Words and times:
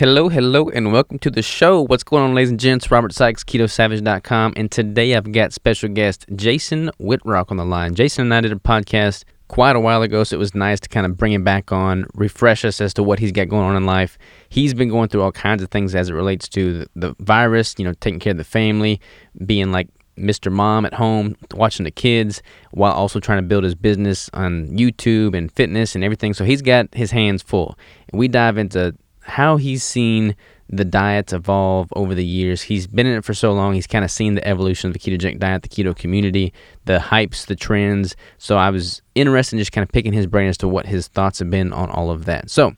Hello, 0.00 0.30
hello, 0.30 0.70
and 0.70 0.94
welcome 0.94 1.18
to 1.18 1.30
the 1.30 1.42
show. 1.42 1.82
What's 1.82 2.04
going 2.04 2.22
on, 2.22 2.34
ladies 2.34 2.48
and 2.48 2.58
gents? 2.58 2.90
Robert 2.90 3.12
Sykes, 3.12 3.44
KetoSavage.com, 3.44 4.54
and 4.56 4.72
today 4.72 5.14
I've 5.14 5.30
got 5.30 5.52
special 5.52 5.90
guest 5.90 6.24
Jason 6.34 6.90
Wittrock 6.98 7.50
on 7.50 7.58
the 7.58 7.66
line. 7.66 7.94
Jason 7.94 8.22
and 8.22 8.32
I 8.32 8.40
did 8.40 8.50
a 8.50 8.56
podcast 8.56 9.24
quite 9.48 9.76
a 9.76 9.80
while 9.80 10.00
ago, 10.00 10.24
so 10.24 10.36
it 10.36 10.38
was 10.38 10.54
nice 10.54 10.80
to 10.80 10.88
kind 10.88 11.04
of 11.04 11.18
bring 11.18 11.34
him 11.34 11.44
back 11.44 11.70
on, 11.70 12.06
refresh 12.14 12.64
us 12.64 12.80
as 12.80 12.94
to 12.94 13.02
what 13.02 13.18
he's 13.18 13.30
got 13.30 13.50
going 13.50 13.66
on 13.66 13.76
in 13.76 13.84
life. 13.84 14.16
He's 14.48 14.72
been 14.72 14.88
going 14.88 15.10
through 15.10 15.20
all 15.20 15.32
kinds 15.32 15.62
of 15.62 15.70
things 15.70 15.94
as 15.94 16.08
it 16.08 16.14
relates 16.14 16.48
to 16.48 16.78
the, 16.78 16.88
the 16.94 17.14
virus, 17.18 17.74
you 17.76 17.84
know, 17.84 17.92
taking 18.00 18.20
care 18.20 18.30
of 18.30 18.38
the 18.38 18.44
family, 18.44 19.02
being 19.44 19.70
like 19.70 19.88
Mr. 20.16 20.50
Mom 20.50 20.86
at 20.86 20.94
home, 20.94 21.36
watching 21.52 21.84
the 21.84 21.90
kids, 21.90 22.42
while 22.70 22.92
also 22.92 23.20
trying 23.20 23.38
to 23.38 23.46
build 23.46 23.64
his 23.64 23.74
business 23.74 24.30
on 24.32 24.68
YouTube 24.68 25.36
and 25.36 25.52
fitness 25.52 25.94
and 25.94 26.02
everything. 26.02 26.32
So 26.32 26.46
he's 26.46 26.62
got 26.62 26.88
his 26.94 27.10
hands 27.10 27.42
full. 27.42 27.78
And 28.10 28.18
we 28.18 28.28
dive 28.28 28.56
into 28.56 28.94
how 29.22 29.56
he's 29.56 29.82
seen 29.82 30.36
the 30.68 30.84
diets 30.84 31.32
evolve 31.32 31.92
over 31.96 32.14
the 32.14 32.24
years. 32.24 32.62
He's 32.62 32.86
been 32.86 33.06
in 33.06 33.16
it 33.18 33.24
for 33.24 33.34
so 33.34 33.52
long. 33.52 33.74
He's 33.74 33.88
kind 33.88 34.04
of 34.04 34.10
seen 34.10 34.34
the 34.34 34.46
evolution 34.46 34.88
of 34.88 34.92
the 34.94 35.00
ketogenic 35.00 35.40
diet, 35.40 35.62
the 35.62 35.68
keto 35.68 35.96
community, 35.96 36.52
the 36.84 36.98
hypes, 36.98 37.46
the 37.46 37.56
trends. 37.56 38.14
So 38.38 38.56
I 38.56 38.70
was 38.70 39.02
interested 39.14 39.56
in 39.56 39.60
just 39.60 39.72
kind 39.72 39.82
of 39.82 39.90
picking 39.90 40.12
his 40.12 40.26
brain 40.26 40.48
as 40.48 40.58
to 40.58 40.68
what 40.68 40.86
his 40.86 41.08
thoughts 41.08 41.40
have 41.40 41.50
been 41.50 41.72
on 41.72 41.90
all 41.90 42.10
of 42.10 42.24
that. 42.26 42.50
So 42.50 42.74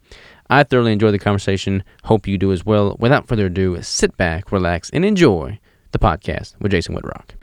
I 0.49 0.63
thoroughly 0.65 0.93
enjoyed 0.93 1.15
the 1.15 1.19
conversation. 1.19 1.85
Hope 2.05 2.27
you 2.27 2.39
do 2.39 2.53
as 2.53 2.65
well. 2.65 2.97
Without 2.99 3.29
further 3.29 3.47
ado, 3.47 3.81
sit 3.83 4.17
back, 4.17 4.51
relax, 4.53 4.89
and 4.91 5.05
enjoy 5.05 5.59
the 5.91 5.99
podcast 5.99 6.55
with 6.61 6.73
Jason 6.73 6.95
Wittrock. 6.95 7.42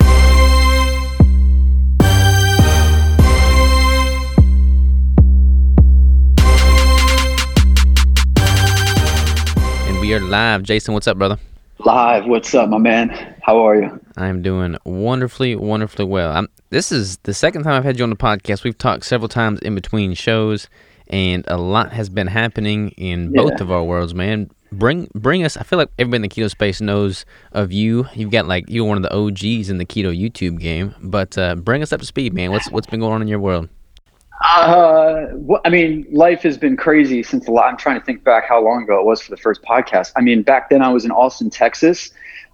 We 10.09 10.15
are 10.15 10.19
live. 10.19 10.63
Jason, 10.63 10.95
what's 10.95 11.07
up, 11.07 11.19
brother? 11.19 11.37
Live. 11.85 12.25
What's 12.25 12.55
up, 12.55 12.67
my 12.67 12.79
man? 12.79 13.35
How 13.43 13.59
are 13.59 13.79
you? 13.79 14.03
I'm 14.17 14.41
doing 14.41 14.75
wonderfully, 14.83 15.55
wonderfully 15.55 16.05
well. 16.05 16.31
I'm, 16.31 16.47
this 16.71 16.91
is 16.91 17.17
the 17.17 17.33
second 17.35 17.61
time 17.61 17.73
I've 17.73 17.83
had 17.83 17.99
you 17.99 18.05
on 18.05 18.09
the 18.09 18.15
podcast. 18.15 18.63
We've 18.63 18.75
talked 18.75 19.05
several 19.05 19.27
times 19.27 19.59
in 19.59 19.75
between 19.75 20.15
shows, 20.15 20.67
and 21.09 21.45
a 21.47 21.59
lot 21.59 21.93
has 21.93 22.09
been 22.09 22.25
happening 22.25 22.89
in 22.97 23.31
both 23.33 23.61
of 23.61 23.71
our 23.71 23.83
worlds, 23.83 24.15
man. 24.15 24.49
Bring 24.71 25.07
bring 25.13 25.43
us. 25.43 25.57
I 25.57 25.61
feel 25.61 25.77
like 25.77 25.89
everybody 25.99 26.15
in 26.15 26.21
the 26.23 26.29
keto 26.29 26.49
space 26.49 26.81
knows 26.81 27.23
of 27.51 27.71
you. 27.71 28.07
You've 28.15 28.31
got 28.31 28.47
like 28.47 28.65
you're 28.67 28.85
one 28.85 28.97
of 28.97 29.03
the 29.03 29.13
OGs 29.15 29.69
in 29.69 29.77
the 29.77 29.85
keto 29.85 30.11
YouTube 30.11 30.59
game. 30.59 30.95
But 31.03 31.37
uh, 31.37 31.53
bring 31.53 31.83
us 31.83 31.93
up 31.93 31.99
to 31.99 32.05
speed, 32.07 32.33
man. 32.33 32.49
What's 32.49 32.71
what's 32.71 32.87
been 32.87 33.01
going 33.01 33.13
on 33.13 33.21
in 33.21 33.27
your 33.27 33.37
world? 33.37 33.69
Uh, 34.41 35.27
well, 35.33 35.61
I 35.65 35.69
mean, 35.69 36.07
life 36.11 36.43
has 36.43 36.57
been 36.57 36.77
crazy 36.77 37.23
since 37.23 37.45
the. 37.45 37.53
I'm 37.53 37.75
trying 37.75 37.99
to 37.99 38.05
think 38.05 38.23
back 38.23 38.47
how 38.47 38.63
long 38.63 38.83
ago 38.83 38.99
it 38.99 39.05
was 39.05 39.21
for 39.21 39.31
the 39.31 39.37
first 39.41 39.61
podcast. 39.63 40.11
I 40.15 40.21
mean, 40.21 40.43
back 40.43 40.69
then 40.69 40.81
I 40.81 40.89
was 40.89 41.03
in 41.03 41.11
Austin, 41.11 41.49
Texas. 41.49 42.11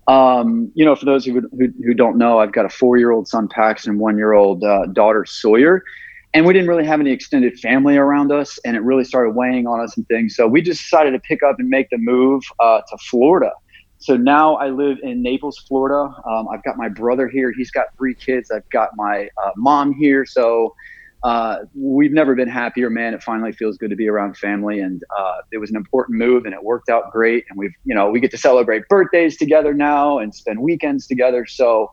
Um, 0.07 0.71
you 0.75 0.85
know, 0.85 0.95
for 0.95 1.05
those 1.05 1.25
who, 1.25 1.41
who, 1.41 1.67
who 1.83 1.93
don't 1.93 2.17
know, 2.17 2.39
I've 2.39 2.51
got 2.51 2.65
a 2.65 2.69
four-year-old 2.69 3.27
son, 3.27 3.47
Paxton, 3.47 3.91
and 3.91 3.99
one-year-old 3.99 4.63
uh, 4.63 4.85
daughter, 4.93 5.25
Sawyer, 5.25 5.83
and 6.33 6.45
we 6.45 6.53
didn't 6.53 6.67
really 6.69 6.85
have 6.85 6.99
any 6.99 7.11
extended 7.11 7.59
family 7.59 7.97
around 7.97 8.31
us, 8.31 8.59
and 8.65 8.75
it 8.75 8.81
really 8.81 9.03
started 9.03 9.35
weighing 9.35 9.67
on 9.67 9.79
us 9.79 9.95
and 9.95 10.07
things. 10.07 10.35
So 10.35 10.47
we 10.47 10.61
just 10.61 10.81
decided 10.81 11.11
to 11.11 11.19
pick 11.19 11.43
up 11.43 11.59
and 11.59 11.69
make 11.69 11.89
the 11.89 11.97
move 11.97 12.43
uh, 12.59 12.81
to 12.87 12.97
Florida. 13.09 13.51
So 13.99 14.17
now 14.17 14.55
I 14.55 14.69
live 14.69 14.97
in 15.01 15.21
Naples, 15.23 15.57
Florida. 15.67 16.13
Um, 16.27 16.47
I've 16.51 16.63
got 16.63 16.77
my 16.77 16.89
brother 16.89 17.27
here; 17.27 17.53
he's 17.55 17.71
got 17.71 17.87
three 17.97 18.15
kids. 18.15 18.51
I've 18.51 18.69
got 18.69 18.89
my 18.95 19.29
uh, 19.43 19.51
mom 19.55 19.93
here, 19.93 20.25
so 20.25 20.75
uh, 21.23 21.57
we've 21.73 22.11
never 22.11 22.35
been 22.35 22.47
happier, 22.47 22.89
man. 22.89 23.13
It 23.13 23.23
finally 23.23 23.51
feels 23.51 23.77
good 23.77 23.89
to 23.89 23.95
be 23.95 24.07
around 24.07 24.37
family, 24.37 24.79
and 24.79 25.03
uh, 25.17 25.37
it 25.51 25.57
was 25.57 25.69
an 25.69 25.75
important 25.75 26.19
move, 26.19 26.45
and 26.45 26.53
it 26.53 26.63
worked 26.63 26.89
out 26.89 27.11
great. 27.11 27.45
And 27.49 27.57
we've, 27.57 27.73
you 27.83 27.95
know, 27.95 28.09
we 28.09 28.19
get 28.19 28.31
to 28.31 28.37
celebrate 28.37 28.87
birthdays 28.89 29.37
together 29.37 29.73
now 29.73 30.19
and 30.19 30.33
spend 30.33 30.59
weekends 30.59 31.07
together. 31.07 31.45
So 31.45 31.91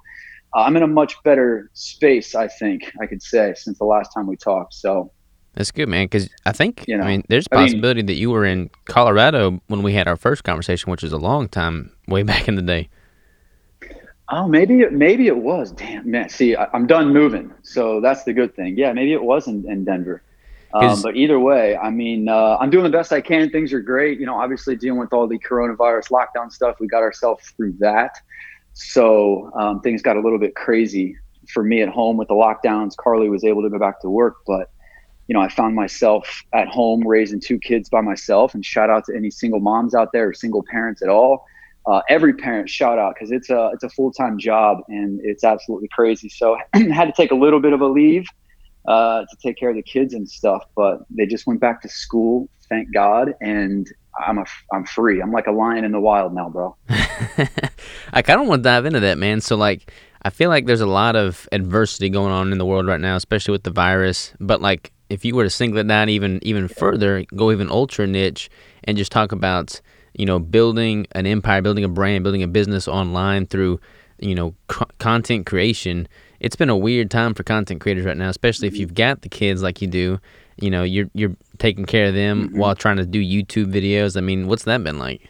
uh, 0.55 0.61
I'm 0.61 0.77
in 0.77 0.83
a 0.83 0.89
much 0.89 1.15
better 1.23 1.71
space, 1.73 2.35
I 2.35 2.49
think 2.49 2.93
I 3.01 3.07
could 3.07 3.23
say, 3.23 3.55
since 3.57 3.79
the 3.79 3.85
last 3.85 4.13
time 4.13 4.27
we 4.27 4.37
talked. 4.37 4.75
So 4.75 5.11
that's 5.55 5.71
good, 5.71 5.89
man. 5.89 6.07
Because 6.07 6.29
I 6.47 6.53
think, 6.53 6.85
you 6.87 6.97
know, 6.97 7.05
I 7.05 7.09
mean, 7.09 7.25
there's 7.29 7.47
a 7.47 7.55
possibility 7.55 8.01
I 8.01 8.03
mean, 8.03 8.07
that 8.07 8.15
you 8.15 8.31
were 8.31 8.45
in 8.45 8.71
Colorado 8.87 9.61
when 9.69 9.83
we 9.83 9.93
had 9.93 10.09
our 10.09 10.17
first 10.17 10.45
conversation, 10.45 10.91
which 10.91 11.05
is 11.05 11.13
a 11.13 11.19
long 11.19 11.49
time 11.49 11.93
way 12.09 12.23
back 12.23 12.49
in 12.49 12.55
the 12.55 12.63
day. 12.63 12.89
Oh, 14.35 14.49
maybe 14.49 14.81
it, 14.81 14.95
maybe 14.95 15.27
it 15.27 15.37
was. 15.37 15.73
Damn, 15.73 16.11
man. 16.11 16.31
See, 16.31 16.57
I, 16.57 16.67
am 16.73 16.87
done 16.87 17.13
moving, 17.13 17.53
so 17.61 18.01
that's 18.01 18.25
the 18.25 18.33
good 18.33 18.57
thing. 18.57 18.79
Yeah, 18.79 18.91
maybe 18.95 19.13
it 19.13 19.23
was 19.23 19.47
in, 19.47 19.71
in 19.71 19.85
Denver. 19.85 20.23
Um, 20.73 21.03
but 21.03 21.17
either 21.17 21.39
way, 21.39 21.77
I 21.77 21.91
mean, 21.91 22.31
uh, 22.31 22.57
I'm 22.59 22.71
doing 22.71 22.85
the 22.85 22.91
best 22.91 23.13
I 23.13 23.21
can. 23.21 23.51
Things 23.51 23.75
are 23.75 23.81
great. 23.81 24.19
You 24.19 24.25
know, 24.25 24.41
obviously 24.41 24.75
dealing 24.75 24.99
with 24.99 25.13
all 25.13 25.27
the 25.27 25.39
coronavirus 25.39 26.11
lockdown 26.11 26.51
stuff, 26.51 26.77
we 26.81 26.87
got 26.87 27.03
ourselves 27.03 27.51
through 27.51 27.75
that. 27.81 28.17
So 28.73 29.51
um, 29.55 29.83
things 29.83 30.01
got 30.01 30.17
a 30.17 30.21
little 30.21 30.39
bit 30.39 30.55
crazy 30.55 31.15
for 31.53 31.63
me 31.63 31.83
at 31.83 31.91
home 31.91 32.17
with 32.17 32.29
the 32.29 32.35
lockdowns. 32.35 32.97
Carly 32.97 33.29
was 33.29 33.45
able 33.45 33.61
to 33.61 33.69
go 33.69 33.79
back 33.79 34.01
to 34.01 34.09
work, 34.09 34.37
but 34.47 34.71
you 35.29 35.35
know, 35.35 35.43
I 35.43 35.51
found 35.51 35.75
myself 35.75 36.43
at 36.55 36.69
home 36.69 37.07
raising 37.07 37.39
two 37.39 37.59
kids 37.59 37.91
by 37.91 38.01
myself. 38.01 38.55
And 38.55 38.65
shout 38.65 38.89
out 38.89 39.05
to 39.07 39.15
any 39.15 39.31
single 39.31 39.61
moms 39.61 39.95
out 39.95 40.09
there 40.15 40.29
or 40.29 40.33
single 40.33 40.65
parents 40.71 41.03
at 41.03 41.11
all 41.11 41.45
uh, 41.87 42.01
every 42.09 42.35
parent 42.35 42.69
shout 42.69 42.99
out 42.99 43.15
because 43.15 43.33
it's 43.33 43.51
a 43.51 43.71
it's 43.75 43.85
a 43.85 43.89
full 43.91 44.13
time 44.13 44.39
job 44.39 44.79
and 44.89 45.21
it's 45.23 45.45
absolutely 45.45 45.89
crazy. 45.89 46.29
So 46.29 46.57
had 46.75 47.07
to 47.07 47.13
take 47.17 47.33
a 47.33 47.35
little 47.37 47.61
bit 47.61 47.73
of 47.73 47.81
a 47.81 47.87
leave 47.87 48.27
uh, 48.87 49.21
to 49.21 49.37
take 49.43 49.57
care 49.57 49.71
of 49.71 49.77
the 49.77 49.83
kids 49.83 50.15
and 50.15 50.29
stuff, 50.29 50.65
but 50.77 51.01
they 51.11 51.27
just 51.27 51.47
went 51.47 51.61
back 51.61 51.83
to 51.83 51.89
school, 51.89 52.49
thank 52.69 52.93
God, 52.93 53.35
and 53.41 53.87
I'm 54.25 54.39
a 54.39 54.45
I'm 54.73 54.85
free. 54.85 55.21
I'm 55.21 55.33
like 55.33 55.47
a 55.47 55.53
lion 55.53 55.85
in 55.85 55.93
the 55.93 56.01
wild 56.01 56.35
now, 56.35 56.49
bro. 56.49 56.77
I 58.13 58.23
kind 58.23 58.41
of 58.41 58.47
want 58.47 58.63
to 58.63 58.69
dive 58.69 58.87
into 58.87 59.01
that, 59.01 59.19
man. 59.19 59.41
So 59.41 59.57
like. 59.57 59.91
I 60.25 60.31
feel 60.31 60.51
like 60.51 60.67
there's 60.67 60.81
a 60.81 60.87
lot 60.87 61.17
of 61.17 61.49
adversity 61.51 62.09
going 62.09 62.31
on 62.31 62.53
in 62.53 62.59
the 62.59 62.65
world 62.65 62.87
right 62.87 63.01
now, 63.01 63.17
especially 63.17 63.51
with 63.51 63.65
the 63.65 63.73
virus. 63.73 64.33
But 64.39 64.61
like, 64.61 64.93
if 65.11 65.25
you 65.25 65.35
were 65.35 65.43
to 65.43 65.51
single 65.51 65.81
it 65.81 65.89
down 65.89 66.09
even 66.09 66.39
even 66.43 66.69
further, 66.69 67.25
go 67.35 67.51
even 67.51 67.69
ultra 67.69 68.07
niche, 68.07 68.49
and 68.85 68.97
just 68.97 69.11
talk 69.11 69.33
about 69.33 69.81
you 70.15 70.27
know, 70.27 70.39
building 70.39 71.07
an 71.13 71.27
empire, 71.27 71.63
building 71.63 71.85
a 71.85 71.89
brand, 71.89 72.25
building 72.25 72.43
a 72.43 72.49
business 72.49 72.87
online 72.87 73.47
through, 73.47 73.81
you 74.19 74.35
know, 74.35 74.55
c- 74.71 74.85
content 74.99 75.47
creation. 75.47 76.07
It's 76.41 76.57
been 76.57 76.71
a 76.71 76.77
weird 76.77 77.11
time 77.11 77.35
for 77.35 77.43
content 77.43 77.81
creators 77.81 78.05
right 78.05 78.17
now, 78.17 78.29
especially 78.29 78.69
if 78.69 78.77
you've 78.77 78.95
got 78.95 79.23
the 79.23 79.29
kids 79.29 79.63
like 79.63 79.81
you 79.81 79.89
do. 79.89 80.21
You 80.61 80.71
know, 80.71 80.83
you're 80.83 81.09
you're 81.15 81.35
taking 81.59 81.87
care 81.87 82.09
of 82.09 82.15
them 82.15 82.49
mm-hmm. 82.49 82.59
while 82.59 82.75
trying 82.75 82.99
to 82.99 83.07
do 83.07 83.21
YouTube 83.21 83.73
videos. 83.73 84.17
I 84.17 84.21
mean, 84.21 84.49
what's 84.49 84.65
that 84.65 84.83
been 84.85 84.99
like? 84.99 85.29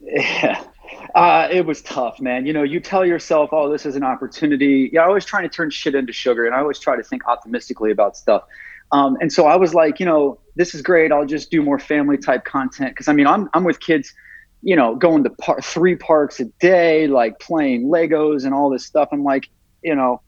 Yeah. 0.00 0.64
Uh, 1.14 1.48
it 1.50 1.66
was 1.66 1.82
tough, 1.82 2.20
man. 2.20 2.46
You 2.46 2.52
know, 2.52 2.62
you 2.62 2.78
tell 2.78 3.04
yourself, 3.04 3.50
"Oh, 3.50 3.70
this 3.72 3.84
is 3.84 3.96
an 3.96 4.04
opportunity." 4.04 4.90
Yeah, 4.92 5.02
I 5.02 5.06
always 5.06 5.24
trying 5.24 5.42
to 5.42 5.48
turn 5.48 5.70
shit 5.70 5.94
into 5.94 6.12
sugar, 6.12 6.46
and 6.46 6.54
I 6.54 6.60
always 6.60 6.78
try 6.78 6.96
to 6.96 7.02
think 7.02 7.26
optimistically 7.26 7.90
about 7.90 8.16
stuff. 8.16 8.44
Um, 8.90 9.16
and 9.20 9.32
so 9.32 9.46
I 9.46 9.56
was 9.56 9.74
like, 9.74 10.00
you 10.00 10.06
know, 10.06 10.40
this 10.56 10.74
is 10.74 10.82
great. 10.82 11.12
I'll 11.12 11.26
just 11.26 11.50
do 11.50 11.62
more 11.62 11.78
family 11.78 12.16
type 12.16 12.44
content 12.44 12.90
because 12.92 13.06
I 13.06 13.12
mean, 13.12 13.26
I'm 13.26 13.48
I'm 13.52 13.64
with 13.64 13.80
kids, 13.80 14.14
you 14.62 14.74
know, 14.74 14.94
going 14.94 15.24
to 15.24 15.30
par- 15.30 15.60
three 15.60 15.94
parks 15.94 16.40
a 16.40 16.46
day, 16.58 17.06
like 17.06 17.38
playing 17.38 17.88
Legos 17.88 18.44
and 18.44 18.54
all 18.54 18.70
this 18.70 18.86
stuff. 18.86 19.08
I'm 19.12 19.24
like, 19.24 19.48
you 19.82 19.94
know, 19.94 20.22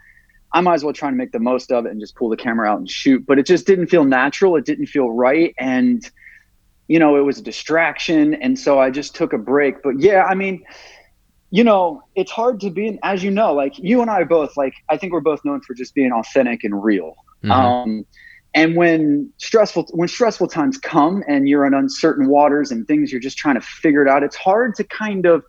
I 0.53 0.61
might 0.61 0.75
as 0.75 0.85
well 0.85 0.93
try 0.93 1.09
and 1.09 1.17
make 1.17 1.33
the 1.33 1.39
most 1.39 1.73
of 1.73 1.87
it 1.87 1.91
and 1.91 2.01
just 2.01 2.17
pull 2.17 2.29
the 2.29 2.37
camera 2.37 2.69
out 2.69 2.79
and 2.79 2.91
shoot. 2.91 3.25
But 3.27 3.39
it 3.39 3.47
just 3.47 3.67
didn't 3.67 3.87
feel 3.87 4.05
natural. 4.05 4.57
It 4.57 4.67
didn't 4.67 4.87
feel 4.87 5.11
right, 5.11 5.55
and 5.59 6.09
you 6.87 6.99
know, 6.99 7.17
it 7.17 7.23
was 7.23 7.39
a 7.39 7.43
distraction. 7.43 8.35
And 8.35 8.59
so 8.59 8.79
I 8.79 8.91
just 8.91 9.15
took 9.15 9.33
a 9.33 9.39
break. 9.39 9.83
But 9.83 10.01
yeah, 10.01 10.25
I 10.25 10.35
mean. 10.35 10.65
You 11.53 11.65
know, 11.65 12.01
it's 12.15 12.31
hard 12.31 12.61
to 12.61 12.71
be, 12.71 12.97
as 13.03 13.25
you 13.25 13.31
know, 13.33 13.53
like 13.53 13.77
you 13.77 14.03
and 14.03 14.09
I 14.09 14.23
both, 14.23 14.57
like, 14.57 14.73
I 14.89 14.97
think 14.97 15.13
we're 15.13 15.19
both 15.19 15.45
known 15.45 15.61
for 15.63 15.75
just 15.75 15.97
being 15.97 16.13
authentic 16.13 16.63
and 16.63 16.81
real. 16.85 17.17
Mm-hmm. 17.43 17.51
Um, 17.51 18.07
and 18.55 18.77
when 18.77 19.31
stressful 19.39 19.87
when 19.93 20.09
stressful 20.09 20.49
times 20.49 20.79
come 20.79 21.23
and 21.29 21.49
you're 21.49 21.67
in 21.67 21.75
uncertain 21.75 22.29
waters 22.29 22.71
and 22.71 22.87
things 22.87 23.13
you're 23.13 23.21
just 23.21 23.39
trying 23.39 23.55
to 23.55 23.61
figure 23.61 24.03
it 24.03 24.09
out 24.09 24.23
it's 24.23 24.37
hard 24.37 24.75
to 24.75 24.85
kind 24.85 25.27
of 25.27 25.43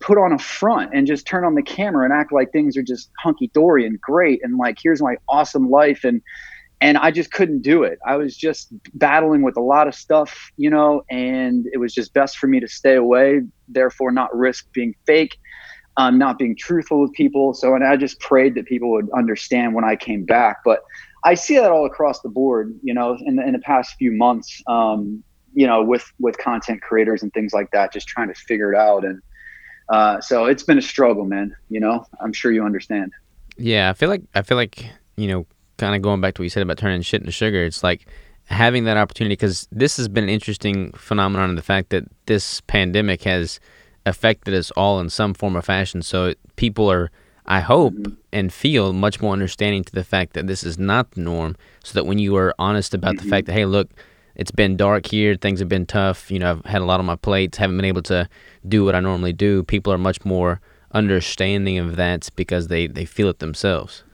put 0.00 0.18
on 0.18 0.32
a 0.32 0.38
front 0.38 0.90
and 0.92 1.06
just 1.06 1.26
turn 1.26 1.44
on 1.44 1.54
the 1.54 1.62
camera 1.62 2.04
and 2.04 2.12
act 2.12 2.32
like 2.32 2.52
things 2.52 2.76
are 2.76 2.82
just 2.82 3.10
hunky 3.18 3.50
dory 3.54 3.86
and 3.86 4.00
great 4.00 4.40
and 4.42 4.58
like 4.58 4.78
here's 4.82 5.00
my 5.00 5.16
awesome 5.28 5.70
life 5.70 6.04
and 6.04 6.20
and 6.80 6.98
I 6.98 7.10
just 7.12 7.32
couldn't 7.32 7.62
do 7.62 7.82
it. 7.82 7.98
I 8.06 8.16
was 8.16 8.36
just 8.36 8.68
battling 8.92 9.40
with 9.40 9.56
a 9.56 9.60
lot 9.60 9.88
of 9.88 9.94
stuff, 9.94 10.50
you 10.58 10.68
know, 10.68 11.02
and 11.08 11.66
it 11.72 11.78
was 11.78 11.94
just 11.94 12.12
best 12.12 12.36
for 12.36 12.46
me 12.46 12.60
to 12.60 12.68
stay 12.68 12.94
away, 12.96 13.40
therefore 13.68 14.12
not 14.12 14.36
risk 14.36 14.70
being 14.74 14.94
fake, 15.06 15.38
um, 15.96 16.18
not 16.18 16.38
being 16.38 16.54
truthful 16.54 17.00
with 17.00 17.12
people. 17.12 17.54
So, 17.54 17.74
and 17.74 17.84
I 17.84 17.96
just 17.96 18.20
prayed 18.20 18.54
that 18.56 18.66
people 18.66 18.90
would 18.90 19.08
understand 19.16 19.74
when 19.74 19.84
I 19.84 19.96
came 19.96 20.24
back. 20.24 20.58
But 20.62 20.80
I 21.24 21.34
see 21.34 21.56
that 21.56 21.70
all 21.70 21.86
across 21.86 22.20
the 22.20 22.28
board, 22.28 22.78
you 22.82 22.94
know, 22.94 23.16
in 23.20 23.36
the, 23.36 23.46
in 23.46 23.52
the 23.52 23.58
past 23.58 23.96
few 23.96 24.12
months, 24.12 24.62
um, 24.66 25.24
you 25.54 25.66
know, 25.66 25.82
with, 25.82 26.04
with 26.20 26.36
content 26.38 26.82
creators 26.82 27.22
and 27.22 27.32
things 27.32 27.52
like 27.52 27.70
that, 27.72 27.92
just 27.92 28.06
trying 28.06 28.28
to 28.28 28.34
figure 28.34 28.72
it 28.72 28.78
out. 28.78 29.04
And, 29.04 29.22
uh, 29.88 30.20
so 30.20 30.44
it's 30.44 30.62
been 30.62 30.78
a 30.78 30.82
struggle, 30.82 31.24
man, 31.24 31.56
you 31.70 31.80
know, 31.80 32.06
I'm 32.20 32.32
sure 32.32 32.52
you 32.52 32.64
understand. 32.64 33.12
Yeah. 33.56 33.90
I 33.90 33.94
feel 33.94 34.08
like, 34.08 34.22
I 34.34 34.42
feel 34.42 34.56
like, 34.56 34.84
you 35.16 35.28
know, 35.28 35.46
kind 35.78 35.96
of 35.96 36.02
going 36.02 36.20
back 36.20 36.34
to 36.34 36.42
what 36.42 36.44
you 36.44 36.50
said 36.50 36.62
about 36.62 36.78
turning 36.78 37.02
shit 37.02 37.20
into 37.20 37.32
sugar. 37.32 37.64
It's 37.64 37.82
like, 37.82 38.06
having 38.48 38.84
that 38.84 38.98
opportunity 38.98 39.32
because 39.32 39.66
this 39.72 39.96
has 39.96 40.06
been 40.06 40.24
an 40.24 40.28
interesting 40.28 40.92
phenomenon 40.92 41.48
in 41.48 41.56
the 41.56 41.62
fact 41.62 41.88
that 41.88 42.04
this 42.26 42.60
pandemic 42.66 43.22
has 43.22 43.58
affected 44.04 44.52
us 44.52 44.70
all 44.72 45.00
in 45.00 45.08
some 45.08 45.32
form 45.32 45.56
or 45.56 45.62
fashion. 45.62 46.02
So 46.02 46.34
people 46.56 46.90
are, 46.92 47.10
I 47.46 47.60
hope, 47.60 47.94
mm-hmm. 47.94 48.14
and 48.32 48.52
feel 48.52 48.92
much 48.92 49.20
more 49.20 49.32
understanding 49.32 49.84
to 49.84 49.92
the 49.92 50.04
fact 50.04 50.32
that 50.32 50.46
this 50.46 50.64
is 50.64 50.78
not 50.78 51.12
the 51.12 51.20
norm. 51.20 51.56
So 51.82 51.94
that 51.94 52.04
when 52.04 52.18
you 52.18 52.36
are 52.36 52.54
honest 52.58 52.94
about 52.94 53.16
mm-hmm. 53.16 53.24
the 53.24 53.30
fact 53.30 53.46
that, 53.46 53.52
hey, 53.52 53.66
look, 53.66 53.90
it's 54.34 54.50
been 54.50 54.76
dark 54.76 55.06
here, 55.06 55.36
things 55.36 55.60
have 55.60 55.68
been 55.68 55.86
tough. 55.86 56.30
You 56.30 56.38
know, 56.38 56.50
I've 56.50 56.64
had 56.64 56.82
a 56.82 56.84
lot 56.84 57.00
on 57.00 57.06
my 57.06 57.16
plates, 57.16 57.58
haven't 57.58 57.76
been 57.76 57.84
able 57.84 58.02
to 58.02 58.28
do 58.66 58.84
what 58.84 58.94
I 58.94 59.00
normally 59.00 59.32
do. 59.32 59.62
People 59.62 59.92
are 59.92 59.98
much 59.98 60.24
more 60.24 60.60
understanding 60.92 61.78
of 61.78 61.96
that 61.96 62.28
because 62.36 62.68
they, 62.68 62.86
they 62.86 63.04
feel 63.04 63.28
it 63.28 63.38
themselves. 63.40 64.04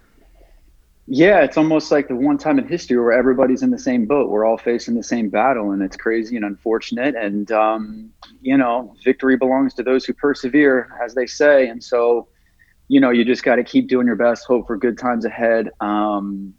Yeah, 1.12 1.43
it's 1.43 1.56
almost 1.56 1.91
like 1.91 2.06
the 2.06 2.15
one 2.15 2.38
time 2.38 2.61
in 2.61 2.69
history 2.69 2.97
where 2.97 3.11
everybody's 3.11 3.62
in 3.62 3.71
the 3.71 3.79
same 3.79 4.06
boat. 4.06 4.31
We're 4.31 4.44
all 4.44 4.56
facing 4.56 4.94
the 4.94 5.03
same 5.03 5.29
battle, 5.29 5.73
and 5.73 5.83
it's 5.83 5.97
crazy 5.97 6.37
and 6.37 6.44
unfortunate. 6.44 7.17
And 7.17 7.50
um, 7.50 8.12
you 8.41 8.56
know, 8.56 8.94
victory 9.03 9.37
belongs 9.37 9.75
to 9.75 9.83
those 9.83 10.05
who 10.05 10.15
persevere, 10.15 10.88
as 11.05 11.15
they 11.15 11.26
say. 11.26 11.67
And 11.67 11.83
so, 11.83 12.29
you 12.91 12.99
know, 12.99 13.11
you 13.11 13.25
just 13.25 13.45
got 13.45 13.55
to 13.55 13.63
keep 13.63 13.87
doing 13.87 14.05
your 14.05 14.17
best, 14.17 14.45
hope 14.47 14.67
for 14.67 14.77
good 14.77 14.99
times 14.99 15.25
ahead. 15.25 15.71
Um, 15.79 16.53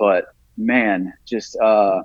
but 0.00 0.24
man, 0.56 1.12
just 1.24 1.56
uh, 1.60 2.02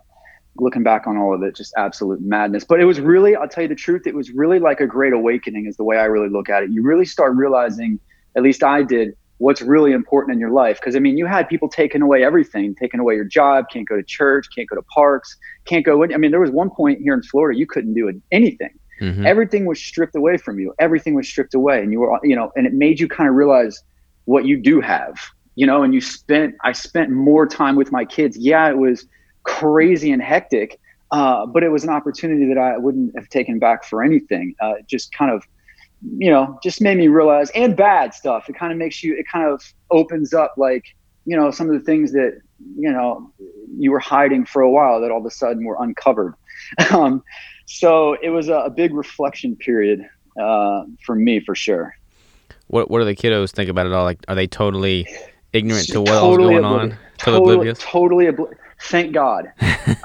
looking 0.58 0.84
back 0.84 1.08
on 1.08 1.18
all 1.18 1.34
of 1.34 1.42
it, 1.42 1.56
just 1.56 1.74
absolute 1.76 2.22
madness. 2.22 2.64
But 2.64 2.80
it 2.80 2.86
was 2.86 3.00
really, 3.00 3.36
I'll 3.36 3.48
tell 3.50 3.64
you 3.64 3.68
the 3.68 3.74
truth, 3.74 4.06
it 4.06 4.14
was 4.14 4.30
really 4.30 4.60
like 4.60 4.82
a 4.82 4.86
great 4.86 5.14
awakening, 5.14 5.66
is 5.66 5.78
the 5.78 5.84
way 5.84 5.98
I 5.98 6.04
really 6.04 6.30
look 6.30 6.48
at 6.48 6.62
it. 6.62 6.70
You 6.70 6.84
really 6.84 7.06
start 7.06 7.36
realizing, 7.36 8.00
at 8.36 8.44
least 8.44 8.64
I 8.64 8.84
did 8.84 9.16
what's 9.40 9.64
really 9.64 9.94
important 9.94 10.36
in 10.36 10.40
your 10.40 10.52
life. 10.52 10.80
Because 10.80 10.96
I 10.96 11.00
mean, 11.00 11.18
you 11.18 11.26
had 11.26 11.50
people 11.50 11.68
taking 11.68 12.04
away 12.04 12.24
everything, 12.24 12.76
taking 12.76 13.00
away 13.00 13.16
your 13.16 13.26
job, 13.26 13.66
can't 13.74 13.90
go 13.90 13.96
to 13.96 14.04
church, 14.04 14.46
can't 14.56 14.70
go 14.70 14.76
to 14.76 14.84
parks, 14.94 15.38
can't 15.66 15.84
go. 15.84 16.04
In, 16.04 16.14
I 16.14 16.18
mean, 16.18 16.30
there 16.30 16.40
was 16.40 16.52
one 16.52 16.70
point 16.70 17.00
here 17.02 17.16
in 17.16 17.24
Florida 17.24 17.58
you 17.58 17.66
couldn't 17.66 17.96
do 17.96 18.12
anything. 18.32 18.78
Mm-hmm. 19.02 19.26
Everything 19.26 19.66
was 19.66 19.80
stripped 19.80 20.16
away 20.16 20.38
from 20.38 20.60
you. 20.60 20.74
Everything 20.80 21.16
was 21.16 21.28
stripped 21.28 21.54
away, 21.54 21.82
and 21.82 21.92
you 21.92 22.00
were, 22.00 22.20
you 22.24 22.36
know, 22.36 22.52
and 22.56 22.66
it 22.66 22.74
made 22.74 23.00
you 23.00 23.08
kind 23.08 23.30
of 23.30 23.36
realize 23.36 23.84
what 24.26 24.46
you 24.46 24.58
do 24.58 24.82
have, 24.82 25.18
you 25.56 25.68
know. 25.68 25.84
And 25.84 25.94
you 25.94 26.02
spent, 26.02 26.56
I 26.64 26.72
spent 26.72 27.10
more 27.10 27.46
time 27.46 27.76
with 27.76 27.92
my 27.92 28.06
kids. 28.06 28.38
Yeah, 28.38 28.70
it 28.70 28.78
was 28.78 29.06
crazy 29.44 30.12
and 30.12 30.22
hectic, 30.22 30.80
uh, 31.12 31.46
but 31.46 31.64
it 31.64 31.70
was 31.70 31.84
an 31.84 31.90
opportunity 31.90 32.48
that 32.48 32.58
I 32.58 32.78
wouldn't 32.78 33.16
have 33.18 33.30
taken 33.30 33.60
back 33.60 33.84
for 33.84 34.04
anything. 34.04 34.56
Uh, 34.62 34.76
just 34.88 35.14
kind 35.14 35.32
of 35.32 35.46
you 36.18 36.30
know, 36.30 36.60
just 36.64 36.82
made 36.82 36.98
me 36.98 37.08
realize, 37.08 37.50
and 37.52 37.76
bad 37.76 38.14
stuff. 38.14 38.50
It 38.50 38.56
kind 38.56 38.72
of 38.72 38.78
makes 38.78 39.04
you, 39.04 39.18
it 39.18 39.26
kind 39.28 39.48
of 39.48 39.62
opens 39.92 40.34
up 40.34 40.54
like, 40.58 40.96
you 41.26 41.36
know, 41.36 41.52
some 41.52 41.70
of 41.70 41.74
the 41.74 41.84
things 41.84 42.12
that, 42.14 42.40
you 42.78 42.92
know, 42.92 43.32
you 43.78 43.92
were 43.92 44.00
hiding 44.00 44.46
for 44.46 44.62
a 44.62 44.70
while 44.70 45.02
that 45.02 45.12
all 45.12 45.20
of 45.20 45.26
a 45.26 45.32
sudden 45.32 45.66
were 45.66 45.78
uncovered. 45.80 46.34
Um, 46.92 47.22
so 47.66 48.14
it 48.22 48.30
was 48.30 48.50
a, 48.50 48.56
a 48.56 48.70
big 48.70 48.94
reflection 48.94 49.56
period 49.56 50.02
uh, 50.40 50.84
for 51.04 51.16
me, 51.16 51.40
for 51.40 51.56
sure. 51.56 51.96
What 52.68 52.90
What 52.90 53.00
do 53.00 53.06
the 53.06 53.16
kiddos 53.16 53.52
think 53.52 53.70
about 53.70 53.86
it 53.86 53.94
all? 53.94 54.04
Like, 54.04 54.20
are 54.28 54.36
they 54.36 54.48
totally 54.48 55.08
ignorant 55.54 55.88
to 55.90 56.02
what 56.02 56.20
totally 56.20 56.56
going 56.56 56.66
on? 56.66 56.98
Totally, 57.18 57.54
oblivious. 57.54 57.80
totally, 57.80 58.26
totally 58.26 58.56
thank 58.82 59.14
God. 59.14 59.52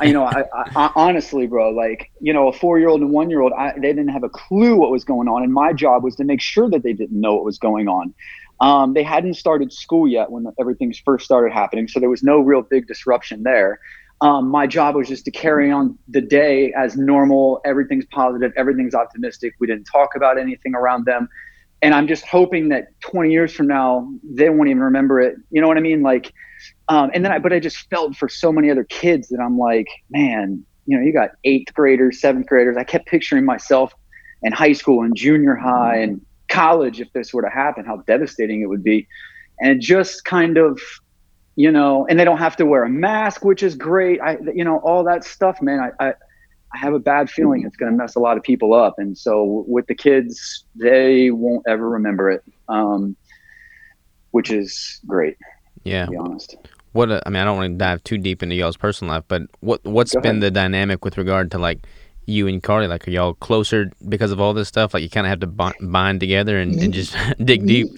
you 0.03 0.13
know, 0.13 0.25
I, 0.25 0.45
I, 0.77 0.91
honestly, 0.95 1.47
bro, 1.47 1.71
like 1.71 2.11
you 2.21 2.33
know, 2.33 2.49
a 2.49 2.53
four 2.53 2.79
year 2.79 2.89
old 2.89 3.01
and 3.01 3.11
one 3.11 3.31
year 3.31 3.41
old, 3.41 3.53
they 3.77 3.93
didn't 3.93 4.09
have 4.09 4.25
a 4.25 4.29
clue 4.29 4.77
what 4.77 4.91
was 4.91 5.05
going 5.05 5.29
on, 5.29 5.43
and 5.43 5.53
my 5.53 5.73
job 5.73 6.03
was 6.05 6.17
to 6.17 6.25
make 6.25 6.41
sure 6.41 6.69
that 6.71 6.83
they 6.83 6.93
didn't 6.93 7.19
know 7.21 7.35
what 7.35 7.45
was 7.45 7.59
going 7.59 7.89
on. 7.89 8.15
Um, 8.61 8.93
they 8.93 9.03
hadn't 9.03 9.35
started 9.35 9.73
school 9.73 10.07
yet 10.07 10.31
when 10.31 10.47
everything 10.61 10.93
first 11.05 11.25
started 11.25 11.53
happening, 11.53 11.89
so 11.89 11.99
there 11.99 12.11
was 12.11 12.23
no 12.23 12.41
real 12.41 12.63
big 12.63 12.87
disruption 12.87 13.43
there. 13.43 13.81
Um, 14.21 14.49
my 14.49 14.67
job 14.67 14.97
was 14.97 15.09
just 15.09 15.25
to 15.25 15.31
carry 15.31 15.71
on 15.71 15.99
the 16.09 16.21
day 16.21 16.73
as 16.77 16.97
normal. 16.97 17.61
Everything's 17.65 18.05
positive, 18.07 18.53
everything's 18.57 18.95
optimistic. 18.95 19.55
We 19.59 19.67
didn't 19.67 19.85
talk 19.85 20.11
about 20.15 20.39
anything 20.39 20.75
around 20.75 21.07
them. 21.07 21.29
And 21.83 21.95
I'm 21.95 22.07
just 22.07 22.27
hoping 22.27 22.69
that 22.69 22.89
20 23.01 23.33
years 23.33 23.53
from 23.53 23.67
now, 23.67 24.07
they 24.23 24.51
won't 24.51 24.69
even 24.69 24.83
remember 24.83 25.21
it. 25.21 25.37
You 25.51 25.63
know 25.63 25.69
what 25.69 25.79
I 25.79 25.81
mean? 25.81 26.03
Like, 26.03 26.33
um, 26.89 27.11
and 27.15 27.25
then 27.25 27.33
I, 27.33 27.39
but 27.39 27.53
I 27.55 27.59
just 27.59 27.89
felt 27.89 28.17
for 28.17 28.29
so 28.29 28.53
many 28.53 28.71
other 28.71 28.85
kids 28.85 29.29
that 29.29 29.41
I'm 29.41 29.59
like, 29.59 29.89
man, 30.11 30.63
you 30.87 30.99
know, 30.99 31.03
you 31.03 31.13
got 31.13 31.31
eighth 31.45 31.73
graders, 31.73 32.21
seventh 32.21 32.47
graders. 32.47 32.77
I 32.77 32.85
kept 32.85 33.07
picturing 33.07 33.47
myself 33.47 33.95
in 34.43 34.53
high 34.53 34.73
school 34.73 35.03
and 35.03 35.17
junior 35.17 35.55
high 35.55 35.97
and 35.97 36.21
college 36.49 37.01
if 37.01 37.11
this 37.13 37.33
were 37.33 37.43
to 37.43 37.49
happen, 37.49 37.87
how 37.87 37.99
devastating 38.07 38.61
it 38.61 38.67
would 38.67 38.83
be. 38.85 39.07
And 39.61 39.81
just 39.81 40.25
kind 40.25 40.59
of, 40.59 40.81
you 41.57 41.71
know, 41.71 42.07
and 42.09 42.19
they 42.19 42.25
don't 42.25 42.39
have 42.39 42.57
to 42.57 42.67
wear 42.67 42.85
a 42.85 42.89
mask, 42.89 43.45
which 43.45 43.63
is 43.63 43.75
great. 43.75 44.21
I, 44.21 44.39
you 44.55 44.65
know, 44.65 44.79
all 44.79 45.05
that 45.05 45.25
stuff, 45.25 45.61
man. 45.61 45.81
I, 45.81 46.05
I, 46.05 46.15
I 46.73 46.79
have 46.79 46.95
a 46.95 46.99
bad 46.99 47.29
feeling 47.29 47.65
it's 47.67 47.77
going 47.77 47.91
to 47.91 47.97
mess 47.97 48.15
a 48.15 48.21
lot 48.21 48.37
of 48.37 48.43
people 48.43 48.75
up. 48.75 48.95
And 48.99 49.19
so 49.19 49.65
with 49.67 49.87
the 49.87 49.95
kids, 49.95 50.65
they 50.77 51.31
won't 51.31 51.65
ever 51.67 51.89
remember 51.89 52.31
it, 52.31 52.45
um, 52.69 53.17
which 54.31 54.51
is 54.51 55.01
great. 55.07 55.37
Yeah. 55.83 56.05
To 56.05 56.11
be 56.13 56.17
honest. 56.17 56.57
What 56.93 57.11
a, 57.11 57.23
I 57.27 57.31
mean, 57.31 57.41
I 57.41 57.45
don't 57.45 57.57
want 57.57 57.73
to 57.73 57.79
dive 57.79 58.03
too 58.05 58.19
deep 58.19 58.43
into 58.43 58.55
y'all's 58.55 58.77
personal 58.77 59.15
life, 59.15 59.25
but 59.29 59.43
what 59.61 59.85
what's 59.85 60.13
Go 60.13 60.21
been 60.21 60.37
ahead. 60.37 60.43
the 60.43 60.51
dynamic 60.51 61.05
with 61.05 61.19
regard 61.19 61.51
to 61.53 61.59
like 61.59 61.87
you 62.27 62.49
and 62.49 62.63
Carly? 62.63 62.87
Like, 62.87 63.07
are 63.07 63.11
y'all 63.11 63.35
closer 63.35 63.91
because 64.09 64.33
of 64.33 64.41
all 64.41 64.55
this 64.55 64.69
stuff? 64.69 64.95
Like, 64.95 65.03
you 65.03 65.11
kind 65.11 65.27
of 65.27 65.31
have 65.31 65.41
to 65.41 65.47
bind, 65.47 65.75
bind 65.81 66.21
together 66.21 66.59
and, 66.59 66.75
and 66.81 66.93
just 66.93 67.15
dig 67.45 67.67
deep. 67.67 67.89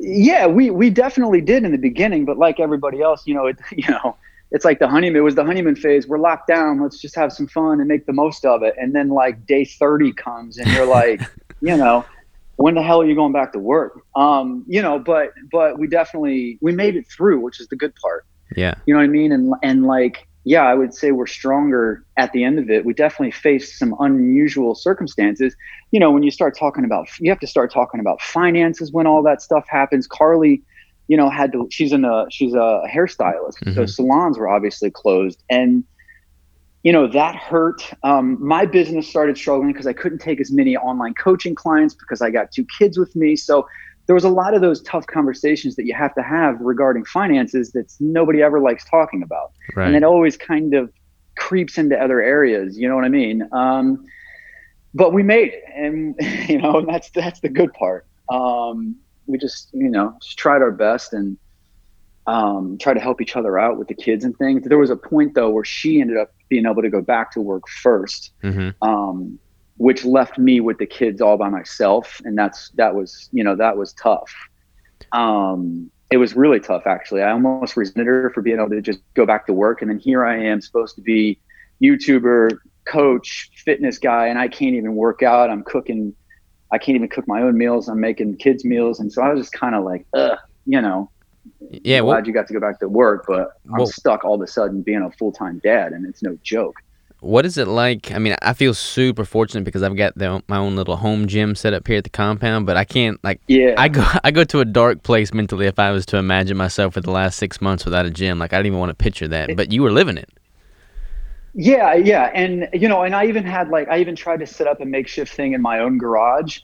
Yeah, 0.00 0.46
we 0.46 0.70
we 0.70 0.90
definitely 0.90 1.40
did 1.40 1.64
in 1.64 1.72
the 1.72 1.78
beginning, 1.78 2.24
but 2.24 2.38
like 2.38 2.60
everybody 2.60 3.02
else, 3.02 3.26
you 3.26 3.34
know, 3.34 3.46
it 3.46 3.58
you 3.72 3.88
know, 3.88 4.16
it's 4.50 4.64
like 4.64 4.78
the 4.78 4.88
honeymoon. 4.88 5.16
It 5.16 5.24
was 5.24 5.34
the 5.34 5.44
honeymoon 5.44 5.76
phase. 5.76 6.06
We're 6.06 6.18
locked 6.18 6.48
down. 6.48 6.80
Let's 6.80 7.00
just 7.00 7.14
have 7.16 7.32
some 7.32 7.46
fun 7.46 7.80
and 7.80 7.88
make 7.88 8.06
the 8.06 8.12
most 8.12 8.44
of 8.44 8.62
it. 8.62 8.74
And 8.78 8.94
then 8.94 9.08
like 9.08 9.46
day 9.46 9.64
thirty 9.64 10.12
comes, 10.12 10.58
and 10.58 10.68
you're 10.70 10.86
like, 10.86 11.20
you 11.60 11.76
know 11.76 12.04
when 12.58 12.74
the 12.74 12.82
hell 12.82 13.00
are 13.00 13.06
you 13.06 13.14
going 13.14 13.32
back 13.32 13.52
to 13.52 13.58
work? 13.58 14.02
Um, 14.16 14.64
you 14.66 14.82
know, 14.82 14.98
but 14.98 15.32
but 15.50 15.78
we 15.78 15.86
definitely 15.86 16.58
we 16.60 16.72
made 16.72 16.96
it 16.96 17.06
through, 17.06 17.38
which 17.40 17.60
is 17.60 17.68
the 17.68 17.76
good 17.76 17.94
part. 17.94 18.26
Yeah. 18.56 18.74
You 18.84 18.94
know 18.94 18.98
what 18.98 19.04
I 19.04 19.08
mean? 19.08 19.30
And 19.30 19.54
and 19.62 19.86
like 19.86 20.26
yeah, 20.48 20.62
I 20.62 20.74
would 20.74 20.94
say 20.94 21.12
we're 21.12 21.26
stronger 21.26 22.02
at 22.16 22.32
the 22.32 22.42
end 22.42 22.58
of 22.58 22.70
it. 22.70 22.86
We 22.86 22.94
definitely 22.94 23.32
faced 23.32 23.78
some 23.78 23.94
unusual 24.00 24.74
circumstances. 24.74 25.54
You 25.90 26.00
know, 26.00 26.10
when 26.10 26.22
you 26.22 26.30
start 26.30 26.56
talking 26.56 26.86
about 26.86 27.06
you 27.20 27.28
have 27.30 27.40
to 27.40 27.46
start 27.46 27.70
talking 27.70 28.00
about 28.00 28.22
finances 28.22 28.90
when 28.90 29.06
all 29.06 29.22
that 29.24 29.42
stuff 29.42 29.66
happens. 29.68 30.06
Carly, 30.06 30.62
you 31.06 31.18
know, 31.18 31.28
had 31.28 31.52
to 31.52 31.68
she's 31.70 31.92
in 31.92 32.06
a 32.06 32.24
she's 32.30 32.54
a 32.54 32.82
hairstylist. 32.90 33.58
Mm-hmm. 33.58 33.74
So 33.74 33.84
salons 33.84 34.38
were 34.38 34.48
obviously 34.48 34.90
closed 34.90 35.42
and 35.50 35.84
you 36.82 36.92
know 36.92 37.08
that 37.08 37.34
hurt 37.34 37.82
um, 38.04 38.38
my 38.40 38.64
business 38.64 39.08
started 39.08 39.36
struggling 39.36 39.72
because 39.72 39.88
i 39.88 39.92
couldn't 39.92 40.20
take 40.20 40.40
as 40.40 40.52
many 40.52 40.76
online 40.76 41.12
coaching 41.12 41.52
clients 41.52 41.92
because 41.92 42.22
i 42.22 42.30
got 42.30 42.52
two 42.52 42.64
kids 42.78 42.96
with 42.96 43.16
me 43.16 43.34
so 43.34 43.66
there 44.08 44.14
was 44.14 44.24
a 44.24 44.30
lot 44.30 44.54
of 44.54 44.62
those 44.62 44.82
tough 44.82 45.06
conversations 45.06 45.76
that 45.76 45.84
you 45.84 45.94
have 45.94 46.14
to 46.14 46.22
have 46.22 46.58
regarding 46.60 47.04
finances 47.04 47.70
that 47.72 47.92
nobody 48.00 48.42
ever 48.42 48.58
likes 48.58 48.84
talking 48.86 49.22
about 49.22 49.52
right. 49.76 49.86
and 49.86 49.94
it 49.94 50.02
always 50.02 50.36
kind 50.36 50.74
of 50.74 50.90
creeps 51.36 51.78
into 51.78 51.96
other 51.96 52.20
areas 52.20 52.76
you 52.76 52.88
know 52.88 52.96
what 52.96 53.04
i 53.04 53.08
mean 53.08 53.48
um, 53.52 54.04
but 54.94 55.12
we 55.12 55.22
made 55.22 55.52
it 55.52 55.62
and 55.76 56.16
you 56.48 56.58
know 56.60 56.84
that's 56.84 57.10
that's 57.10 57.38
the 57.40 57.48
good 57.48 57.72
part 57.74 58.06
um, 58.28 58.96
we 59.26 59.38
just 59.38 59.68
you 59.72 59.88
know 59.88 60.16
just 60.20 60.36
tried 60.36 60.62
our 60.62 60.72
best 60.72 61.12
and 61.12 61.36
um, 62.26 62.76
try 62.78 62.92
to 62.92 63.00
help 63.00 63.22
each 63.22 63.36
other 63.36 63.58
out 63.58 63.78
with 63.78 63.88
the 63.88 63.94
kids 63.94 64.22
and 64.22 64.36
things. 64.36 64.62
There 64.66 64.76
was 64.76 64.90
a 64.90 64.96
point 64.96 65.34
though 65.34 65.48
where 65.48 65.64
she 65.64 65.98
ended 66.02 66.18
up 66.18 66.34
being 66.50 66.66
able 66.66 66.82
to 66.82 66.90
go 66.90 67.00
back 67.00 67.32
to 67.32 67.40
work 67.40 67.62
1st 67.82 68.30
mm-hmm. 68.44 68.86
um, 68.86 69.38
which 69.78 70.04
left 70.04 70.38
me 70.38 70.60
with 70.60 70.78
the 70.78 70.86
kids 70.86 71.20
all 71.20 71.36
by 71.36 71.48
myself, 71.48 72.20
and 72.24 72.36
that's 72.36 72.70
that 72.70 72.94
was 72.94 73.28
you 73.32 73.42
know 73.42 73.56
that 73.56 73.76
was 73.76 73.92
tough. 73.94 74.32
Um, 75.12 75.90
it 76.10 76.18
was 76.18 76.34
really 76.34 76.60
tough 76.60 76.86
actually. 76.86 77.22
I 77.22 77.32
almost 77.32 77.76
resented 77.76 78.06
her 78.06 78.30
for 78.30 78.42
being 78.42 78.58
able 78.58 78.70
to 78.70 78.80
just 78.80 79.00
go 79.14 79.24
back 79.26 79.46
to 79.46 79.52
work, 79.52 79.82
and 79.82 79.90
then 79.90 79.98
here 79.98 80.24
I 80.24 80.38
am 80.38 80.60
supposed 80.60 80.96
to 80.96 81.02
be 81.02 81.40
YouTuber, 81.82 82.58
coach, 82.84 83.50
fitness 83.64 83.98
guy, 83.98 84.26
and 84.26 84.38
I 84.38 84.48
can't 84.48 84.74
even 84.74 84.94
work 84.94 85.22
out. 85.22 85.50
I'm 85.50 85.64
cooking. 85.64 86.14
I 86.70 86.76
can't 86.76 86.96
even 86.96 87.08
cook 87.08 87.26
my 87.26 87.40
own 87.40 87.56
meals. 87.56 87.88
I'm 87.88 88.00
making 88.00 88.36
kids 88.36 88.64
meals, 88.64 89.00
and 89.00 89.12
so 89.12 89.22
I 89.22 89.32
was 89.32 89.40
just 89.40 89.52
kind 89.52 89.74
of 89.74 89.84
like, 89.84 90.06
ugh, 90.12 90.38
you 90.66 90.80
know 90.80 91.10
yeah, 91.70 92.00
well, 92.00 92.14
glad 92.14 92.26
you 92.26 92.32
got 92.32 92.46
to 92.48 92.54
go 92.54 92.60
back 92.60 92.80
to 92.80 92.88
work, 92.88 93.24
but 93.26 93.52
I'm 93.66 93.78
well, 93.78 93.86
stuck 93.86 94.24
all 94.24 94.34
of 94.34 94.40
a 94.40 94.46
sudden 94.46 94.82
being 94.82 95.02
a 95.02 95.10
full 95.12 95.32
time 95.32 95.60
dad, 95.62 95.92
and 95.92 96.06
it's 96.06 96.22
no 96.22 96.38
joke. 96.42 96.76
What 97.20 97.44
is 97.44 97.58
it 97.58 97.66
like? 97.66 98.12
I 98.12 98.18
mean, 98.18 98.36
I 98.42 98.52
feel 98.52 98.72
super 98.74 99.24
fortunate 99.24 99.64
because 99.64 99.82
I've 99.82 99.96
got 99.96 100.16
the, 100.16 100.42
my 100.46 100.56
own 100.56 100.76
little 100.76 100.96
home 100.96 101.26
gym 101.26 101.56
set 101.56 101.74
up 101.74 101.86
here 101.86 101.98
at 101.98 102.04
the 102.04 102.10
compound, 102.10 102.64
but 102.64 102.76
I 102.76 102.84
can't 102.84 103.22
like. 103.24 103.40
Yeah. 103.48 103.74
I 103.76 103.88
go 103.88 104.04
I 104.24 104.30
go 104.30 104.44
to 104.44 104.60
a 104.60 104.64
dark 104.64 105.02
place 105.02 105.34
mentally 105.34 105.66
if 105.66 105.78
I 105.78 105.90
was 105.90 106.06
to 106.06 106.16
imagine 106.16 106.56
myself 106.56 106.94
for 106.94 107.00
the 107.00 107.10
last 107.10 107.38
six 107.38 107.60
months 107.60 107.84
without 107.84 108.06
a 108.06 108.10
gym. 108.10 108.38
Like 108.38 108.52
I 108.52 108.58
didn't 108.58 108.66
even 108.66 108.78
want 108.78 108.90
to 108.90 108.94
picture 108.94 109.28
that, 109.28 109.56
but 109.56 109.72
you 109.72 109.82
were 109.82 109.92
living 109.92 110.16
it. 110.16 110.30
Yeah, 111.54 111.94
yeah, 111.94 112.30
and 112.34 112.68
you 112.72 112.88
know, 112.88 113.02
and 113.02 113.16
I 113.16 113.26
even 113.26 113.44
had 113.44 113.68
like 113.68 113.88
I 113.88 113.98
even 113.98 114.14
tried 114.14 114.40
to 114.40 114.46
set 114.46 114.66
up 114.66 114.80
a 114.80 114.84
makeshift 114.84 115.34
thing 115.34 115.54
in 115.54 115.62
my 115.62 115.80
own 115.80 115.98
garage 115.98 116.60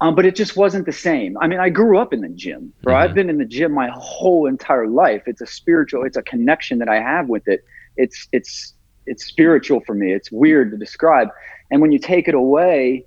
um, 0.00 0.14
but 0.14 0.26
it 0.26 0.36
just 0.36 0.56
wasn't 0.56 0.86
the 0.86 0.92
same. 0.92 1.38
I 1.38 1.46
mean, 1.46 1.58
I 1.58 1.70
grew 1.70 1.98
up 1.98 2.12
in 2.12 2.20
the 2.20 2.28
gym, 2.28 2.72
bro. 2.82 2.94
Mm-hmm. 2.94 3.02
I've 3.02 3.14
been 3.14 3.30
in 3.30 3.38
the 3.38 3.46
gym 3.46 3.72
my 3.72 3.88
whole 3.92 4.46
entire 4.46 4.86
life. 4.86 5.22
It's 5.26 5.40
a 5.40 5.46
spiritual, 5.46 6.04
it's 6.04 6.16
a 6.16 6.22
connection 6.22 6.78
that 6.78 6.88
I 6.88 7.00
have 7.00 7.28
with 7.28 7.48
it. 7.48 7.64
It's, 7.96 8.28
it's, 8.32 8.74
it's 9.06 9.24
spiritual 9.24 9.80
for 9.80 9.94
me. 9.94 10.12
It's 10.12 10.30
weird 10.30 10.70
to 10.72 10.76
describe. 10.76 11.28
And 11.70 11.80
when 11.80 11.92
you 11.92 11.98
take 11.98 12.28
it 12.28 12.34
away, 12.34 13.06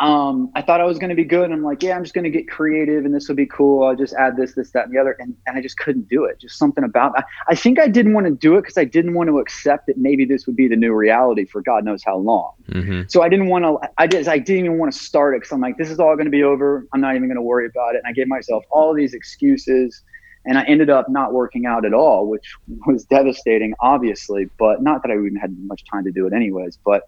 um, 0.00 0.50
I 0.54 0.62
thought 0.62 0.80
I 0.80 0.84
was 0.84 0.98
going 0.98 1.10
to 1.10 1.14
be 1.14 1.24
good. 1.24 1.52
I'm 1.52 1.62
like, 1.62 1.82
yeah, 1.82 1.94
I'm 1.94 2.02
just 2.02 2.14
going 2.14 2.24
to 2.24 2.30
get 2.30 2.48
creative 2.48 3.04
and 3.04 3.14
this 3.14 3.28
will 3.28 3.36
be 3.36 3.44
cool. 3.44 3.84
I'll 3.84 3.94
just 3.94 4.14
add 4.14 4.34
this, 4.34 4.54
this, 4.54 4.70
that, 4.70 4.86
and 4.86 4.94
the 4.94 4.98
other. 4.98 5.14
And, 5.18 5.36
and 5.46 5.58
I 5.58 5.60
just 5.60 5.76
couldn't 5.76 6.08
do 6.08 6.24
it. 6.24 6.40
Just 6.40 6.56
something 6.58 6.82
about 6.82 7.12
I, 7.18 7.24
I 7.48 7.54
think 7.54 7.78
I 7.78 7.86
didn't 7.86 8.14
want 8.14 8.26
to 8.26 8.32
do 8.32 8.56
it 8.56 8.62
because 8.62 8.78
I 8.78 8.84
didn't 8.84 9.12
want 9.12 9.28
to 9.28 9.38
accept 9.38 9.86
that 9.88 9.98
maybe 9.98 10.24
this 10.24 10.46
would 10.46 10.56
be 10.56 10.68
the 10.68 10.76
new 10.76 10.94
reality 10.94 11.44
for 11.44 11.60
God 11.60 11.84
knows 11.84 12.02
how 12.02 12.16
long. 12.16 12.54
Mm-hmm. 12.70 13.02
So 13.08 13.22
I 13.22 13.28
didn't 13.28 13.48
want 13.48 13.64
to, 13.64 13.78
I 13.98 14.06
did, 14.06 14.26
I 14.26 14.38
didn't 14.38 14.64
even 14.64 14.78
want 14.78 14.90
to 14.90 14.98
start 14.98 15.34
it 15.34 15.40
because 15.40 15.52
I'm 15.52 15.60
like, 15.60 15.76
this 15.76 15.90
is 15.90 16.00
all 16.00 16.14
going 16.14 16.24
to 16.24 16.30
be 16.30 16.44
over. 16.44 16.86
I'm 16.94 17.02
not 17.02 17.14
even 17.14 17.28
going 17.28 17.36
to 17.36 17.42
worry 17.42 17.66
about 17.66 17.94
it. 17.94 17.98
And 17.98 18.06
I 18.06 18.12
gave 18.12 18.26
myself 18.26 18.64
all 18.70 18.94
these 18.94 19.12
excuses 19.12 20.02
and 20.44 20.58
I 20.58 20.64
ended 20.64 20.90
up 20.90 21.08
not 21.08 21.32
working 21.32 21.66
out 21.66 21.84
at 21.84 21.92
all, 21.92 22.26
which 22.28 22.54
was 22.86 23.04
devastating, 23.04 23.74
obviously, 23.80 24.48
but 24.58 24.82
not 24.82 25.02
that 25.02 25.10
I 25.10 25.14
even 25.14 25.36
had 25.36 25.56
much 25.66 25.84
time 25.90 26.04
to 26.04 26.10
do 26.10 26.26
it 26.26 26.32
anyways. 26.32 26.78
But 26.84 27.02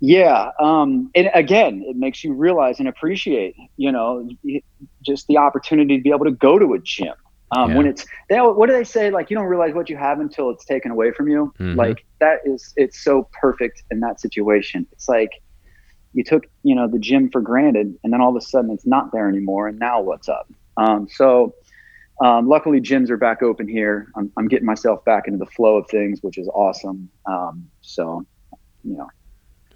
yeah, 0.00 0.52
um, 0.60 1.10
and 1.16 1.28
again, 1.34 1.82
it 1.84 1.96
makes 1.96 2.22
you 2.22 2.32
realize 2.32 2.78
and 2.78 2.88
appreciate, 2.88 3.56
you 3.76 3.90
know, 3.90 4.28
just 5.02 5.26
the 5.26 5.38
opportunity 5.38 5.96
to 5.96 6.02
be 6.02 6.10
able 6.10 6.26
to 6.26 6.30
go 6.30 6.58
to 6.58 6.74
a 6.74 6.78
gym. 6.78 7.14
Um, 7.50 7.70
yeah. 7.70 7.76
When 7.78 7.86
it's, 7.86 8.06
they, 8.28 8.38
what 8.38 8.66
do 8.68 8.74
they 8.74 8.84
say? 8.84 9.10
Like, 9.10 9.30
you 9.30 9.36
don't 9.36 9.46
realize 9.46 9.74
what 9.74 9.88
you 9.88 9.96
have 9.96 10.20
until 10.20 10.50
it's 10.50 10.64
taken 10.66 10.90
away 10.90 11.12
from 11.12 11.28
you. 11.28 11.52
Mm-hmm. 11.58 11.78
Like, 11.78 12.04
that 12.20 12.40
is, 12.44 12.74
it's 12.76 13.02
so 13.02 13.28
perfect 13.40 13.82
in 13.90 14.00
that 14.00 14.20
situation. 14.20 14.86
It's 14.92 15.08
like 15.08 15.30
you 16.12 16.22
took, 16.22 16.46
you 16.62 16.74
know, 16.74 16.86
the 16.86 16.98
gym 16.98 17.30
for 17.30 17.40
granted, 17.40 17.98
and 18.04 18.12
then 18.12 18.20
all 18.20 18.28
of 18.28 18.36
a 18.36 18.44
sudden 18.44 18.70
it's 18.70 18.86
not 18.86 19.12
there 19.12 19.28
anymore. 19.28 19.66
And 19.66 19.78
now 19.78 20.00
what's 20.02 20.28
up? 20.28 20.46
Um, 20.76 21.08
so, 21.10 21.54
um, 22.20 22.48
luckily, 22.48 22.80
gyms 22.80 23.10
are 23.10 23.16
back 23.16 23.42
open 23.42 23.68
here. 23.68 24.10
I'm, 24.16 24.32
I'm, 24.36 24.48
getting 24.48 24.66
myself 24.66 25.04
back 25.04 25.28
into 25.28 25.38
the 25.38 25.46
flow 25.46 25.76
of 25.76 25.88
things, 25.88 26.22
which 26.22 26.36
is 26.36 26.48
awesome. 26.48 27.08
Um, 27.26 27.68
so, 27.80 28.26
you 28.82 28.96
know, 28.96 29.08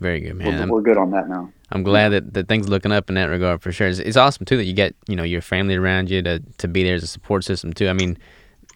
very 0.00 0.20
good, 0.20 0.34
man. 0.34 0.68
We're, 0.68 0.76
we're, 0.76 0.82
good 0.82 0.99
on 0.99 1.12
that 1.12 1.28
now. 1.28 1.52
I'm 1.70 1.84
glad 1.84 2.08
that, 2.08 2.34
that 2.34 2.49
things 2.49 2.68
looking 2.68 2.90
up 2.90 3.08
in 3.08 3.14
that 3.14 3.26
regard 3.26 3.62
for 3.62 3.70
sure. 3.70 3.87
It's, 3.87 4.00
it's, 4.00 4.16
awesome 4.16 4.44
too 4.44 4.56
that 4.56 4.64
you 4.64 4.72
get 4.72 4.96
you 5.06 5.14
know 5.14 5.22
your 5.22 5.40
family 5.40 5.76
around 5.76 6.11
you 6.11 6.20
to 6.22 6.40
to 6.58 6.68
be 6.68 6.82
there 6.82 6.96
as 6.96 7.04
a 7.04 7.06
support 7.06 7.44
system 7.44 7.72
too. 7.72 7.88
I 7.88 7.92
mean, 7.92 8.18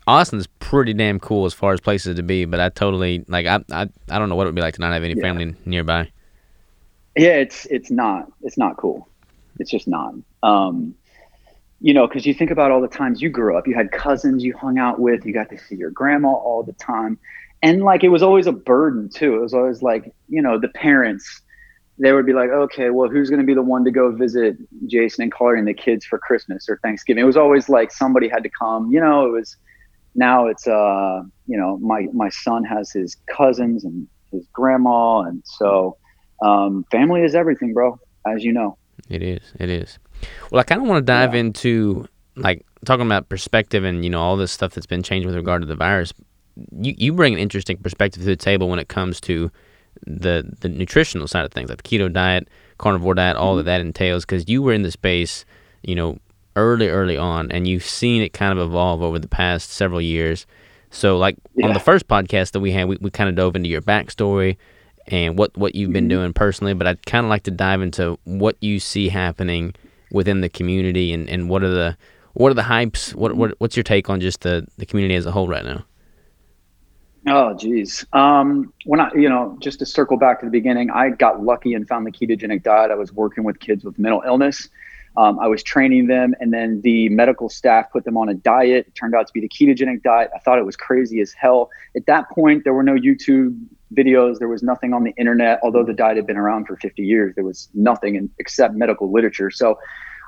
Austin's 0.07 0.47
pretty 0.61 0.95
damn 0.95 1.19
cool 1.19 1.45
as 1.45 1.53
far 1.53 1.73
as 1.73 1.81
places 1.81 2.15
to 2.15 2.23
be, 2.23 2.45
but 2.45 2.61
I 2.61 2.69
totally 2.69 3.25
like 3.27 3.47
I 3.47 3.59
I, 3.73 3.89
I 4.09 4.19
don't 4.21 4.29
know 4.29 4.37
what 4.37 4.45
it 4.45 4.49
would 4.49 4.55
be 4.55 4.63
like 4.63 4.75
to 4.75 4.81
not 4.81 4.93
have 4.93 5.03
any 5.03 5.15
yeah. 5.15 5.23
family 5.23 5.57
nearby. 5.65 6.09
Yeah, 7.17 7.39
it's 7.39 7.67
it's 7.67 7.91
not 7.91 8.31
it's 8.43 8.57
not 8.57 8.77
cool. 8.77 9.09
It's 9.59 9.71
just 9.71 9.89
not. 9.89 10.15
Um, 10.45 10.95
you 11.81 11.93
know, 11.93 12.07
because 12.07 12.27
you 12.27 12.35
think 12.35 12.51
about 12.51 12.71
all 12.71 12.81
the 12.81 12.89
times 12.89 13.21
you 13.21 13.29
grew 13.29 13.57
up, 13.57 13.67
you 13.67 13.75
had 13.75 13.93
cousins 13.93 14.43
you 14.43 14.57
hung 14.57 14.79
out 14.79 14.99
with, 14.99 15.25
you 15.27 15.33
got 15.33 15.51
to 15.51 15.59
see 15.59 15.77
your 15.77 15.91
grandma 15.91 16.33
all 16.33 16.63
the 16.63 16.73
time. 16.75 17.19
And 17.63 17.83
like 17.83 18.05
it 18.05 18.09
was 18.09 18.23
always 18.23 18.47
a 18.47 18.53
burden 18.53 19.09
too. 19.09 19.37
It 19.37 19.41
was 19.41 19.55
always 19.55 19.83
like, 19.83 20.13
you 20.29 20.41
know, 20.41 20.59
the 20.59 20.69
parents, 20.69 21.43
they 21.99 22.13
would 22.13 22.27
be 22.27 22.33
like, 22.33 22.51
okay, 22.51 22.91
well, 22.91 23.09
who's 23.09 23.31
going 23.31 23.41
to 23.41 23.47
be 23.47 23.55
the 23.55 23.63
one 23.63 23.85
to 23.85 23.91
go 23.91 24.11
visit 24.11 24.57
Jason 24.87 25.23
and 25.23 25.33
Carly 25.33 25.59
and 25.59 25.69
the 25.69 25.75
kids 25.75 26.05
for 26.05 26.19
Christmas 26.19 26.69
or 26.69 26.79
Thanksgiving? 26.83 27.23
It 27.23 27.27
was 27.27 27.37
always 27.37 27.69
like 27.69 27.91
somebody 27.91 28.29
had 28.29 28.43
to 28.43 28.51
come. 28.51 28.91
You 28.91 29.01
know, 29.01 29.27
it 29.27 29.31
was 29.31 29.57
now 30.15 30.47
it's 30.47 30.67
uh, 30.67 31.23
you 31.47 31.57
know, 31.57 31.79
my 31.79 32.07
my 32.13 32.29
son 32.29 32.65
has 32.65 32.91
his 32.91 33.17
cousins 33.31 33.85
and 33.85 34.07
his 34.33 34.47
grandma, 34.53 35.21
and 35.21 35.43
so 35.45 35.97
um, 36.43 36.85
family 36.91 37.23
is 37.23 37.35
everything, 37.35 37.73
bro. 37.73 37.99
As 38.27 38.45
you 38.45 38.53
know, 38.53 38.77
it 39.09 39.23
is. 39.23 39.53
It 39.59 39.71
is. 39.71 39.99
Well, 40.51 40.61
I 40.61 40.65
kind 40.65 40.81
of 40.81 40.89
want 40.89 40.99
to 40.99 41.13
dive 41.13 41.35
yeah. 41.35 41.41
into 41.41 42.09
like 42.37 42.65
talking 42.85 43.07
about 43.07 43.29
perspective 43.29 43.85
and 43.85 44.05
you 44.05 44.11
know 44.11 44.21
all 44.21 44.37
this 44.37 44.53
stuff 44.53 44.75
that's 44.75 44.87
been 44.87 45.03
changed 45.03 45.27
with 45.27 45.35
regard 45.35 45.63
to 45.63 45.67
the 45.67 45.77
virus. 45.77 46.13
You 46.79 46.95
you 46.97 47.13
bring 47.13 47.35
an 47.35 47.39
interesting 47.39 47.77
perspective 47.79 48.23
to 48.23 48.27
the 48.27 48.37
table 48.37 48.69
when 48.69 48.79
it 48.79 48.89
comes 48.89 49.21
to 49.23 49.51
the 50.07 50.51
the 50.61 50.69
nutritional 50.69 51.29
side 51.29 51.45
of 51.45 51.53
things, 51.53 51.69
like 51.69 51.83
the 51.83 51.89
keto 51.89 52.13
diet, 52.13 52.49
carnivore 52.79 53.15
diet, 53.15 53.37
all 53.37 53.53
mm-hmm. 53.53 53.59
that 53.59 53.65
that 53.65 53.81
entails. 53.81 54.25
Because 54.25 54.49
you 54.49 54.63
were 54.63 54.73
in 54.73 54.83
the 54.83 54.91
space, 54.91 55.45
you 55.83 55.95
know, 55.95 56.19
early 56.55 56.89
early 56.89 57.17
on, 57.17 57.51
and 57.51 57.67
you've 57.67 57.85
seen 57.85 58.23
it 58.23 58.33
kind 58.33 58.57
of 58.57 58.65
evolve 58.65 59.03
over 59.03 59.19
the 59.19 59.29
past 59.29 59.71
several 59.71 60.01
years. 60.01 60.47
So, 60.91 61.19
like 61.19 61.37
yeah. 61.55 61.67
on 61.67 61.75
the 61.75 61.81
first 61.81 62.09
podcast 62.09 62.53
that 62.53 62.61
we 62.61 62.73
had, 62.73 62.89
we, 62.89 62.97
we 63.01 63.11
kind 63.11 63.29
of 63.29 63.35
dove 63.35 63.57
into 63.57 63.69
your 63.69 63.83
backstory 63.83 64.57
and 65.09 65.39
what 65.39 65.57
what 65.57 65.75
you've 65.75 65.93
been 65.93 66.05
mm-hmm. 66.05 66.21
doing 66.21 66.33
personally. 66.33 66.75
But 66.75 66.87
I'd 66.87 67.07
kind 67.07 67.25
of 67.25 67.31
like 67.31 67.43
to 67.45 67.51
dive 67.51 67.83
into 67.83 68.19
what 68.25 68.57
you 68.61 68.81
see 68.81 69.09
happening 69.09 69.75
within 70.11 70.41
the 70.41 70.49
community 70.49 71.13
and, 71.13 71.29
and 71.29 71.49
what 71.49 71.63
are 71.63 71.71
the 71.71 71.97
what 72.35 72.51
are 72.51 72.55
the 72.55 72.63
hypes? 72.63 73.15
What, 73.15 73.35
what 73.35 73.55
what's 73.59 73.77
your 73.77 73.83
take 73.83 74.11
on 74.11 74.21
just 74.21 74.43
the, 74.43 74.67
the 74.77 74.85
community 74.85 75.15
as 75.15 75.25
a 75.27 75.33
whole 75.33 75.49
right 75.49 75.65
now? 75.65 75.85
Oh, 77.29 77.55
geez. 77.55 78.07
Um, 78.13 78.73
when 78.85 79.01
I, 79.01 79.11
you 79.15 79.29
know, 79.29 79.57
just 79.61 79.81
to 79.81 79.87
circle 79.87 80.17
back 80.17 80.41
to 80.41 80.47
the 80.47 80.53
beginning, 80.53 80.91
I 80.91 81.11
got 81.11 81.43
lucky 81.43 81.75
and 81.75 81.89
found 81.89 82.07
the 82.07 82.13
ketogenic 82.13 82.63
diet. 82.63 82.93
I 82.93 82.95
was 82.95 83.13
working 83.13 83.43
with 83.43 83.59
kids 83.59 83.85
with 83.85 83.99
mental 83.99 84.23
illness. 84.25 84.69
Um, 85.17 85.39
I 85.39 85.47
was 85.49 85.63
training 85.63 86.09
them, 86.09 86.35
and 86.41 86.53
then 86.53 86.81
the 86.83 87.09
medical 87.09 87.49
staff 87.49 87.91
put 87.91 88.05
them 88.05 88.17
on 88.17 88.29
a 88.29 88.35
diet. 88.35 88.87
It 88.89 88.95
turned 88.95 89.15
out 89.15 89.27
to 89.27 89.33
be 89.33 89.41
the 89.41 89.49
ketogenic 89.49 90.03
diet. 90.03 90.31
I 90.35 90.39
thought 90.41 90.59
it 90.59 90.67
was 90.67 90.77
crazy 90.77 91.21
as 91.21 91.33
hell. 91.33 91.71
At 91.97 92.07
that 92.07 92.29
point, 92.31 92.65
there 92.65 92.75
were 92.75 92.83
no 92.83 92.95
YouTube 92.95 93.59
videos. 93.95 94.39
There 94.39 94.49
was 94.49 94.63
nothing 94.63 94.93
on 94.93 95.05
the 95.05 95.13
internet. 95.17 95.61
Although 95.63 95.85
the 95.85 95.95
diet 95.95 96.17
had 96.17 96.27
been 96.27 96.37
around 96.37 96.67
for 96.67 96.77
50 96.77 97.03
years, 97.03 97.35
there 97.35 97.45
was 97.45 97.69
nothing 97.73 98.17
in, 98.17 98.31
except 98.39 98.75
medical 98.75 99.11
literature. 99.11 99.51
So 99.51 99.79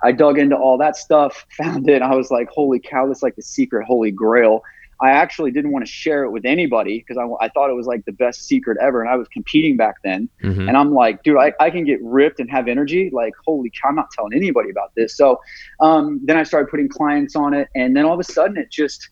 I 0.02 0.12
dug 0.12 0.38
into 0.38 0.57
all 0.57 0.78
that 0.78 0.97
stuff, 0.97 1.47
found 1.57 1.88
it. 1.88 2.02
I 2.02 2.14
was 2.14 2.30
like, 2.30 2.49
holy 2.49 2.78
cow, 2.78 3.07
this 3.07 3.18
is 3.18 3.23
like 3.23 3.37
the 3.37 3.42
secret 3.42 3.85
holy 3.85 4.11
grail. 4.11 4.62
I 5.00 5.11
actually 5.11 5.52
didn't 5.52 5.71
want 5.71 5.87
to 5.87 5.90
share 5.90 6.25
it 6.25 6.31
with 6.31 6.45
anybody 6.45 6.99
because 6.99 7.17
I, 7.17 7.45
I 7.45 7.49
thought 7.50 7.71
it 7.71 7.75
was 7.75 7.87
like 7.87 8.05
the 8.05 8.12
best 8.12 8.47
secret 8.47 8.78
ever. 8.81 9.00
And 9.00 9.09
I 9.09 9.17
was 9.17 9.28
competing 9.28 9.76
back 9.76 9.97
then. 10.02 10.28
Mm-hmm. 10.43 10.69
And 10.69 10.76
I'm 10.76 10.93
like, 10.93 11.23
dude, 11.23 11.38
I, 11.38 11.52
I 11.61 11.71
can 11.71 11.85
get 11.85 12.02
ripped 12.02 12.40
and 12.40 12.50
have 12.50 12.67
energy. 12.67 13.11
Like, 13.12 13.35
holy 13.47 13.71
cow, 13.71 13.90
I'm 13.90 13.95
not 13.95 14.11
telling 14.11 14.35
anybody 14.35 14.71
about 14.71 14.93
this. 14.97 15.17
So 15.17 15.40
um, 15.81 16.21
then 16.25 16.37
I 16.37 16.43
started 16.43 16.69
putting 16.69 16.88
clients 16.88 17.37
on 17.37 17.55
it. 17.55 17.69
And 17.76 17.97
then 17.97 18.05
all 18.05 18.14
of 18.14 18.21
a 18.21 18.25
sudden 18.25 18.57
it 18.57 18.71
just, 18.71 19.09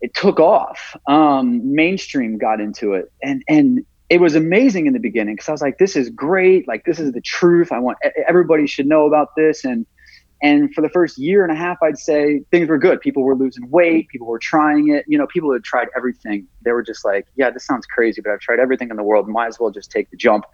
it 0.00 0.14
took 0.14 0.38
off. 0.38 0.96
Um, 1.08 1.74
mainstream 1.74 2.38
got 2.38 2.60
into 2.60 2.92
it. 2.92 3.12
And, 3.22 3.42
and 3.48 3.84
it 4.10 4.20
was 4.20 4.36
amazing 4.36 4.86
in 4.86 4.92
the 4.92 5.00
beginning 5.00 5.34
because 5.34 5.48
I 5.48 5.52
was 5.52 5.62
like, 5.62 5.78
this 5.78 5.96
is 5.96 6.10
great. 6.10 6.68
Like, 6.68 6.84
this 6.84 7.00
is 7.00 7.12
the 7.12 7.20
truth. 7.20 7.72
I 7.72 7.78
want 7.80 7.98
everybody 8.28 8.66
should 8.66 8.86
know 8.86 9.06
about 9.06 9.34
this. 9.36 9.64
And, 9.64 9.86
and 10.44 10.74
for 10.74 10.82
the 10.82 10.90
first 10.90 11.16
year 11.16 11.42
and 11.42 11.50
a 11.50 11.54
half, 11.54 11.78
I'd 11.82 11.96
say 11.96 12.40
things 12.50 12.68
were 12.68 12.76
good. 12.76 13.00
People 13.00 13.22
were 13.22 13.34
losing 13.34 13.70
weight. 13.70 14.08
People 14.08 14.26
were 14.26 14.38
trying 14.38 14.90
it. 14.90 15.06
You 15.08 15.16
know, 15.16 15.26
people 15.26 15.50
had 15.50 15.64
tried 15.64 15.88
everything. 15.96 16.46
They 16.62 16.72
were 16.72 16.82
just 16.82 17.02
like, 17.02 17.26
yeah, 17.34 17.48
this 17.48 17.64
sounds 17.64 17.86
crazy, 17.86 18.20
but 18.20 18.30
I've 18.30 18.40
tried 18.40 18.58
everything 18.58 18.90
in 18.90 18.96
the 18.96 19.02
world. 19.02 19.26
Might 19.26 19.46
as 19.46 19.58
well 19.58 19.70
just 19.70 19.90
take 19.90 20.10
the 20.10 20.18
jump. 20.18 20.44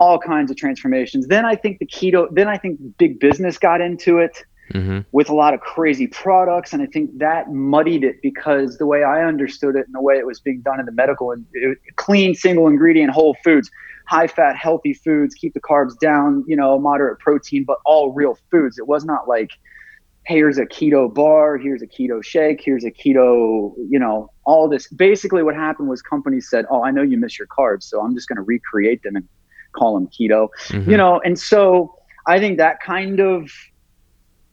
All 0.00 0.18
kinds 0.18 0.50
of 0.50 0.56
transformations. 0.56 1.26
Then 1.26 1.44
I 1.44 1.56
think 1.56 1.78
the 1.78 1.84
keto, 1.84 2.26
then 2.30 2.48
I 2.48 2.56
think 2.56 2.80
big 2.96 3.20
business 3.20 3.58
got 3.58 3.82
into 3.82 4.16
it 4.16 4.44
mm-hmm. 4.74 5.00
with 5.12 5.28
a 5.28 5.34
lot 5.34 5.54
of 5.54 5.60
crazy 5.60 6.06
products. 6.06 6.72
And 6.72 6.82
I 6.82 6.86
think 6.86 7.18
that 7.18 7.52
muddied 7.52 8.04
it 8.04 8.20
because 8.22 8.78
the 8.78 8.86
way 8.86 9.02
I 9.02 9.24
understood 9.24 9.76
it 9.76 9.86
and 9.86 9.94
the 9.94 10.02
way 10.02 10.16
it 10.16 10.26
was 10.26 10.40
being 10.40 10.60
done 10.60 10.80
in 10.80 10.86
the 10.86 10.92
medical 10.92 11.32
and 11.32 11.44
it, 11.52 11.78
clean, 11.96 12.34
single 12.34 12.66
ingredient, 12.66 13.12
whole 13.12 13.36
foods 13.44 13.70
high 14.08 14.26
fat, 14.26 14.56
healthy 14.56 14.94
foods, 14.94 15.34
keep 15.34 15.52
the 15.52 15.60
carbs 15.60 15.96
down, 15.98 16.42
you 16.48 16.56
know, 16.56 16.78
moderate 16.78 17.18
protein, 17.18 17.62
but 17.62 17.78
all 17.84 18.10
real 18.10 18.38
foods. 18.50 18.78
It 18.78 18.88
was 18.88 19.04
not 19.04 19.28
like, 19.28 19.50
hey, 20.26 20.36
here's 20.36 20.56
a 20.56 20.64
keto 20.64 21.12
bar, 21.12 21.58
here's 21.58 21.82
a 21.82 21.86
keto 21.86 22.24
shake, 22.24 22.62
here's 22.64 22.84
a 22.84 22.90
keto, 22.90 23.74
you 23.88 23.98
know, 23.98 24.30
all 24.44 24.66
this. 24.66 24.88
Basically, 24.88 25.42
what 25.42 25.54
happened 25.54 25.90
was 25.90 26.00
companies 26.00 26.48
said, 26.48 26.64
oh, 26.70 26.82
I 26.82 26.90
know 26.90 27.02
you 27.02 27.18
miss 27.18 27.38
your 27.38 27.48
carbs, 27.48 27.82
so 27.82 28.00
I'm 28.00 28.14
just 28.14 28.28
going 28.28 28.36
to 28.36 28.42
recreate 28.42 29.02
them 29.02 29.14
and 29.14 29.28
call 29.72 29.94
them 29.94 30.06
keto, 30.08 30.48
mm-hmm. 30.68 30.90
you 30.90 30.96
know, 30.96 31.20
and 31.20 31.38
so 31.38 31.94
I 32.26 32.38
think 32.38 32.56
that 32.56 32.80
kind 32.80 33.20
of, 33.20 33.50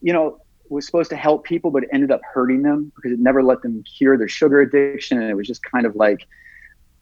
you 0.06 0.14
know, 0.14 0.38
was 0.70 0.86
supposed 0.86 1.10
to 1.10 1.16
help 1.16 1.46
people, 1.46 1.72
but 1.72 1.82
it 1.82 1.90
ended 1.92 2.12
up 2.12 2.22
hurting 2.32 2.62
them 2.62 2.92
because 2.96 3.12
it 3.12 3.20
never 3.20 3.42
let 3.42 3.64
them 3.64 3.84
cure 3.98 4.20
their 4.20 4.28
sugar 4.28 4.62
addiction. 4.62 5.20
And 5.20 5.32
it 5.32 5.34
was 5.34 5.48
just 5.48 5.64
kind 5.64 5.88
of 5.88 5.96
like, 5.96 6.28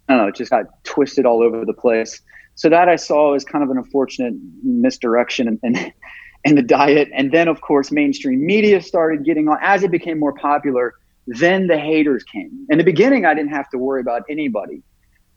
I 0.08 0.14
don't 0.14 0.22
know, 0.24 0.28
it 0.30 0.36
just 0.36 0.52
got 0.52 0.68
twisted 0.86 1.26
all 1.26 1.44
over 1.44 1.66
the 1.66 1.74
place 1.74 2.22
so 2.56 2.70
that 2.70 2.88
I 2.88 2.96
saw 2.96 3.34
as 3.34 3.44
kind 3.44 3.62
of 3.62 3.70
an 3.72 3.78
unfortunate 3.78 4.36
misdirection 4.64 5.50
and, 5.50 5.60
in, 5.64 5.92
in, 6.46 6.56
the 6.56 6.62
diet. 6.62 7.10
And 7.14 7.34
then, 7.34 7.50
of 7.50 7.60
course, 7.60 7.92
mainstream 7.92 8.46
media 8.46 8.82
started 8.82 9.26
getting 9.26 9.50
on 9.50 9.58
as 9.62 9.84
it 9.84 9.92
became 9.92 10.18
more 10.18 10.34
popular. 10.34 10.94
Then 11.28 11.68
the 11.68 11.78
haters 11.78 12.24
came. 12.24 12.66
In 12.70 12.78
the 12.78 12.86
beginning, 12.86 13.26
I 13.26 13.34
didn't 13.34 13.52
have 13.52 13.70
to 13.72 13.78
worry 13.78 14.00
about 14.00 14.24
anybody, 14.30 14.82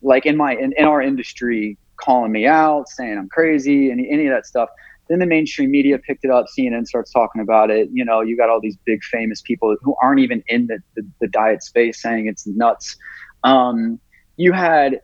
like 0.03 0.25
in 0.25 0.37
my 0.37 0.55
in, 0.55 0.73
in 0.77 0.85
our 0.85 1.03
industry, 1.03 1.79
calling 1.97 2.31
me 2.31 2.47
out, 2.47 2.89
saying 2.89 3.19
I'm 3.19 3.29
crazy, 3.29 3.91
any 3.91 4.09
any 4.09 4.27
of 4.29 4.35
that 4.35 4.47
stuff. 4.47 4.69
Then 5.09 5.21
the 5.21 5.27
mainstream 5.27 5.71
media 5.71 5.99
picked 5.99 6.25
it 6.25 6.31
up. 6.31 6.47
CNN 6.59 6.87
starts 6.87 7.13
talking 7.13 7.41
about 7.41 7.71
it. 7.71 7.89
You 7.93 8.05
know, 8.05 8.23
you 8.23 8.37
got 8.37 8.49
all 8.49 8.61
these 8.61 8.77
big 8.85 9.05
famous 9.05 9.41
people 9.41 9.77
who 9.83 9.95
aren't 10.03 10.21
even 10.21 10.43
in 10.49 10.67
the, 10.67 10.79
the, 10.97 11.07
the 11.21 11.29
diet 11.29 11.63
space 11.63 12.03
saying 12.03 12.27
it's 12.27 12.47
nuts. 12.47 12.97
Um, 13.45 14.01
you 14.37 14.53
had 14.53 15.01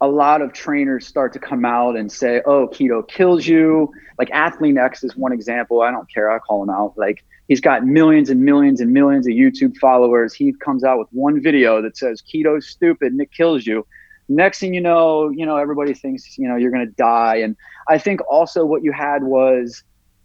a 0.00 0.08
lot 0.08 0.42
of 0.42 0.52
trainers 0.52 1.06
start 1.06 1.32
to 1.32 1.38
come 1.38 1.64
out 1.64 1.96
and 1.96 2.10
say, 2.10 2.42
"Oh, 2.44 2.68
keto 2.68 3.06
kills 3.06 3.46
you." 3.46 3.90
Like 4.18 4.28
Athlean 4.30 4.78
X 4.78 5.04
is 5.04 5.16
one 5.16 5.32
example. 5.32 5.82
I 5.82 5.90
don't 5.90 6.12
care. 6.12 6.30
I 6.30 6.38
call 6.38 6.62
him 6.62 6.70
out. 6.70 6.94
Like 6.96 7.24
he's 7.48 7.60
got 7.60 7.86
millions 7.86 8.28
and 8.28 8.42
millions 8.42 8.80
and 8.80 8.92
millions 8.92 9.26
of 9.26 9.32
YouTube 9.32 9.76
followers. 9.78 10.34
He 10.34 10.52
comes 10.52 10.84
out 10.84 10.98
with 10.98 11.08
one 11.12 11.42
video 11.42 11.80
that 11.82 11.96
says 11.96 12.22
"Keto's 12.22 12.66
stupid 12.68 13.12
and 13.12 13.20
it 13.20 13.32
kills 13.32 13.66
you." 13.66 13.86
Next 14.28 14.58
thing 14.58 14.74
you 14.74 14.80
know, 14.80 15.30
you 15.30 15.46
know, 15.46 15.56
everybody 15.56 15.94
thinks, 15.94 16.36
you 16.38 16.48
know, 16.48 16.56
you're 16.56 16.70
going 16.70 16.86
to 16.86 16.92
die. 16.92 17.36
And 17.36 17.56
I 17.88 17.98
think 17.98 18.20
also 18.30 18.64
what 18.64 18.82
you 18.82 18.92
had 18.92 19.22
was 19.22 19.82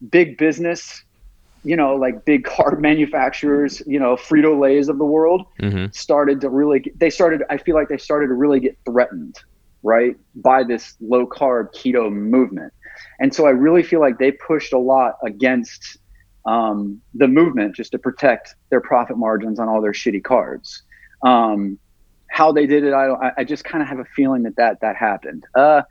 big 0.10 0.38
business, 0.38 1.03
you 1.63 1.75
know, 1.75 1.96
like 1.96 2.25
big 2.25 2.43
car 2.43 2.75
manufacturers, 2.79 3.81
you 3.86 4.00
know, 4.00 4.15
Frito 4.15 4.60
Lay's 4.60 4.89
of 4.89 4.98
the 4.98 5.05
world 5.05 5.46
Mm-hmm. 5.62 5.88
started 5.91 6.41
to 6.41 6.50
really, 6.50 6.84
they 6.96 7.10
started, 7.10 7.43
I 7.50 7.58
feel 7.58 7.75
like 7.75 7.89
they 7.89 7.98
started 7.98 8.27
to 8.27 8.34
really 8.34 8.60
get 8.60 8.77
threatened, 8.86 9.36
right, 9.84 10.15
by 10.36 10.63
this 10.63 10.96
low 11.00 11.27
carb 11.27 11.67
keto 11.75 12.12
movement. 12.12 12.74
And 13.20 13.34
so 13.34 13.46
I 13.46 13.51
really 13.51 13.84
feel 13.84 14.00
like 14.00 14.17
they 14.17 14.31
pushed 14.31 14.74
a 14.74 14.79
lot 14.79 15.15
against 15.24 15.98
um, 16.46 17.00
the 17.13 17.27
movement 17.27 17.75
just 17.75 17.91
to 17.91 18.00
protect 18.00 18.55
their 18.72 18.81
profit 18.81 19.17
margins 19.17 19.60
on 19.60 19.70
all 19.70 19.81
their 19.81 19.91
shitty 19.91 20.24
carbs. 20.24 20.81
Um, 21.24 21.77
how 22.31 22.51
they 22.53 22.65
did 22.65 22.85
it, 22.85 22.93
I 22.93 23.07
don't. 23.07 23.21
I, 23.38 23.43
just 23.43 23.65
kind 23.65 23.81
of 23.81 23.89
have 23.89 24.00
a 24.00 24.05
feeling 24.05 24.43
that 24.43 24.55
that 24.55 24.79
that 24.79 24.95
happened. 24.95 25.43
Uh, 25.53 25.81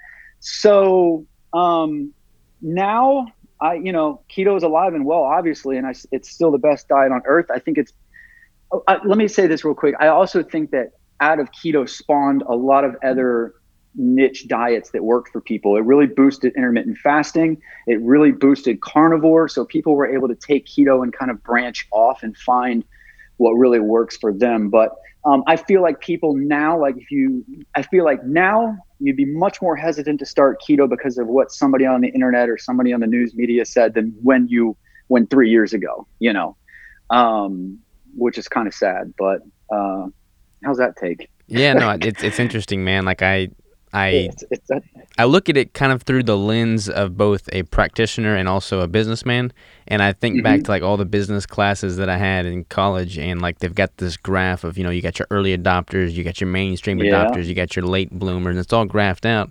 so 0.41 1.27
um, 1.53 2.15
now 2.63 3.27
I, 3.61 3.75
you 3.75 3.93
know, 3.93 4.23
keto 4.35 4.57
is 4.57 4.63
alive 4.63 4.95
and 4.95 5.05
well, 5.05 5.23
obviously, 5.23 5.77
and 5.77 5.87
I, 5.87 5.95
it's 6.11 6.31
still 6.31 6.51
the 6.51 6.59
best 6.59 6.89
diet 6.89 7.13
on 7.13 7.21
earth. 7.27 7.47
I 7.55 7.59
think 7.59 7.77
it's. 7.77 7.93
oh, 8.73 8.83
I, 8.89 8.99
let 9.05 9.19
me 9.19 9.29
say 9.29 9.47
this 9.47 9.65
real 9.65 9.75
quick. 9.75 9.95
I 10.01 10.09
also 10.09 10.43
think 10.43 10.71
that 10.71 10.93
out 11.21 11.39
of 11.39 11.51
keto 11.53 11.87
spawned 11.87 12.43
a 12.49 12.57
lot 12.57 12.85
of 12.85 12.97
other 13.05 13.55
niche 13.95 14.49
diets 14.49 14.93
that 14.93 15.05
worked 15.05 15.31
for 15.33 15.43
people. 15.43 15.77
It 15.77 15.85
really 15.85 16.07
boosted 16.07 16.55
intermittent 16.57 16.97
fasting. 16.99 17.61
It 17.87 18.01
really 18.01 18.33
boosted 18.33 18.81
carnivore. 18.81 19.47
So 19.49 19.67
people 19.67 19.95
were 19.95 20.07
able 20.07 20.29
to 20.29 20.35
take 20.35 20.65
keto 20.65 21.03
and 21.03 21.13
kind 21.13 21.31
of 21.31 21.43
branch 21.43 21.87
off 21.93 22.23
and 22.23 22.35
find 22.35 22.83
what 23.41 23.53
really 23.53 23.81
works 23.81 24.19
for 24.19 24.35
them. 24.35 24.69
But 24.69 24.95
um, 25.25 25.43
I 25.47 25.57
feel 25.57 25.81
like 25.81 26.01
people 26.01 26.35
now, 26.35 26.79
like 26.79 26.97
if 26.99 27.11
you, 27.11 27.43
I 27.75 27.81
feel 27.83 28.05
like 28.05 28.23
now 28.25 28.77
you'd 28.99 29.17
be 29.17 29.25
much 29.25 29.63
more 29.63 29.75
hesitant 29.75 30.19
to 30.21 30.27
start 30.27 30.61
keto 30.61 30.89
because 30.89 31.17
of 31.17 31.27
what 31.27 31.51
somebody 31.51 31.87
on 31.87 32.03
the 32.03 32.09
internet 32.09 32.51
or 32.51 32.59
somebody 32.59 32.93
on 32.93 33.01
the 33.01 33.07
news 33.07 33.35
media 33.35 33.65
said 33.65 33.95
than 33.95 34.15
when 34.23 34.47
you, 34.49 34.77
when 35.09 35.27
three 35.27 35.49
years 35.49 35.73
ago, 35.73 36.07
you 36.19 36.35
know, 36.35 36.55
um, 37.09 37.79
which 38.15 38.37
is 38.37 38.47
kind 38.47 38.69
of 38.69 38.75
sad. 38.75 39.15
But 39.19 39.41
uh, 39.75 40.09
how's 40.63 40.77
that 40.77 40.97
take? 40.97 41.31
Yeah, 41.47 41.73
no, 41.73 41.91
it's 42.01 42.23
it's 42.23 42.39
interesting, 42.39 42.85
man. 42.85 43.07
Like 43.07 43.23
I 43.23 43.49
I 43.93 44.09
It's, 44.31 44.45
it's, 44.51 44.71
I 45.19 45.25
look 45.25 45.49
at 45.49 45.57
it 45.57 45.75
kind 45.75 45.93
of 45.93 46.03
through 46.03 46.23
the 46.23 46.37
lens 46.37 46.89
of 46.89 47.17
both 47.17 47.49
a 47.53 47.65
practitioner 47.65 48.37
and 48.37 48.49
also 48.49 48.81
a 48.81 48.87
businessman. 48.89 49.53
And 49.89 50.03
I 50.03 50.13
think 50.13 50.43
back 50.43 50.61
Mhm. 50.61 50.65
to 50.65 50.71
like 50.71 50.83
all 50.83 50.97
the 50.97 51.05
business 51.05 51.45
classes 51.47 51.97
that 51.97 52.09
I 52.09 52.17
had 52.17 52.47
in 52.47 52.65
college, 52.65 53.19
and 53.19 53.43
like 53.43 53.59
they've 53.59 53.75
got 53.75 53.97
this 53.99 54.17
graph 54.17 54.63
of, 54.65 54.79
you 54.79 54.85
know, 54.85 54.91
you 54.91 55.03
got 55.03 55.19
your 55.19 55.27
early 55.31 55.57
adopters, 55.57 56.13
you 56.13 56.23
got 56.25 56.41
your 56.41 56.49
mainstream 56.49 57.01
Yeah. 57.03 57.11
adopters, 57.13 57.47
you 57.47 57.55
got 57.55 57.75
your 57.77 57.85
late 57.85 58.11
bloomers, 58.11 58.53
and 58.57 58.59
it's 58.61 58.73
all 58.73 58.87
graphed 58.87 59.27
out. 59.27 59.51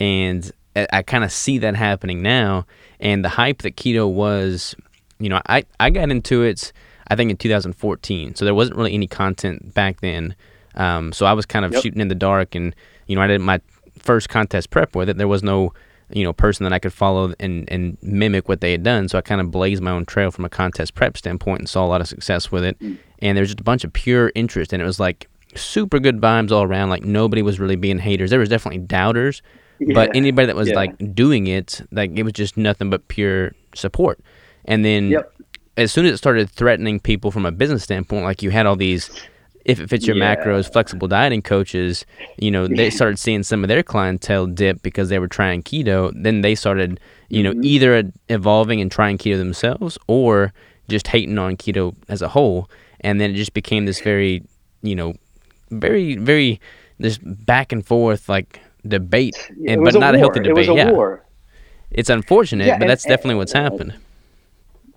And 0.00 0.50
I, 0.74 0.86
I 0.92 1.02
kind 1.02 1.22
of 1.24 1.30
see 1.30 1.58
that 1.58 1.76
happening 1.76 2.22
now. 2.22 2.66
And 3.00 3.24
the 3.24 3.28
hype 3.28 3.62
that 3.62 3.76
keto 3.76 4.10
was, 4.10 4.74
you 5.18 5.28
know, 5.28 5.40
I, 5.46 5.64
I 5.78 5.90
got 5.90 6.10
into 6.10 6.42
it, 6.42 6.72
I 7.08 7.16
think 7.16 7.30
in 7.30 7.36
2014. 7.36 8.34
So 8.34 8.44
there 8.44 8.54
wasn't 8.54 8.76
really 8.78 8.94
any 8.94 9.06
content 9.06 9.74
back 9.74 10.00
then. 10.00 10.34
Um, 10.74 11.12
so 11.12 11.26
I 11.26 11.34
was 11.34 11.46
kind 11.46 11.64
of 11.64 11.72
Yep. 11.72 11.82
shooting 11.82 12.00
in 12.00 12.08
the 12.08 12.14
dark, 12.16 12.54
and 12.54 12.74
you 13.06 13.14
know, 13.14 13.22
I 13.22 13.26
did 13.28 13.40
my 13.40 13.60
first 13.98 14.28
contest 14.28 14.70
prep 14.70 14.94
with 14.94 15.08
it. 15.08 15.16
There 15.18 15.28
was 15.28 15.42
no, 15.42 15.72
you 16.10 16.24
know, 16.24 16.32
person 16.32 16.64
that 16.64 16.72
I 16.72 16.78
could 16.78 16.92
follow 16.92 17.32
and 17.40 17.68
and 17.70 17.96
mimic 18.02 18.48
what 18.48 18.60
they 18.60 18.72
had 18.72 18.82
done. 18.82 19.08
So 19.08 19.18
I 19.18 19.20
kind 19.22 19.40
of 19.40 19.50
blazed 19.50 19.82
my 19.82 19.90
own 19.90 20.04
trail 20.06 20.30
from 20.30 20.44
a 20.44 20.48
contest 20.48 20.94
prep 20.94 21.16
standpoint 21.16 21.60
and 21.60 21.68
saw 21.68 21.84
a 21.84 21.88
lot 21.88 22.00
of 22.00 22.08
success 22.08 22.50
with 22.52 22.64
it. 22.64 22.78
Mm. 22.80 22.98
And 23.20 23.36
there 23.36 23.42
was 23.42 23.50
just 23.50 23.60
a 23.60 23.64
bunch 23.64 23.84
of 23.84 23.92
pure 23.92 24.30
interest, 24.34 24.72
and 24.72 24.82
it 24.82 24.84
was 24.84 25.00
like 25.00 25.28
super 25.54 25.98
good 25.98 26.20
vibes 26.20 26.50
all 26.50 26.62
around. 26.64 26.90
Like 26.90 27.04
nobody 27.04 27.40
was 27.42 27.58
really 27.60 27.76
being 27.76 27.98
haters. 27.98 28.30
There 28.30 28.40
was 28.40 28.48
definitely 28.48 28.80
doubters, 28.80 29.40
but 29.94 30.14
anybody 30.14 30.46
that 30.46 30.56
was 30.56 30.68
Yeah. 30.68 30.74
like 30.76 31.14
doing 31.14 31.46
it, 31.46 31.80
like 31.92 32.10
it 32.16 32.22
was 32.24 32.32
just 32.32 32.56
nothing 32.56 32.90
but 32.90 33.06
pure 33.08 33.52
support. 33.74 34.20
And 34.66 34.84
then 34.84 35.10
Yep. 35.10 35.32
as 35.76 35.92
soon 35.92 36.06
as 36.06 36.12
it 36.14 36.16
started 36.18 36.50
threatening 36.50 37.00
people 37.00 37.30
from 37.30 37.46
a 37.46 37.52
business 37.52 37.82
standpoint, 37.82 38.24
like 38.24 38.42
you 38.42 38.50
had 38.50 38.66
all 38.66 38.76
these, 38.76 39.10
if 39.64 39.80
it 39.80 39.88
fits 39.88 40.06
your 40.06 40.16
Yeah. 40.16 40.36
macros, 40.36 40.70
flexible 40.70 41.08
dieting 41.08 41.42
coaches, 41.42 42.04
you 42.38 42.50
know, 42.50 42.66
they 42.66 42.90
started 42.98 43.18
seeing 43.18 43.42
some 43.42 43.64
of 43.64 43.68
their 43.68 43.82
clientele 43.82 44.46
dip 44.46 44.82
because 44.82 45.08
they 45.08 45.18
were 45.18 45.28
trying 45.28 45.62
keto. 45.62 46.12
Then 46.14 46.42
they 46.42 46.54
started, 46.54 47.00
you 47.30 47.42
know, 47.42 47.52
Mhm. 47.52 47.64
either 47.64 48.12
evolving 48.28 48.80
and 48.80 48.90
trying 48.90 49.18
keto 49.18 49.38
themselves 49.38 49.96
or 50.06 50.52
just 50.88 51.08
hating 51.08 51.38
on 51.38 51.56
keto 51.56 51.94
as 52.08 52.20
a 52.22 52.28
whole. 52.28 52.68
And 53.00 53.20
then 53.20 53.30
it 53.30 53.34
just 53.34 53.54
became 53.54 53.86
this 53.86 54.00
very, 54.00 54.42
you 54.82 54.94
know, 54.94 55.14
very, 55.70 56.16
very, 56.16 56.60
this 56.98 57.18
back 57.18 57.72
and 57.72 57.84
forth 57.84 58.28
like 58.28 58.60
debate, 58.86 59.34
and 59.66 59.82
but 59.82 59.94
not 59.94 60.14
a 60.14 60.18
war. 60.18 60.24
healthy 60.26 60.40
It 60.40 60.42
debate. 60.44 60.56
was 60.56 60.68
a 60.68 60.74
yeah, 60.74 60.90
war. 60.90 61.24
it's 61.90 62.10
unfortunate, 62.10 62.66
Yeah, 62.66 62.74
but 62.74 62.82
and- 62.82 62.90
that's 62.90 63.04
and- 63.04 63.10
definitely 63.10 63.36
what's 63.36 63.52
happened. 63.54 63.94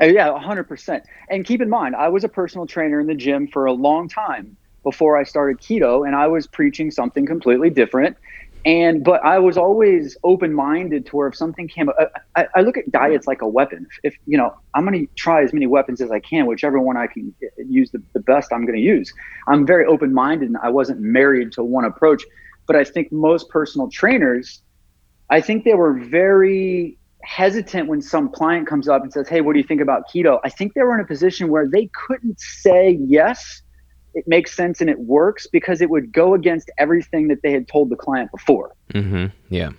Uh, 0.02 0.06
yeah, 0.06 0.38
hundred 0.40 0.66
percent. 0.66 1.04
And 1.30 1.46
keep 1.46 1.62
in 1.62 1.70
mind, 1.70 1.96
I 1.96 2.10
was 2.10 2.24
a 2.24 2.30
personal 2.30 2.68
trainer 2.68 3.00
in 3.00 3.08
the 3.08 3.16
gym 3.16 3.48
for 3.48 3.66
a 3.66 3.74
long 3.74 4.08
time 4.08 4.58
before 4.84 5.18
I 5.18 5.24
started 5.24 5.60
keto, 5.60 6.06
and 6.06 6.16
I 6.16 6.28
was 6.28 6.48
preaching 6.48 6.92
something 6.92 7.26
completely 7.26 7.70
different. 7.70 8.18
And 8.66 9.04
but 9.04 9.24
I 9.24 9.40
was 9.40 9.58
always 9.58 10.18
open 10.24 10.54
minded 10.54 11.06
to 11.08 11.16
where 11.16 11.28
if 11.28 11.36
something 11.36 11.68
came, 11.68 11.90
I, 11.90 12.08
I, 12.36 12.48
I 12.56 12.62
look 12.62 12.78
at 12.78 12.92
diets 12.92 13.26
like 13.26 13.42
a 13.42 13.48
weapon. 13.48 13.88
If, 14.04 14.16
you 14.26 14.38
know, 14.38 14.54
I'm 14.74 14.86
going 14.86 15.08
to 15.08 15.14
try 15.16 15.44
as 15.44 15.54
many 15.54 15.68
weapons 15.68 16.02
as 16.02 16.12
I 16.12 16.20
can, 16.20 16.48
whichever 16.48 16.80
one 16.80 16.98
I 16.98 17.08
can 17.08 17.34
use 17.58 17.92
the, 17.92 18.04
the 18.14 18.20
best. 18.20 18.52
I'm 18.52 18.66
going 18.66 18.76
to 18.78 18.82
use. 18.82 19.14
I'm 19.48 19.66
very 19.66 19.86
open 19.86 20.14
minded, 20.14 20.50
and 20.50 20.58
I 20.58 20.70
wasn't 20.70 21.00
married 21.00 21.54
to 21.54 21.64
one 21.64 21.86
approach. 21.86 22.24
But 22.66 22.76
I 22.76 22.84
think 22.84 23.12
most 23.12 23.48
personal 23.50 23.90
trainers, 23.90 24.62
I 25.30 25.40
think 25.40 25.64
they 25.64 25.74
were 25.74 25.94
very 25.94 26.98
hesitant 27.28 27.90
when 27.90 28.02
some 28.02 28.30
client 28.30 28.68
comes 28.68 28.88
up 28.88 29.04
and 29.04 29.12
says, 29.12 29.28
Hey, 29.28 29.42
what 29.42 29.54
do 29.54 29.60
you 29.60 29.66
think 29.66 29.82
about 29.82 30.04
keto? 30.10 30.40
I 30.46 30.50
think 30.50 30.74
they 30.74 30.82
were 30.82 30.96
in 30.96 31.02
a 31.02 31.06
position 31.06 31.50
where 31.50 31.68
they 31.68 31.90
couldn't 32.08 32.40
say 32.40 32.98
yes, 33.06 33.62
it 34.14 34.26
makes 34.28 34.56
sense 34.56 34.80
and 34.80 34.90
it 34.90 35.00
works 35.02 35.46
because 35.46 35.82
it 35.82 35.90
would 35.90 36.14
go 36.14 36.34
against 36.34 36.72
everything 36.78 37.28
that 37.28 37.40
they 37.44 37.52
had 37.52 37.68
told 37.68 37.90
the 37.90 37.98
client 37.98 38.32
before. 38.32 38.72
hmm 38.94 39.26
Yeah. 39.50 39.72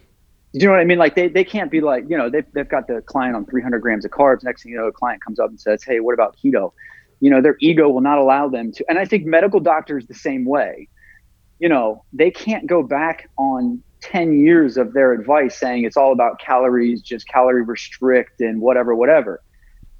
Do 0.52 0.60
you 0.60 0.66
know 0.66 0.72
what 0.72 0.80
I 0.80 0.84
mean? 0.84 0.98
Like 0.98 1.14
they, 1.14 1.28
they 1.28 1.44
can't 1.44 1.70
be 1.70 1.80
like, 1.80 2.04
you 2.08 2.16
know, 2.16 2.28
they've, 2.28 2.46
they've 2.52 2.68
got 2.68 2.86
the 2.86 3.02
client 3.02 3.34
on 3.34 3.46
300 3.46 3.80
grams 3.80 4.04
of 4.04 4.10
carbs. 4.10 4.44
Next 4.44 4.62
thing 4.62 4.72
you 4.72 4.78
know, 4.78 4.86
a 4.86 4.92
client 4.92 5.24
comes 5.24 5.38
up 5.40 5.48
and 5.48 5.58
says, 5.58 5.82
Hey, 5.82 6.00
what 6.00 6.12
about 6.12 6.36
keto? 6.36 6.72
You 7.20 7.30
know, 7.30 7.40
their 7.40 7.56
ego 7.60 7.88
will 7.88 8.02
not 8.02 8.18
allow 8.18 8.48
them 8.48 8.72
to. 8.72 8.84
And 8.90 8.98
I 8.98 9.06
think 9.06 9.24
medical 9.24 9.58
doctors 9.60 10.06
the 10.06 10.14
same 10.14 10.44
way. 10.44 10.88
You 11.58 11.70
know, 11.70 12.04
they 12.12 12.30
can't 12.30 12.66
go 12.66 12.82
back 12.82 13.28
on 13.36 13.82
10 14.02 14.38
years 14.38 14.76
of 14.76 14.92
their 14.92 15.12
advice 15.12 15.58
saying 15.58 15.84
it's 15.84 15.96
all 15.96 16.12
about 16.12 16.40
calories, 16.40 17.02
just 17.02 17.26
calorie 17.28 17.62
restrict 17.62 18.40
and 18.40 18.60
whatever, 18.60 18.94
whatever. 18.94 19.42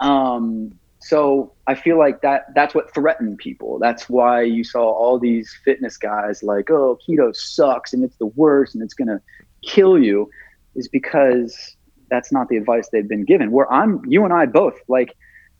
Um, 0.01 0.73
so 1.01 1.55
I 1.67 1.75
feel 1.75 1.99
like 1.99 2.23
that 2.23 2.47
that's 2.55 2.75
what 2.75 2.93
threatened 2.93 3.39
people. 3.39 3.79
That's 3.79 4.09
why 4.09 4.43
you 4.43 4.65
saw 4.65 4.91
all 4.91 5.19
these 5.19 5.55
fitness 5.65 5.97
guys 5.97 6.43
like, 6.43 6.71
oh, 6.71 6.99
keto 7.09 7.35
sucks 7.35 7.93
and 7.93 8.05
it's 8.05 8.17
the 8.17 8.27
worst 8.27 8.75
and 8.75 8.83
it's 8.83 8.95
gonna 8.95 9.21
kill 9.65 9.99
you, 9.99 10.29
is 10.75 10.89
because 10.89 11.77
that's 12.11 12.33
not 12.33 12.49
the 12.49 12.57
advice 12.57 12.89
they've 12.91 13.09
been 13.09 13.25
given. 13.25 13.51
Where 13.53 13.73
I'm 13.73 14.03
you 14.07 14.25
and 14.25 14.33
I 14.33 14.47
both, 14.47 14.75
like 14.89 15.15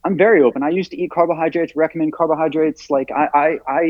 I'm 0.05 0.17
very 0.17 0.43
open. 0.43 0.63
I 0.63 0.71
used 0.71 0.91
to 0.91 1.01
eat 1.01 1.11
carbohydrates, 1.11 1.77
recommend 1.77 2.13
carbohydrates. 2.13 2.91
Like 2.91 3.11
I 3.13 3.29
I, 3.35 3.59
I 3.69 3.81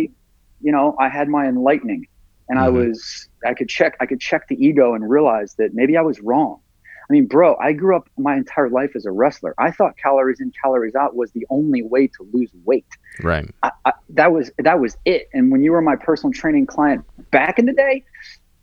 you 0.60 0.72
know, 0.72 0.96
I 1.00 1.08
had 1.08 1.28
my 1.28 1.46
enlightening 1.46 2.06
and 2.48 2.58
I 2.58 2.68
Mhm. 2.68 2.88
was 2.88 3.28
I 3.44 3.54
could 3.54 3.68
check 3.68 3.96
I 4.00 4.06
could 4.06 4.20
check 4.20 4.48
the 4.48 4.56
ego 4.64 4.94
and 4.94 5.08
realize 5.08 5.54
that 5.54 5.74
maybe 5.74 5.96
I 5.96 6.02
was 6.02 6.20
wrong. 6.20 6.60
I 7.08 7.12
mean, 7.12 7.26
bro, 7.26 7.56
I 7.56 7.72
grew 7.72 7.96
up 7.96 8.06
my 8.18 8.36
entire 8.36 8.68
life 8.68 8.90
as 8.94 9.06
a 9.06 9.10
wrestler. 9.10 9.54
I 9.56 9.70
thought 9.70 9.96
calories 9.96 10.40
in, 10.40 10.52
calories 10.62 10.94
out 10.94 11.16
was 11.16 11.32
the 11.32 11.46
only 11.48 11.82
way 11.82 12.06
to 12.06 12.28
lose 12.34 12.50
weight. 12.64 12.84
Right. 13.22 13.48
I, 13.62 13.70
I, 13.86 13.92
that 14.10 14.32
was 14.32 14.50
that 14.58 14.78
was 14.78 14.96
it. 15.06 15.28
And 15.32 15.50
when 15.50 15.62
you 15.62 15.72
were 15.72 15.80
my 15.80 15.96
personal 15.96 16.32
training 16.32 16.66
client 16.66 17.04
back 17.30 17.58
in 17.58 17.64
the 17.64 17.72
day, 17.72 18.04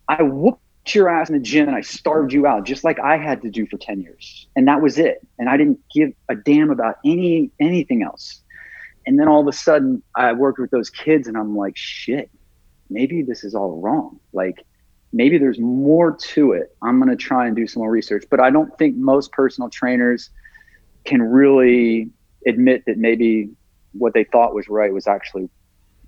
I 0.08 0.22
whooped 0.22 0.62
your 0.94 1.10
ass 1.10 1.30
in 1.30 1.36
the 1.36 1.42
gym 1.42 1.68
and 1.68 1.76
I 1.76 1.82
starved 1.82 2.34
you 2.34 2.46
out, 2.46 2.66
just 2.66 2.84
like 2.84 3.00
I 3.00 3.18
had 3.18 3.42
to 3.42 3.50
do 3.50 3.66
for 3.66 3.78
ten 3.78 4.02
years. 4.02 4.48
And 4.56 4.68
that 4.68 4.80
was 4.80 5.00
it. 5.00 5.26
And 5.40 5.50
I 5.50 5.58
didn't 5.58 5.80
give 5.94 6.12
a 6.30 6.36
damn 6.36 6.70
about 6.70 6.98
any 7.04 7.50
anything 7.60 8.04
else. 8.04 8.42
And 9.08 9.20
then 9.20 9.28
all 9.28 9.42
of 9.42 9.48
a 9.48 9.54
sudden, 9.54 10.04
I 10.16 10.34
worked 10.34 10.60
with 10.60 10.72
those 10.72 10.90
kids, 10.90 11.28
and 11.28 11.38
I'm 11.38 11.56
like, 11.56 11.78
shit, 11.78 12.30
maybe 12.90 13.22
this 13.22 13.44
is 13.44 13.56
all 13.56 13.80
wrong. 13.82 14.20
Like 14.34 14.66
maybe 15.14 15.38
there's 15.38 15.60
more 15.60 16.16
to 16.16 16.52
it. 16.52 16.76
I'm 16.82 17.00
going 17.00 17.10
to 17.10 17.16
try 17.16 17.48
and 17.48 17.56
do 17.56 17.68
some 17.68 17.82
more 17.82 17.92
research. 17.92 18.26
But 18.30 18.40
I 18.40 18.50
don't 18.50 18.76
think 18.78 18.96
most 18.96 19.32
personal 19.32 19.70
trainers 19.70 20.30
can 21.06 21.22
really 21.22 22.10
admit 22.46 22.84
that 22.86 22.98
maybe 22.98 23.50
what 23.94 24.14
they 24.14 24.24
thought 24.26 24.54
was 24.54 24.68
right 24.68 24.94
was 24.94 25.08
actually 25.08 25.50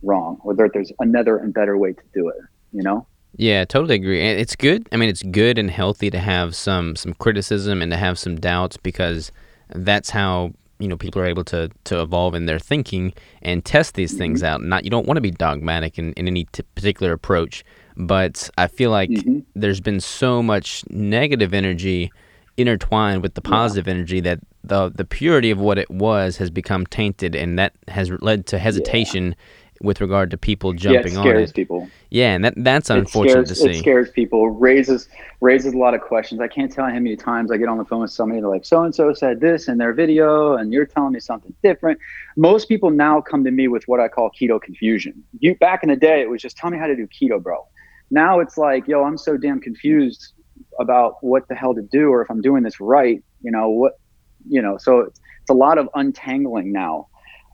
wrong 0.03 0.39
or 0.43 0.53
that 0.55 0.71
there's 0.73 0.91
another 0.99 1.37
and 1.37 1.53
better 1.53 1.77
way 1.77 1.93
to 1.93 2.03
do 2.13 2.27
it, 2.29 2.35
you 2.73 2.83
know? 2.83 3.07
Yeah, 3.35 3.65
totally 3.65 3.95
agree. 3.95 4.21
It's 4.21 4.55
good. 4.55 4.87
I 4.91 4.97
mean, 4.97 5.09
it's 5.09 5.23
good 5.23 5.57
and 5.57 5.69
healthy 5.69 6.09
to 6.09 6.19
have 6.19 6.55
some 6.55 6.95
some 6.95 7.13
criticism 7.13 7.81
and 7.81 7.91
to 7.91 7.97
have 7.97 8.17
some 8.17 8.39
doubts 8.39 8.77
because 8.77 9.31
that's 9.69 10.09
how 10.09 10.53
you 10.79 10.87
know 10.87 10.97
people 10.97 11.21
are 11.21 11.25
able 11.25 11.43
to 11.45 11.69
to 11.85 12.01
evolve 12.01 12.35
in 12.35 12.45
their 12.45 12.59
thinking 12.59 13.13
and 13.41 13.63
test 13.65 13.95
these 13.95 14.13
things 14.17 14.43
out. 14.43 14.61
Not 14.61 14.83
you 14.83 14.89
don't 14.89 15.07
want 15.07 15.17
to 15.17 15.21
be 15.21 15.31
dogmatic 15.31 15.97
in, 15.97 16.13
in 16.13 16.27
any 16.27 16.45
t- 16.45 16.63
particular 16.75 17.13
approach, 17.13 17.63
but 17.95 18.49
I 18.57 18.67
feel 18.67 18.91
like 18.91 19.09
Mhm. 19.09 19.43
there's 19.55 19.81
been 19.81 19.99
so 19.99 20.43
much 20.43 20.83
negative 20.89 21.53
energy 21.53 22.11
intertwined 22.57 23.21
with 23.21 23.35
the 23.35 23.41
positive 23.41 23.87
energy 23.87 24.19
that 24.21 24.39
the 24.63 24.89
the 24.89 25.05
purity 25.05 25.51
of 25.51 25.59
what 25.59 25.77
it 25.77 25.89
was 25.89 26.37
has 26.37 26.49
become 26.49 26.85
tainted, 26.87 27.35
and 27.35 27.57
that 27.59 27.73
has 27.87 28.09
led 28.21 28.45
to 28.47 28.57
hesitation 28.59 29.35
with 29.81 30.01
regard 30.01 30.31
to 30.31 30.37
people 30.37 30.73
Yeah, 30.73 30.91
it 30.91 30.93
jumping 30.93 31.17
on 31.17 31.23
scares 31.23 31.49
it. 31.49 31.55
people. 31.55 31.89
Yeah, 32.09 32.33
and 32.33 32.45
that 32.45 32.53
that's 32.57 32.89
unfortunate 32.89 33.47
scares, 33.47 33.61
to 33.61 33.69
It 33.69 33.77
scares 33.77 34.09
people. 34.11 34.49
Raises 34.49 35.09
raises 35.41 35.73
a 35.73 35.77
lot 35.77 35.93
of 35.93 36.01
questions. 36.01 36.41
I 36.41 36.47
can't 36.47 36.71
tell 36.71 36.87
you 36.87 36.93
how 36.93 36.99
many 36.99 37.15
times 37.15 37.51
I 37.51 37.57
get 37.57 37.67
on 37.67 37.77
the 37.77 37.85
phone 37.85 38.01
with 38.01 38.11
somebody. 38.11 38.41
They're 38.41 38.49
like, 38.49 38.65
"So 38.65 38.83
and 38.83 38.93
so 38.93 39.13
said 39.13 39.39
this 39.39 39.67
in 39.67 39.77
their 39.77 39.93
video, 39.93 40.53
and 40.55 40.71
you're 40.71 40.85
telling 40.85 41.13
me 41.13 41.19
something 41.19 41.53
different." 41.63 41.99
Most 42.35 42.67
people 42.67 42.89
now 42.89 43.21
come 43.21 43.43
to 43.43 43.51
me 43.51 43.67
with 43.67 43.87
what 43.87 43.99
I 43.99 44.07
call 44.07 44.29
keto 44.31 44.61
confusion. 44.61 45.23
You 45.39 45.55
back 45.55 45.83
in 45.83 45.89
the 45.89 45.95
day, 45.95 46.21
it 46.21 46.29
was 46.29 46.41
just 46.41 46.57
tell 46.57 46.69
me 46.69 46.77
how 46.77 46.87
to 46.87 46.95
do 46.95 47.07
keto, 47.07 47.41
bro. 47.41 47.67
Now 48.09 48.39
it's 48.39 48.57
like, 48.57 48.87
yo, 48.87 49.03
I'm 49.03 49.17
so 49.17 49.35
damn 49.37 49.59
confused 49.59 50.33
about 50.79 51.15
what 51.21 51.47
the 51.49 51.55
hell 51.55 51.73
to 51.75 51.81
do 51.81 52.09
or 52.09 52.21
if 52.21 52.29
I'm 52.31 52.41
doing 52.41 52.63
this 52.63 52.79
right. 52.79 53.21
You 53.41 53.51
know 53.51 53.69
what? 53.69 53.99
You 54.47 54.61
know, 54.61 54.77
so 54.77 54.99
it's, 55.01 55.19
it's 55.41 55.49
a 55.49 55.53
lot 55.53 55.77
of 55.77 55.89
untangling 55.95 56.71
now. 56.71 57.07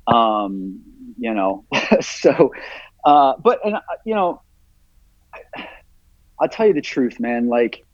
Um, 0.08 0.82
you 1.18 1.34
know, 1.34 1.66
so, 2.02 2.52
uh, 3.06 3.34
but 3.44 3.60
and 3.66 3.76
uh, 3.76 3.82
you 4.06 4.16
know, 4.16 4.42
I'll 6.40 6.50
tell 6.50 6.68
you 6.68 6.74
the 6.74 6.82
truth, 6.82 7.20
man. 7.20 7.48
Like, 7.48 7.86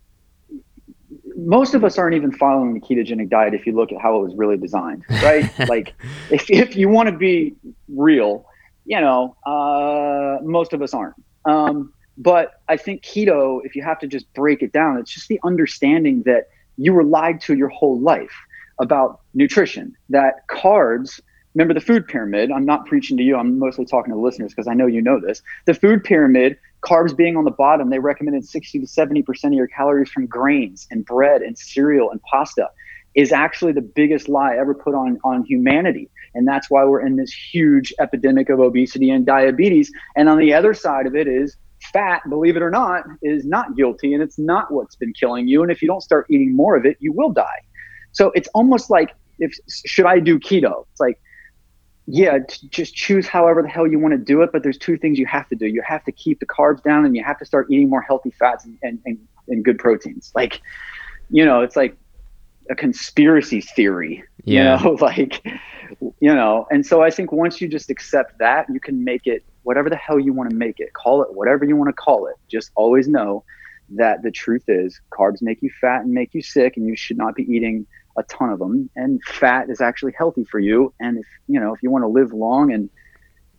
most 1.35 1.73
of 1.73 1.83
us 1.83 1.97
aren't 1.97 2.15
even 2.15 2.31
following 2.31 2.73
the 2.73 2.79
ketogenic 2.79 3.29
diet 3.29 3.53
if 3.53 3.65
you 3.65 3.73
look 3.73 3.91
at 3.91 4.01
how 4.01 4.19
it 4.19 4.23
was 4.23 4.35
really 4.35 4.57
designed, 4.57 5.03
right? 5.09 5.51
like, 5.67 5.93
if, 6.31 6.49
if 6.49 6.75
you 6.75 6.89
want 6.89 7.09
to 7.09 7.17
be 7.17 7.55
real, 7.87 8.45
you 8.85 8.99
know, 8.99 9.35
uh, 9.45 10.37
most 10.43 10.73
of 10.73 10.81
us 10.81 10.93
aren't. 10.93 11.15
Um, 11.45 11.93
but 12.17 12.61
I 12.67 12.75
think 12.75 13.03
keto, 13.03 13.61
if 13.63 13.75
you 13.75 13.83
have 13.83 13.99
to 13.99 14.07
just 14.07 14.31
break 14.33 14.61
it 14.61 14.73
down, 14.73 14.97
it's 14.97 15.11
just 15.11 15.29
the 15.29 15.39
understanding 15.43 16.23
that 16.23 16.49
you 16.77 16.93
were 16.93 17.03
lied 17.03 17.41
to 17.41 17.55
your 17.55 17.69
whole 17.69 17.99
life 17.99 18.35
about 18.79 19.21
nutrition, 19.33 19.95
that 20.09 20.47
carbs, 20.47 21.19
remember 21.55 21.73
the 21.73 21.81
food 21.81 22.07
pyramid. 22.07 22.51
I'm 22.51 22.65
not 22.65 22.85
preaching 22.85 23.17
to 23.17 23.23
you, 23.23 23.35
I'm 23.35 23.59
mostly 23.59 23.85
talking 23.85 24.11
to 24.11 24.15
the 24.15 24.21
listeners 24.21 24.51
because 24.51 24.67
I 24.67 24.73
know 24.73 24.87
you 24.87 25.01
know 25.01 25.19
this. 25.19 25.41
The 25.65 25.73
food 25.73 26.03
pyramid, 26.03 26.57
carbs 26.85 27.15
being 27.15 27.35
on 27.37 27.45
the 27.45 27.51
bottom, 27.51 27.89
they 27.89 27.99
recommended 27.99 28.45
60 28.45 28.79
to 28.79 28.85
70% 28.85 29.45
of 29.45 29.53
your 29.53 29.67
calories 29.67 30.09
from 30.09 30.27
grains 30.27 30.87
and 30.91 31.05
bread 31.05 31.41
and 31.41 31.57
cereal 31.57 32.11
and 32.11 32.21
pasta 32.23 32.69
is 33.15 33.31
actually 33.31 33.71
the 33.71 33.81
biggest 33.81 34.29
lie 34.29 34.55
ever 34.55 34.73
put 34.73 34.93
on 34.93 35.19
on 35.23 35.43
humanity. 35.43 36.09
And 36.35 36.47
that's 36.47 36.69
why 36.69 36.85
we're 36.85 37.01
in 37.05 37.15
this 37.15 37.33
huge 37.33 37.91
epidemic 37.99 38.49
of 38.49 38.59
obesity 38.59 39.09
and 39.09 39.25
diabetes. 39.25 39.91
And 40.15 40.29
on 40.29 40.37
the 40.37 40.53
other 40.53 40.73
side 40.73 41.07
of 41.07 41.15
it 41.15 41.27
is 41.27 41.57
fat 41.93 42.21
believe 42.29 42.57
it 42.57 42.61
or 42.61 42.69
not 42.69 43.05
is 43.21 43.45
not 43.45 43.75
guilty 43.75 44.13
and 44.13 44.21
it's 44.21 44.37
not 44.37 44.71
what's 44.71 44.95
been 44.95 45.13
killing 45.13 45.47
you. 45.47 45.63
And 45.63 45.71
if 45.71 45.81
you 45.81 45.87
don't 45.87 46.01
start 46.01 46.27
eating 46.29 46.55
more 46.55 46.75
of 46.75 46.85
it 46.85 46.97
you 46.99 47.11
will 47.11 47.31
die. 47.31 47.61
So 48.11 48.31
it's 48.35 48.49
almost 48.53 48.89
like 48.89 49.15
if 49.39 49.53
should 49.85 50.05
i 50.05 50.19
do 50.19 50.37
keto? 50.37 50.85
It's 50.91 50.99
like 50.99 51.19
yeah 52.11 52.39
just 52.69 52.95
choose 52.95 53.27
however 53.27 53.61
the 53.61 53.67
hell 53.67 53.87
you 53.87 53.99
want 53.99 54.13
to 54.13 54.17
do 54.17 54.41
it 54.41 54.51
but 54.51 54.63
there's 54.63 54.77
two 54.77 54.97
things 54.97 55.19
you 55.19 55.25
have 55.25 55.47
to 55.49 55.55
do. 55.55 55.65
You 55.67 55.81
have 55.85 56.03
to 56.05 56.11
keep 56.11 56.39
the 56.39 56.45
carbs 56.45 56.81
down 56.83 57.05
and 57.05 57.15
you 57.15 57.23
have 57.23 57.37
to 57.39 57.45
start 57.45 57.67
eating 57.69 57.89
more 57.89 58.01
healthy 58.01 58.31
fats 58.31 58.65
and, 58.65 58.77
and, 58.81 58.99
and, 59.05 59.17
and 59.47 59.63
good 59.63 59.77
proteins. 59.77 60.31
Like 60.35 60.61
you 61.29 61.45
know 61.45 61.61
it's 61.61 61.75
like 61.75 61.95
a 62.69 62.75
conspiracy 62.75 63.61
theory 63.61 64.23
Yeah. 64.43 64.77
you 64.77 64.83
know 64.85 64.91
like 65.01 65.45
you 66.19 66.33
know 66.35 66.67
and 66.71 66.85
so 66.85 67.01
i 67.01 67.09
think 67.09 67.31
once 67.31 67.59
you 67.61 67.67
just 67.67 67.89
accept 67.89 68.37
that 68.39 68.67
you 68.71 68.79
can 68.79 69.03
make 69.03 69.25
it 69.25 69.43
whatever 69.63 69.89
the 69.89 69.95
hell 69.95 70.19
you 70.19 70.33
want 70.33 70.49
to 70.49 70.55
make 70.55 70.79
it. 70.79 70.93
Call 70.93 71.21
it 71.21 71.33
whatever 71.33 71.65
you 71.65 71.75
want 71.75 71.89
to 71.89 71.93
call 71.93 72.25
it. 72.27 72.35
Just 72.47 72.71
always 72.75 73.07
know 73.07 73.43
that 73.89 74.23
the 74.23 74.31
truth 74.31 74.63
is 74.67 74.99
carbs 75.11 75.41
make 75.41 75.61
you 75.61 75.69
fat 75.81 76.01
and 76.01 76.11
make 76.11 76.33
you 76.33 76.41
sick 76.41 76.77
and 76.77 76.87
you 76.87 76.95
should 76.95 77.17
not 77.17 77.35
be 77.35 77.43
eating 77.43 77.85
a 78.19 78.23
ton 78.23 78.49
of 78.49 78.59
them 78.59 78.89
and 78.95 79.21
fat 79.23 79.69
is 79.69 79.81
actually 79.81 80.13
healthy 80.17 80.43
for 80.43 80.59
you 80.59 80.93
and 80.99 81.17
if 81.17 81.25
you 81.47 81.59
know 81.59 81.73
if 81.73 81.81
you 81.81 81.89
want 81.89 82.03
to 82.03 82.07
live 82.07 82.31
long 82.33 82.71
and 82.71 82.89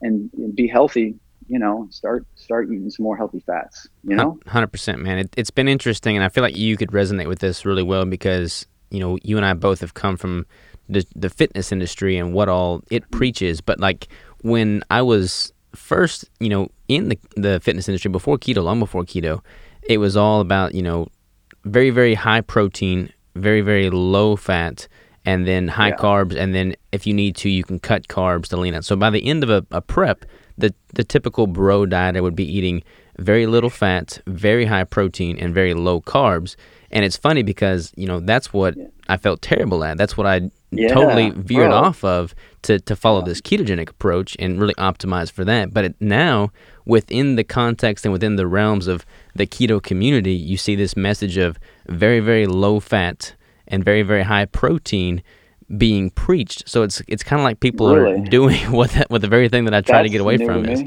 and, 0.02 0.30
and 0.34 0.54
be 0.54 0.66
healthy 0.66 1.14
you 1.48 1.58
know 1.58 1.86
start 1.90 2.26
start 2.36 2.68
eating 2.70 2.88
some 2.90 3.04
more 3.04 3.16
healthy 3.16 3.40
fats 3.40 3.88
you 4.04 4.14
know 4.14 4.38
Hundred 4.46 4.68
percent, 4.68 5.00
man. 5.00 5.18
It, 5.18 5.34
it's 5.36 5.50
been 5.50 5.68
interesting, 5.68 6.16
and 6.16 6.24
I 6.24 6.28
feel 6.28 6.42
like 6.42 6.56
you 6.56 6.76
could 6.76 6.90
resonate 6.90 7.28
with 7.28 7.40
this 7.40 7.64
really 7.64 7.82
well 7.82 8.04
because 8.04 8.66
you 8.90 9.00
know 9.00 9.18
you 9.22 9.36
and 9.36 9.46
I 9.46 9.54
both 9.54 9.80
have 9.80 9.94
come 9.94 10.16
from 10.16 10.46
the 10.88 11.04
the 11.14 11.30
fitness 11.30 11.72
industry 11.72 12.16
and 12.16 12.32
what 12.34 12.48
all 12.48 12.82
it 12.90 13.10
preaches. 13.10 13.60
But 13.60 13.80
like 13.80 14.08
when 14.42 14.82
I 14.90 15.02
was 15.02 15.52
first, 15.74 16.28
you 16.40 16.48
know, 16.48 16.68
in 16.88 17.08
the 17.08 17.18
the 17.36 17.60
fitness 17.60 17.88
industry 17.88 18.10
before 18.10 18.38
keto, 18.38 18.62
long 18.62 18.78
before 18.78 19.04
keto, 19.04 19.40
it 19.82 19.98
was 19.98 20.16
all 20.16 20.40
about 20.40 20.74
you 20.74 20.82
know 20.82 21.08
very 21.64 21.90
very 21.90 22.14
high 22.14 22.40
protein, 22.40 23.12
very 23.40 23.60
very 23.60 23.90
low 23.90 24.36
fat, 24.36 24.86
and 25.24 25.46
then 25.46 25.68
high 25.68 25.88
Yeah. 25.88 25.96
carbs, 25.96 26.36
and 26.36 26.54
then 26.54 26.74
if 26.92 27.06
you 27.06 27.14
need 27.14 27.36
to, 27.36 27.48
you 27.48 27.64
can 27.64 27.78
cut 27.78 28.08
carbs 28.08 28.48
to 28.48 28.56
lean 28.56 28.74
out. 28.74 28.84
So 28.84 28.96
by 28.96 29.10
the 29.10 29.24
end 29.26 29.42
of 29.42 29.50
a, 29.50 29.66
a 29.70 29.80
prep, 29.80 30.24
the 30.58 30.74
the 30.94 31.04
typical 31.04 31.46
bro 31.46 31.86
dieter 31.86 32.22
would 32.22 32.36
be 32.36 32.44
eating 32.56 32.82
very 33.20 33.46
little 33.46 33.70
fat, 33.70 34.20
very 34.26 34.64
high 34.64 34.84
protein, 34.84 35.38
and 35.38 35.54
very 35.54 35.74
low 35.74 36.00
carbs. 36.00 36.56
And 36.90 37.04
it's 37.04 37.16
funny 37.16 37.42
because 37.42 37.92
you 37.96 38.06
know 38.06 38.20
that's 38.20 38.52
what 38.52 38.74
I 39.08 39.16
felt 39.16 39.42
terrible 39.42 39.84
at. 39.84 39.96
That's 39.98 40.16
what 40.16 40.26
I 40.26 40.50
Yeah, 40.72 40.88
totally 40.94 41.30
veered 41.30 41.70
bro. 41.70 41.76
off 41.76 42.02
of 42.04 42.34
to 42.62 42.78
to 42.80 42.96
follow 42.96 43.22
this 43.22 43.40
ketogenic 43.40 43.90
approach 43.90 44.36
and 44.38 44.60
really 44.60 44.74
optimize 44.74 45.30
for 45.30 45.44
that. 45.44 45.72
But 45.72 45.84
it, 45.84 45.94
now 46.00 46.50
within 46.86 47.36
the 47.36 47.44
context 47.44 48.04
and 48.04 48.12
within 48.12 48.36
the 48.36 48.46
realms 48.46 48.86
of 48.88 49.04
the 49.36 49.46
keto 49.46 49.80
community, 49.82 50.32
you 50.34 50.56
see 50.56 50.74
this 50.74 50.96
message 50.96 51.36
of 51.36 51.58
very 51.88 52.20
very 52.20 52.46
low 52.46 52.80
fat 52.80 53.34
and 53.68 53.84
very 53.84 54.02
very 54.02 54.22
high 54.24 54.46
protein 54.46 55.22
being 55.76 56.10
preached. 56.10 56.68
So 56.68 56.82
it's 56.82 57.00
it's 57.06 57.22
kind 57.22 57.40
of 57.40 57.44
like 57.44 57.60
people 57.60 57.86
are 57.88 58.18
doing 58.38 58.58
what 58.78 58.90
that, 58.92 59.10
what 59.10 59.20
the 59.20 59.28
very 59.28 59.48
thing 59.48 59.64
that 59.66 59.74
I 59.74 59.80
try 59.82 60.02
to 60.02 60.08
get 60.08 60.20
away 60.20 60.38
from 60.38 60.66
is. 60.66 60.80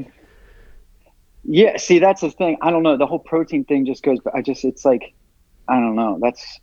Yeah, 1.44 1.76
see, 1.76 1.98
that's 1.98 2.22
the 2.22 2.30
thing. 2.30 2.56
I 2.62 2.70
don't 2.70 2.82
know. 2.82 2.96
The 2.96 3.06
whole 3.06 3.18
protein 3.18 3.64
thing 3.64 3.86
just 3.86 4.02
goes. 4.02 4.18
I 4.32 4.40
just, 4.40 4.64
it's 4.64 4.84
like, 4.84 5.14
I 5.68 5.74
don't 5.74 5.94
know. 5.94 6.18
That's, 6.20 6.60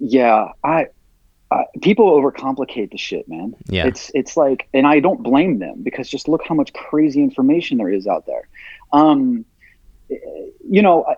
yeah. 0.00 0.48
I, 0.64 0.86
I 1.50 1.64
people 1.82 2.10
overcomplicate 2.10 2.90
the 2.90 2.98
shit, 2.98 3.28
man. 3.28 3.54
Yeah. 3.68 3.86
It's 3.86 4.10
it's 4.14 4.36
like, 4.36 4.68
and 4.74 4.86
I 4.86 5.00
don't 5.00 5.22
blame 5.22 5.58
them 5.58 5.82
because 5.82 6.08
just 6.08 6.28
look 6.28 6.42
how 6.46 6.54
much 6.54 6.72
crazy 6.72 7.22
information 7.22 7.78
there 7.78 7.90
is 7.90 8.06
out 8.06 8.26
there. 8.26 8.48
Um, 8.92 9.44
you 10.08 10.82
know, 10.82 11.14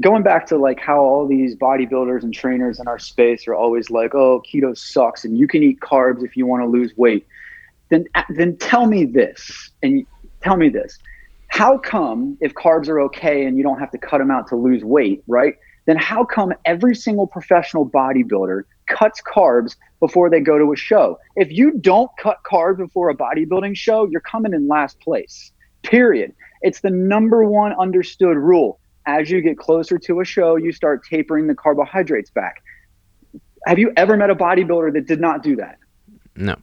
going 0.00 0.22
back 0.22 0.46
to 0.46 0.56
like 0.56 0.80
how 0.80 1.00
all 1.00 1.26
these 1.26 1.56
bodybuilders 1.56 2.22
and 2.22 2.34
trainers 2.34 2.80
in 2.80 2.88
our 2.88 2.98
space 2.98 3.46
are 3.46 3.54
always 3.54 3.90
like, 3.90 4.14
"Oh, 4.14 4.42
keto 4.42 4.76
sucks, 4.76 5.24
and 5.24 5.38
you 5.38 5.46
can 5.46 5.62
eat 5.62 5.80
carbs 5.80 6.24
if 6.24 6.36
you 6.36 6.46
want 6.46 6.62
to 6.62 6.66
lose 6.66 6.96
weight." 6.96 7.26
Then, 7.88 8.06
then 8.30 8.56
tell 8.56 8.86
me 8.86 9.04
this, 9.04 9.70
and 9.82 10.04
tell 10.46 10.56
me 10.56 10.68
this: 10.68 10.98
How 11.48 11.78
come 11.78 12.38
if 12.40 12.54
carbs 12.54 12.88
are 12.88 13.00
okay 13.02 13.44
and 13.44 13.56
you 13.56 13.62
don't 13.62 13.78
have 13.78 13.90
to 13.90 13.98
cut 13.98 14.18
them 14.18 14.30
out 14.30 14.46
to 14.48 14.56
lose 14.56 14.84
weight, 14.84 15.22
right? 15.26 15.54
Then 15.86 15.96
how 15.96 16.24
come 16.24 16.52
every 16.64 16.94
single 16.94 17.26
professional 17.26 17.88
bodybuilder 17.88 18.62
cuts 18.86 19.22
carbs 19.22 19.76
before 20.00 20.28
they 20.30 20.40
go 20.40 20.58
to 20.58 20.72
a 20.72 20.76
show? 20.76 21.18
If 21.36 21.50
you 21.50 21.78
don't 21.78 22.10
cut 22.18 22.38
carbs 22.50 22.78
before 22.78 23.08
a 23.08 23.14
bodybuilding 23.14 23.76
show, 23.76 24.08
you're 24.10 24.20
coming 24.20 24.52
in 24.52 24.66
last 24.66 24.98
place. 25.00 25.52
Period. 25.82 26.34
It's 26.62 26.80
the 26.80 26.90
number 26.90 27.44
one 27.44 27.72
understood 27.74 28.36
rule. 28.36 28.80
As 29.06 29.30
you 29.30 29.40
get 29.40 29.56
closer 29.56 29.98
to 29.98 30.20
a 30.20 30.24
show, 30.24 30.56
you 30.56 30.72
start 30.72 31.04
tapering 31.08 31.46
the 31.46 31.54
carbohydrates 31.54 32.30
back. 32.30 32.62
Have 33.66 33.78
you 33.78 33.92
ever 33.96 34.16
met 34.16 34.30
a 34.30 34.34
bodybuilder 34.34 34.92
that 34.94 35.06
did 35.06 35.20
not 35.20 35.44
do 35.44 35.54
that? 35.56 35.78
No. 36.34 36.56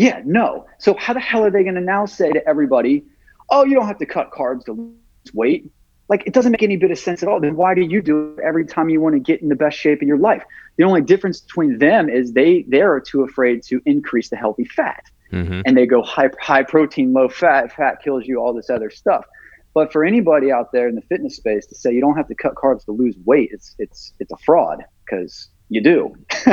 Yeah, 0.00 0.22
no. 0.24 0.66
So 0.78 0.94
how 0.94 1.12
the 1.12 1.20
hell 1.20 1.44
are 1.44 1.50
they 1.50 1.62
going 1.62 1.74
to 1.74 1.80
now 1.82 2.06
say 2.06 2.32
to 2.32 2.48
everybody, 2.48 3.04
"Oh, 3.50 3.66
you 3.66 3.74
don't 3.74 3.86
have 3.86 3.98
to 3.98 4.06
cut 4.06 4.30
carbs 4.30 4.64
to 4.64 4.72
lose 4.72 5.34
weight"? 5.34 5.70
Like 6.08 6.22
it 6.26 6.32
doesn't 6.32 6.52
make 6.52 6.62
any 6.62 6.78
bit 6.78 6.90
of 6.90 6.98
sense 6.98 7.22
at 7.22 7.28
all. 7.28 7.38
Then 7.38 7.54
why 7.54 7.74
do 7.74 7.82
you 7.82 8.00
do 8.00 8.32
it 8.32 8.42
every 8.42 8.64
time 8.64 8.88
you 8.88 8.98
want 8.98 9.14
to 9.14 9.20
get 9.20 9.42
in 9.42 9.50
the 9.50 9.54
best 9.54 9.76
shape 9.76 10.00
of 10.00 10.08
your 10.08 10.16
life? 10.16 10.42
The 10.78 10.84
only 10.84 11.02
difference 11.02 11.42
between 11.42 11.78
them 11.78 12.08
is 12.08 12.32
they 12.32 12.62
they 12.66 12.80
are 12.80 12.98
too 12.98 13.22
afraid 13.24 13.62
to 13.64 13.82
increase 13.84 14.30
the 14.30 14.36
healthy 14.36 14.64
fat, 14.64 15.04
hmm 15.30 15.60
and 15.66 15.76
they 15.76 15.84
go 15.84 16.02
high 16.02 16.30
high 16.40 16.62
protein, 16.62 17.12
low 17.12 17.28
fat. 17.28 17.70
Fat 17.70 18.02
kills 18.02 18.24
you. 18.26 18.40
All 18.40 18.54
this 18.54 18.70
other 18.70 18.88
stuff. 18.88 19.26
But 19.74 19.92
for 19.92 20.02
anybody 20.02 20.50
out 20.50 20.72
there 20.72 20.88
in 20.88 20.94
the 20.94 21.02
fitness 21.02 21.36
space 21.36 21.66
to 21.66 21.74
say 21.74 21.92
you 21.92 22.00
don't 22.00 22.16
have 22.16 22.28
to 22.28 22.34
cut 22.34 22.54
carbs 22.54 22.86
to 22.86 22.92
lose 22.92 23.16
weight, 23.26 23.50
it's 23.52 23.76
it's 23.78 24.14
it's 24.18 24.32
a 24.32 24.38
fraud 24.38 24.82
because 25.04 25.50
you 25.70 25.80
do. 25.80 26.14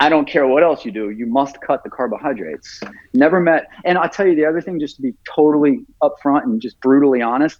I 0.00 0.08
don't 0.08 0.26
care 0.26 0.46
what 0.46 0.62
else 0.62 0.84
you 0.84 0.92
do. 0.92 1.10
You 1.10 1.26
must 1.26 1.60
cut 1.60 1.82
the 1.82 1.90
carbohydrates. 1.90 2.80
Never 3.12 3.40
met. 3.40 3.66
And 3.84 3.98
I'll 3.98 4.08
tell 4.08 4.26
you 4.26 4.36
the 4.36 4.46
other 4.46 4.60
thing, 4.60 4.78
just 4.80 4.96
to 4.96 5.02
be 5.02 5.14
totally 5.24 5.84
upfront 6.00 6.44
and 6.44 6.62
just 6.62 6.80
brutally 6.80 7.20
honest. 7.20 7.58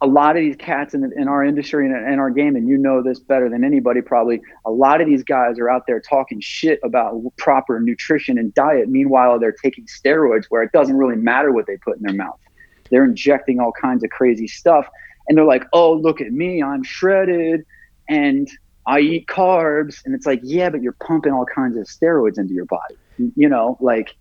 A 0.00 0.06
lot 0.06 0.34
of 0.34 0.40
these 0.40 0.56
cats 0.56 0.94
in, 0.94 1.12
in 1.14 1.28
our 1.28 1.44
industry 1.44 1.84
and 1.84 1.94
in 1.94 2.18
our 2.18 2.30
game, 2.30 2.56
and 2.56 2.66
you 2.66 2.78
know 2.78 3.02
this 3.02 3.20
better 3.20 3.50
than 3.50 3.62
anybody 3.62 4.00
probably, 4.00 4.40
a 4.64 4.70
lot 4.70 5.02
of 5.02 5.06
these 5.06 5.22
guys 5.22 5.58
are 5.58 5.68
out 5.68 5.86
there 5.86 6.00
talking 6.00 6.40
shit 6.40 6.80
about 6.82 7.22
proper 7.36 7.78
nutrition 7.78 8.38
and 8.38 8.54
diet. 8.54 8.88
Meanwhile, 8.88 9.38
they're 9.38 9.52
taking 9.52 9.84
steroids 9.84 10.46
where 10.48 10.62
it 10.62 10.72
doesn't 10.72 10.96
really 10.96 11.16
matter 11.16 11.52
what 11.52 11.66
they 11.66 11.76
put 11.76 11.98
in 11.98 12.02
their 12.02 12.14
mouth. 12.14 12.40
they're 12.90 13.04
injecting 13.04 13.60
all 13.60 13.72
kinds 13.72 14.02
of 14.02 14.08
crazy 14.08 14.48
stuff 14.48 14.88
and 15.28 15.38
they're 15.38 15.44
like 15.44 15.64
oh 15.72 15.92
look 15.94 16.20
at 16.20 16.32
me 16.32 16.62
i'm 16.62 16.82
shredded 16.82 17.64
and 18.08 18.50
i 18.90 18.98
eat 19.00 19.26
carbs 19.26 19.94
and 20.04 20.14
it's 20.16 20.26
like 20.26 20.40
yeah 20.42 20.68
but 20.72 20.82
you're 20.82 20.96
pumping 21.08 21.32
all 21.32 21.46
kinds 21.46 21.76
of 21.76 21.84
steroids 21.86 22.38
into 22.38 22.52
your 22.54 22.64
body 22.66 22.96
you 23.36 23.48
know 23.48 23.76
like 23.80 24.14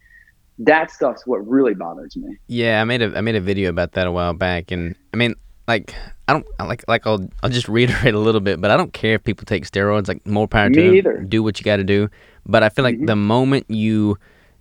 that 0.59 0.91
stuff's 0.91 1.25
what 1.25 1.39
really 1.47 1.73
bothers 1.73 2.17
me 2.17 2.35
Yeah, 2.47 2.81
I 2.81 2.83
made 2.83 3.01
a 3.01 3.17
I 3.17 3.21
made 3.21 3.35
a 3.35 3.41
video 3.41 3.69
about 3.69 3.93
that 3.93 4.05
a 4.07 4.11
while 4.11 4.33
back, 4.33 4.71
and 4.71 4.93
I 5.13 5.17
mean, 5.17 5.35
like, 5.69 5.95
I 6.27 6.33
don't 6.33 6.45
like 6.59 6.83
like 6.89 7.07
I'll 7.07 7.29
I'll 7.41 7.49
just 7.49 7.69
reiterate 7.77 8.13
a 8.13 8.19
little 8.19 8.41
bit, 8.41 8.59
but 8.59 8.69
I 8.69 8.75
don't 8.75 8.91
care 8.91 9.15
if 9.15 9.23
people 9.23 9.45
take 9.45 9.63
steroids. 9.65 10.09
Like, 10.09 10.27
more 10.27 10.49
power 10.49 10.69
to 10.69 10.81
them. 10.81 10.93
either. 10.95 11.17
Do 11.21 11.43
what 11.43 11.59
you 11.59 11.63
got 11.63 11.77
to 11.77 11.85
do. 11.85 12.09
But 12.45 12.63
I 12.63 12.67
feel 12.67 12.83
like 12.83 12.97
Mhm. 12.99 13.07
the 13.07 13.15
moment 13.15 13.65
you 13.69 14.17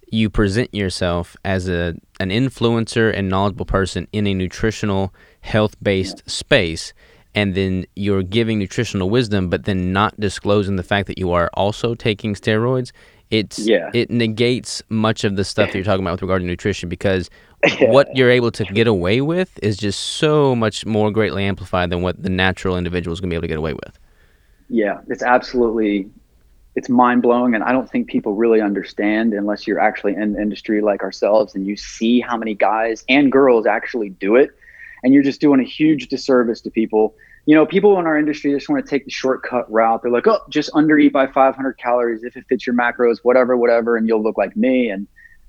you 0.09 0.31
present 0.31 0.73
yourself 0.73 1.37
as 1.44 1.68
a 1.68 1.97
an 2.21 2.31
influencer 2.31 3.12
and 3.12 3.29
knowledgeable 3.29 3.66
person 3.66 4.07
in 4.12 4.29
a 4.29 4.35
nutritional 4.35 5.12
health 5.40 5.75
based 5.83 6.23
space 6.31 6.92
and 7.35 7.55
then 7.55 7.87
you're 7.97 8.23
giving 8.23 8.59
nutritional 8.59 9.11
wisdom 9.11 9.49
but 9.49 9.64
then 9.64 9.93
not 9.93 10.19
disclosing 10.21 10.77
the 10.77 10.83
fact 10.83 11.07
that 11.07 11.19
you 11.19 11.31
are 11.33 11.51
also 11.55 11.95
taking 11.95 12.35
steroids 12.35 12.93
it's 13.31 13.59
Yeah. 13.59 13.91
it 13.93 14.11
negates 14.11 14.83
much 14.88 15.25
of 15.25 15.37
the 15.37 15.45
stuff 15.45 15.69
that 15.73 15.75
you're 15.79 15.85
talking 15.85 16.03
about 16.05 16.12
with 16.12 16.23
regard 16.23 16.41
to 16.43 16.47
nutrition 16.47 16.88
because 16.88 17.29
Yeah. 17.81 17.91
what 17.91 18.09
you're 18.17 18.31
able 18.31 18.53
to 18.53 18.64
get 18.67 18.87
away 18.87 19.21
with 19.21 19.59
is 19.62 19.77
just 19.77 19.99
so 20.01 20.55
much 20.55 20.87
more 20.87 21.11
greatly 21.11 21.45
amplified 21.45 21.91
than 21.91 22.03
what 22.03 22.23
the 22.23 22.31
natural 22.31 22.79
individual 22.79 23.12
is 23.12 23.21
going 23.21 23.31
to 23.31 23.33
be 23.33 23.37
able 23.37 23.43
to 23.43 23.49
get 23.49 23.59
away 23.59 23.75
with 23.75 23.99
yeah 24.69 25.01
it's 25.09 25.23
absolutely 25.23 26.09
it's 26.77 26.88
mind 26.88 27.21
blowing 27.23 27.55
and 27.55 27.64
i 27.64 27.73
don't 27.73 27.91
think 27.91 28.07
people 28.07 28.35
really 28.35 28.61
understand 28.61 29.33
unless 29.35 29.67
you're 29.67 29.81
actually 29.81 30.14
in 30.14 30.35
the 30.35 30.41
industry 30.41 30.81
like 30.81 31.03
ourselves 31.03 31.55
and 31.55 31.67
you 31.67 31.77
see 31.77 32.21
how 32.21 32.37
many 32.37 32.55
guys 32.55 33.05
and 33.09 33.33
girls 33.33 33.67
actually 33.67 34.11
do 34.11 34.37
it 34.37 34.51
and 35.03 35.15
you're 35.15 35.23
just 35.23 35.41
doing 35.41 35.61
a 35.61 35.65
huge 35.65 36.09
disservice 36.09 36.61
to 36.63 36.71
people. 36.71 37.15
You 37.47 37.55
know 37.55 37.65
people 37.65 37.99
in 37.99 38.07
our 38.07 38.19
industry 38.19 38.53
just 38.53 38.69
want 38.69 38.85
to 38.85 38.89
take 38.89 39.05
the 39.05 39.11
shortcut 39.11 39.71
route. 39.71 40.03
They're 40.03 40.11
like 40.11 40.27
oh 40.27 40.41
just 40.51 40.71
under 40.75 40.99
eat 40.99 41.13
by 41.13 41.27
500 41.27 41.79
calories. 41.79 42.23
If 42.23 42.37
it 42.37 42.45
fits 42.49 42.67
your 42.67 42.77
macros 42.77 43.19
whatever 43.23 43.57
whatever 43.57 43.97
and 43.97 44.07
you'll 44.07 44.23
look 44.23 44.37
like 44.37 44.57
me. 44.57 44.91
And 44.91 45.07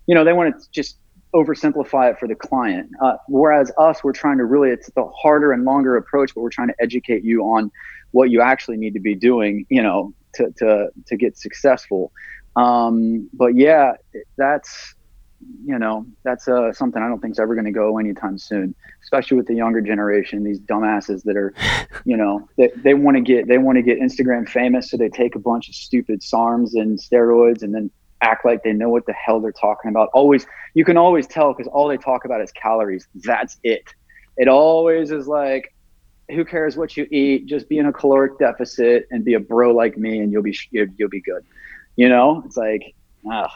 you 0.08 0.16
know 0.16 0.24
they 0.24 0.34
want 0.34 0.60
to 0.60 0.72
just 0.72 0.98
oversimplify 1.34 2.12
it 2.12 2.20
for 2.20 2.28
the 2.28 2.36
client. 2.36 2.90
Uh, 3.02 3.18
whereas 3.28 3.72
us 3.78 4.04
we're 4.04 4.14
trying 4.14 4.38
to 4.38 4.46
really 4.46 4.70
it's 4.70 4.90
the 4.92 5.06
harder 5.08 5.52
and 5.52 5.66
longer 5.66 5.96
approach 5.98 6.34
but 6.34 6.42
we're 6.42 6.50
trying 6.50 6.70
to 6.70 6.76
educate 6.80 7.24
you 7.24 7.44
on 7.44 7.72
what 8.12 8.30
you 8.32 8.42
actually 8.42 8.78
need 8.78 8.94
to 8.94 9.00
be 9.00 9.14
doing, 9.14 9.66
you 9.70 9.82
know, 9.82 10.14
to 10.36 10.52
to 10.58 10.90
to 11.06 11.18
get 11.18 11.38
successful. 11.38 12.12
Um, 12.56 13.30
but 13.34 13.56
yeah, 13.56 13.94
that's 14.38 14.96
you 15.66 15.78
know 15.78 16.06
that's 16.24 16.48
uh, 16.48 16.72
something 16.74 17.02
I 17.02 17.08
don't 17.08 17.20
think 17.20 17.34
is 17.34 17.40
ever 17.40 17.56
going 17.56 17.66
to 17.66 17.72
go 17.72 17.98
anytime 17.98 18.38
soon, 18.38 18.76
especially 19.04 19.38
with 19.38 19.48
the 19.48 19.56
younger 19.56 19.82
generation. 19.82 20.44
These 20.44 20.60
dumbasses 20.60 21.24
that 21.24 21.38
are, 21.38 21.54
you 22.06 22.18
know, 22.18 22.48
they, 22.58 22.72
they 22.78 22.94
want 22.94 23.18
to 23.18 23.22
get 23.22 23.48
they 23.48 23.58
want 23.58 23.78
to 23.78 23.82
get 23.82 24.00
Instagram 24.00 24.48
famous, 24.48 24.90
so 24.90 24.98
they 24.98 25.10
take 25.10 25.36
a 25.36 25.40
bunch 25.40 25.70
of 25.70 25.76
stupid 25.76 26.22
SARMs 26.22 26.74
and 26.74 26.98
steroids, 27.00 27.64
and 27.64 27.74
then 27.74 27.92
act 28.22 28.46
like 28.46 28.64
they 28.64 28.74
know 28.74 28.90
what 28.90 29.06
the 29.06 29.14
hell 29.14 29.40
they're 29.40 29.52
talking 29.52 29.90
about. 29.90 30.10
Always, 30.14 30.46
you 30.74 30.86
can 30.86 30.98
always 30.98 31.28
tell 31.28 31.54
because 31.54 31.68
all 31.68 31.88
they 31.88 31.98
talk 31.98 32.26
about 32.26 32.42
is 32.42 32.52
calories. 32.52 33.08
That's 33.16 33.58
it. 33.64 33.84
It 34.38 34.48
always 34.48 35.12
is 35.12 35.28
like, 35.28 35.74
who 36.30 36.46
cares 36.46 36.78
what 36.78 36.96
you 36.96 37.08
eat? 37.12 37.46
Just 37.48 37.68
be 37.70 37.78
in 37.78 37.86
a 37.86 37.94
caloric 37.94 38.38
deficit 38.40 39.08
and 39.12 39.26
be 39.26 39.34
a 39.34 39.40
bro 39.40 39.74
like 39.74 39.98
me, 39.98 40.20
and 40.20 40.32
you'll 40.32 40.44
be 40.44 40.58
you'll, 40.72 40.88
you'll 40.98 41.10
be 41.10 41.22
good. 41.22 41.44
You 41.96 42.10
know, 42.10 42.44
it's 42.46 42.56
like, 42.58 42.94
ah, 43.30 43.52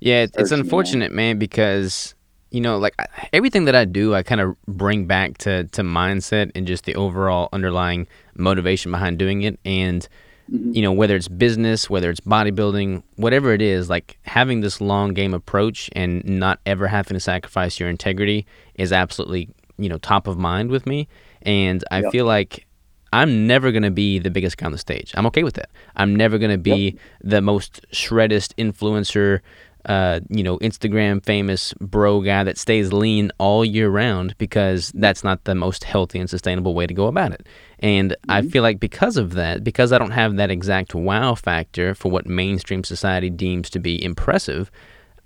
Yeah, 0.00 0.22
it- 0.22 0.30
it's 0.30 0.36
hurts 0.36 0.50
me, 0.50 0.56
man. 0.56 0.64
unfortunate, 0.64 1.12
man, 1.12 1.38
because 1.38 2.14
you 2.50 2.62
know, 2.62 2.78
like 2.78 2.94
everything 3.34 3.66
that 3.66 3.74
I 3.74 3.84
do, 3.84 4.14
I 4.14 4.22
kind 4.22 4.40
of 4.40 4.56
bring 4.66 5.04
back 5.06 5.36
to 5.38 5.64
to 5.64 5.82
mindset 5.82 6.50
and 6.54 6.66
just 6.66 6.84
the 6.86 6.94
overall 6.94 7.50
underlying 7.52 8.06
motivation 8.36 8.90
behind 8.90 9.18
doing 9.18 9.42
it. 9.42 9.58
And 9.66 10.08
Mhm. 10.50 10.74
you 10.74 10.80
know, 10.80 10.92
whether 10.92 11.14
it's 11.14 11.28
business, 11.28 11.90
whether 11.90 12.08
it's 12.08 12.20
bodybuilding, 12.20 13.02
whatever 13.16 13.52
it 13.52 13.60
is, 13.60 13.90
like 13.90 14.16
having 14.22 14.62
this 14.62 14.80
long 14.80 15.12
game 15.12 15.34
approach 15.34 15.90
and 15.92 16.24
not 16.24 16.58
ever 16.64 16.86
having 16.88 17.14
to 17.16 17.20
sacrifice 17.20 17.78
your 17.78 17.90
integrity 17.90 18.46
is 18.76 18.92
absolutely 18.92 19.50
you 19.76 19.90
know 19.90 19.98
top 19.98 20.26
of 20.26 20.38
mind 20.38 20.70
with 20.70 20.86
me. 20.86 21.06
And 21.42 21.84
I 21.90 22.00
Yep. 22.00 22.12
feel 22.12 22.24
like 22.24 22.64
I'm 23.12 23.46
never 23.46 23.72
going 23.72 23.84
to 23.84 23.90
be 23.90 24.18
the 24.18 24.30
biggest 24.30 24.58
guy 24.58 24.66
on 24.66 24.72
the 24.72 24.76
stage. 24.78 25.12
I'm 25.14 25.24
okay 25.26 25.42
with 25.42 25.54
that. 25.54 25.70
I'm 25.96 26.14
never 26.14 26.36
going 26.38 26.50
to 26.50 26.58
be 26.58 26.98
the 27.22 27.40
most 27.40 27.80
shreddest 27.90 28.54
influencer, 28.58 29.40
uh, 29.86 30.20
you 30.28 30.42
know, 30.42 30.58
Instagram 30.58 31.24
famous 31.24 31.72
bro 31.80 32.20
guy 32.20 32.44
that 32.44 32.58
stays 32.58 32.92
lean 32.92 33.30
all 33.38 33.64
year 33.64 33.88
round 33.88 34.36
because 34.38 34.92
that's 34.94 35.24
not 35.24 35.44
the 35.44 35.54
most 35.54 35.84
healthy 35.84 36.18
and 36.18 36.28
sustainable 36.28 36.74
way 36.74 36.86
to 36.86 36.94
go 36.94 37.06
about 37.06 37.32
it. 37.32 37.46
And 37.78 38.16
I 38.28 38.42
feel 38.42 38.62
like 38.62 38.80
because 38.80 39.16
of 39.16 39.34
that, 39.34 39.62
because 39.62 39.92
I 39.92 39.98
don't 39.98 40.10
have 40.10 40.36
that 40.36 40.50
exact 40.50 40.94
wow 40.94 41.34
factor 41.34 41.94
for 41.94 42.10
what 42.10 42.26
mainstream 42.26 42.84
society 42.84 43.30
deems 43.30 43.70
to 43.70 43.78
be 43.78 44.02
impressive, 44.02 44.70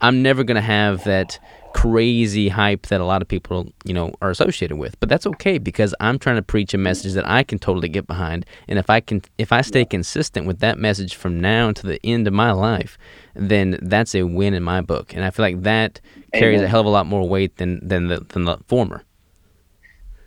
I'm 0.02 0.20
never 0.20 0.42
going 0.42 0.56
to 0.56 0.60
have 0.60 1.04
that 1.04 1.38
crazy 1.74 2.48
hype 2.48 2.88
that 2.88 3.00
a 3.00 3.04
lot 3.04 3.22
of 3.22 3.28
people, 3.28 3.72
you 3.84 3.94
know, 3.94 4.12
are 4.20 4.30
associated 4.30 4.76
with. 4.76 4.98
But 4.98 5.08
that's 5.08 5.26
okay 5.26 5.58
because 5.58 5.94
I'm 6.00 6.18
trying 6.18 6.36
to 6.36 6.42
preach 6.42 6.74
a 6.74 6.78
message 6.78 7.12
that 7.14 7.26
I 7.26 7.44
can 7.44 7.58
totally 7.58 7.88
get 7.88 8.06
behind. 8.06 8.44
And 8.68 8.78
if 8.78 8.90
I 8.90 9.00
can 9.00 9.22
if 9.38 9.52
I 9.52 9.62
stay 9.62 9.84
consistent 9.84 10.46
with 10.46 10.58
that 10.58 10.76
message 10.76 11.14
from 11.14 11.40
now 11.40 11.68
until 11.68 11.88
the 11.88 12.00
end 12.04 12.26
of 12.26 12.34
my 12.34 12.50
life, 12.50 12.98
then 13.34 13.78
that's 13.82 14.14
a 14.14 14.22
win 14.24 14.54
in 14.54 14.62
my 14.62 14.80
book. 14.80 15.14
And 15.14 15.24
I 15.24 15.30
feel 15.30 15.44
like 15.44 15.62
that 15.62 16.00
carries 16.34 16.60
a 16.60 16.68
hell 16.68 16.80
of 16.80 16.86
a 16.86 16.90
lot 16.90 17.06
more 17.06 17.28
weight 17.28 17.56
than 17.56 17.86
than 17.86 18.08
the 18.08 18.20
than 18.20 18.44
the 18.44 18.58
former. 18.66 19.04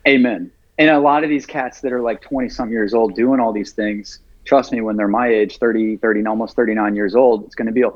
amen. 0.06 0.50
And 0.78 0.90
a 0.90 1.00
lot 1.00 1.24
of 1.24 1.30
these 1.30 1.46
cats 1.46 1.80
that 1.80 1.92
are 1.92 2.02
like 2.02 2.20
20 2.20 2.48
some 2.50 2.70
years 2.70 2.92
old 2.92 3.14
doing 3.14 3.40
all 3.40 3.52
these 3.52 3.72
things, 3.72 4.20
trust 4.44 4.72
me, 4.72 4.80
when 4.80 4.96
they're 4.96 5.08
my 5.08 5.28
age, 5.28 5.58
30, 5.58 5.96
30, 5.96 6.26
almost 6.26 6.54
39 6.54 6.94
years 6.94 7.14
old, 7.14 7.44
it's 7.44 7.54
going 7.54 7.66
to 7.66 7.72
be 7.72 7.82
a, 7.82 7.88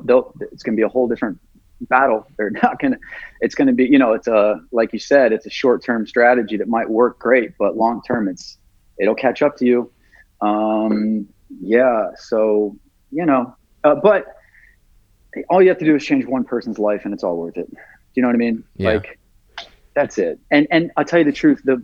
it's 0.51 0.63
going 0.63 0.75
to 0.75 0.79
be 0.79 0.81
a 0.81 0.87
whole 0.87 1.07
different 1.07 1.39
battle. 1.81 2.27
They're 2.37 2.51
not 2.51 2.79
going 2.79 2.93
to, 2.93 2.99
it's 3.39 3.55
going 3.55 3.67
to 3.67 3.73
be, 3.73 3.85
you 3.85 3.99
know, 3.99 4.13
it's 4.13 4.27
a, 4.27 4.59
like 4.71 4.93
you 4.93 4.99
said, 4.99 5.31
it's 5.31 5.45
a 5.45 5.49
short 5.49 5.83
term 5.83 6.07
strategy 6.07 6.57
that 6.57 6.67
might 6.67 6.89
work 6.89 7.19
great, 7.19 7.57
but 7.57 7.77
long 7.77 8.01
term, 8.01 8.27
it's, 8.27 8.57
it'll 8.99 9.15
catch 9.15 9.41
up 9.41 9.57
to 9.57 9.65
you. 9.65 9.91
Um, 10.41 11.27
yeah. 11.59 12.09
So, 12.17 12.75
you 13.11 13.25
know, 13.25 13.55
uh, 13.83 13.95
but 13.95 14.35
all 15.49 15.61
you 15.61 15.69
have 15.69 15.77
to 15.79 15.85
do 15.85 15.95
is 15.95 16.03
change 16.03 16.25
one 16.25 16.43
person's 16.43 16.79
life 16.79 17.01
and 17.05 17.13
it's 17.13 17.23
all 17.23 17.37
worth 17.37 17.57
it. 17.57 17.69
Do 17.69 17.77
you 18.15 18.21
know 18.21 18.29
what 18.29 18.35
I 18.35 18.37
mean? 18.37 18.63
Yeah. 18.75 18.93
Like, 18.93 19.19
that's 19.93 20.17
it. 20.17 20.39
And, 20.51 20.67
and 20.71 20.91
I'll 20.97 21.05
tell 21.05 21.19
you 21.19 21.25
the 21.25 21.31
truth, 21.31 21.61
the, 21.63 21.83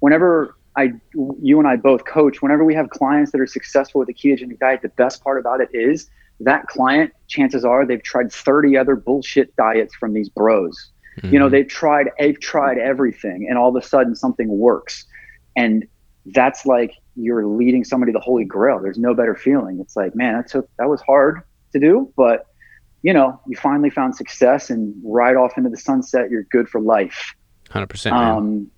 whenever 0.00 0.56
I, 0.76 0.92
you 1.40 1.58
and 1.58 1.66
I 1.66 1.76
both 1.76 2.04
coach, 2.04 2.42
whenever 2.42 2.64
we 2.64 2.74
have 2.74 2.90
clients 2.90 3.32
that 3.32 3.40
are 3.40 3.46
successful 3.46 4.00
with 4.00 4.08
a 4.08 4.14
ketogenic 4.14 4.58
diet, 4.58 4.82
the 4.82 4.88
best 4.90 5.22
part 5.22 5.38
about 5.38 5.60
it 5.60 5.68
is 5.72 6.08
that 6.40 6.66
client, 6.66 7.12
chances 7.26 7.64
are 7.64 7.84
they've 7.84 8.02
tried 8.02 8.32
30 8.32 8.76
other 8.76 8.94
bullshit 8.94 9.54
diets 9.56 9.94
from 9.94 10.12
these 10.12 10.28
bros. 10.28 10.90
You 11.22 11.38
know, 11.38 11.46
mm-hmm. 11.46 11.52
they've 11.52 11.68
tried, 11.68 12.10
they've 12.18 12.38
tried 12.38 12.78
everything 12.78 13.46
and 13.48 13.58
all 13.58 13.76
of 13.76 13.82
a 13.82 13.84
sudden 13.84 14.14
something 14.14 14.48
works. 14.48 15.04
And 15.56 15.84
that's 16.26 16.64
like 16.64 16.92
you're 17.16 17.44
leading 17.44 17.82
somebody 17.82 18.12
to 18.12 18.18
the 18.18 18.22
holy 18.22 18.44
grail. 18.44 18.78
There's 18.80 18.98
no 18.98 19.14
better 19.14 19.34
feeling. 19.34 19.80
It's 19.80 19.96
like, 19.96 20.14
man, 20.14 20.34
that 20.34 20.48
took, 20.48 20.68
that 20.78 20.88
was 20.88 21.00
hard 21.00 21.42
to 21.72 21.80
do, 21.80 22.12
but 22.16 22.46
you 23.02 23.12
know, 23.12 23.40
you 23.46 23.56
finally 23.56 23.90
found 23.90 24.16
success 24.16 24.70
and 24.70 24.94
right 25.04 25.36
off 25.36 25.56
into 25.56 25.70
the 25.70 25.76
sunset, 25.76 26.30
you're 26.30 26.44
good 26.44 26.68
for 26.68 26.80
life. 26.80 27.34
hundred 27.70 27.88
percent. 27.88 28.16
Um, 28.16 28.70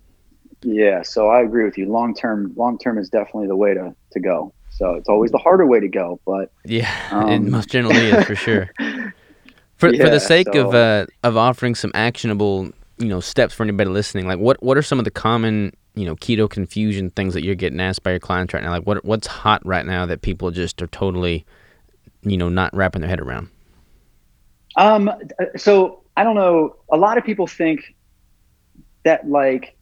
yeah, 0.63 1.01
so 1.01 1.29
I 1.29 1.41
agree 1.41 1.63
with 1.63 1.77
you. 1.77 1.91
Long 1.91 2.13
term, 2.13 2.53
long 2.55 2.77
term 2.77 2.97
is 2.97 3.09
definitely 3.09 3.47
the 3.47 3.55
way 3.55 3.73
to 3.73 3.95
to 4.11 4.19
go. 4.19 4.53
So 4.69 4.93
it's 4.93 5.09
always 5.09 5.31
the 5.31 5.37
harder 5.37 5.65
way 5.65 5.79
to 5.79 5.87
go, 5.87 6.19
but 6.25 6.51
Yeah, 6.65 6.91
it 7.27 7.35
um, 7.35 7.49
most 7.49 7.69
generally 7.69 8.09
is 8.09 8.25
for 8.25 8.35
sure. 8.35 8.71
For 9.77 9.89
for 9.97 10.11
the 10.11 10.19
sake 10.19 10.53
of 10.53 10.75
uh, 10.75 11.07
of 11.23 11.35
offering 11.35 11.73
some 11.73 11.89
actionable, 11.95 12.69
you 12.99 13.07
know, 13.07 13.19
steps 13.19 13.55
for 13.55 13.63
anybody 13.63 13.89
listening, 13.89 14.27
like 14.27 14.37
what 14.37 14.61
what 14.61 14.77
are 14.77 14.83
some 14.83 14.99
of 14.99 15.05
the 15.05 15.11
common, 15.11 15.75
you 15.95 16.05
know, 16.05 16.15
keto 16.17 16.47
confusion 16.47 17.09
things 17.09 17.33
that 17.33 17.43
you're 17.43 17.55
getting 17.55 17.79
asked 17.79 18.03
by 18.03 18.11
your 18.11 18.19
clients 18.19 18.53
right 18.53 18.61
now? 18.61 18.69
Like 18.69 18.83
what 18.83 19.03
what's 19.03 19.25
hot 19.25 19.65
right 19.65 19.83
now 19.83 20.05
that 20.05 20.21
people 20.21 20.51
just 20.51 20.83
are 20.83 20.87
totally, 20.87 21.47
you 22.21 22.37
know, 22.37 22.47
not 22.47 22.71
wrapping 22.75 23.01
their 23.01 23.09
head 23.09 23.19
around? 23.19 23.49
Um, 24.77 25.11
so 25.55 26.03
I 26.17 26.23
don't 26.23 26.35
know. 26.35 26.75
A 26.91 26.97
lot 26.97 27.17
of 27.17 27.23
people 27.23 27.47
think 27.47 27.95
that 29.03 29.29
like, 29.29 29.75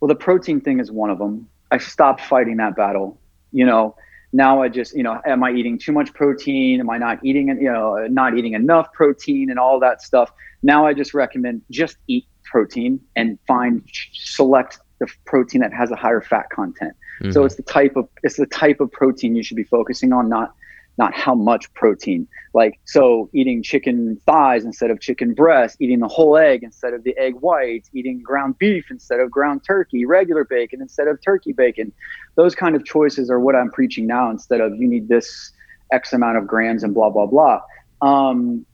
well, 0.00 0.08
the 0.08 0.14
protein 0.14 0.60
thing 0.60 0.80
is 0.80 0.90
one 0.90 1.10
of 1.10 1.18
them. 1.18 1.48
I 1.70 1.78
stopped 1.78 2.22
fighting 2.22 2.56
that 2.56 2.74
battle. 2.76 3.20
You 3.52 3.66
know, 3.66 3.96
now 4.32 4.62
I 4.62 4.68
just, 4.68 4.96
you 4.96 5.02
know, 5.02 5.20
am 5.26 5.42
I 5.44 5.52
eating 5.52 5.78
too 5.78 5.92
much 5.92 6.12
protein? 6.14 6.80
Am 6.80 6.88
I 6.90 6.98
not 6.98 7.24
eating, 7.24 7.48
you 7.48 7.70
know, 7.70 8.06
not 8.08 8.36
eating 8.36 8.54
enough 8.54 8.92
protein 8.92 9.50
and 9.50 9.58
all 9.58 9.78
that 9.80 10.02
stuff? 10.02 10.32
Now 10.62 10.86
I 10.86 10.94
just 10.94 11.14
recommend 11.14 11.62
just 11.70 11.96
eat 12.06 12.26
protein 12.44 13.00
and 13.16 13.38
find 13.46 13.82
select 14.12 14.78
the 14.98 15.08
protein 15.26 15.60
that 15.62 15.72
has 15.72 15.90
a 15.90 15.96
higher 15.96 16.20
fat 16.20 16.50
content. 16.50 16.94
So 17.30 17.42
Mhm. 17.42 17.46
it's 17.46 17.56
the 17.56 17.62
type 17.62 17.96
of 17.96 18.08
it's 18.22 18.36
the 18.36 18.46
type 18.46 18.80
of 18.80 18.90
protein 18.92 19.34
you 19.36 19.42
should 19.42 19.56
be 19.56 19.64
focusing 19.64 20.12
on, 20.12 20.28
not 20.28 20.54
not 21.00 21.14
how 21.14 21.34
much 21.34 21.72
protein. 21.72 22.28
Like, 22.52 22.78
so 22.84 23.30
eating 23.32 23.62
chicken 23.62 24.20
thighs 24.26 24.64
instead 24.64 24.90
of 24.90 25.00
chicken 25.00 25.32
breast, 25.32 25.78
eating 25.80 26.00
the 26.00 26.08
whole 26.08 26.36
egg 26.36 26.62
instead 26.62 26.92
of 26.92 27.04
the 27.04 27.16
egg 27.16 27.34
whites, 27.46 27.88
eating 27.94 28.22
ground 28.22 28.58
beef 28.58 28.84
instead 28.90 29.18
of 29.18 29.30
ground 29.30 29.62
turkey, 29.66 30.04
regular 30.04 30.44
bacon 30.44 30.82
instead 30.82 31.08
of 31.08 31.18
turkey 31.22 31.52
bacon. 31.52 31.90
Those 32.34 32.54
kind 32.54 32.76
of 32.76 32.84
choices 32.84 33.30
are 33.30 33.40
what 33.40 33.56
I'm 33.56 33.70
preaching 33.70 34.06
now 34.06 34.30
instead 34.30 34.60
of 34.60 34.76
you 34.76 34.86
need 34.86 35.08
this 35.08 35.52
X 35.90 36.12
amount 36.12 36.36
of 36.36 36.46
grams 36.46 36.82
and 36.84 36.92
blah, 36.92 37.08
blah, 37.08 37.26
blah. 37.26 37.60
Um, 38.02 38.66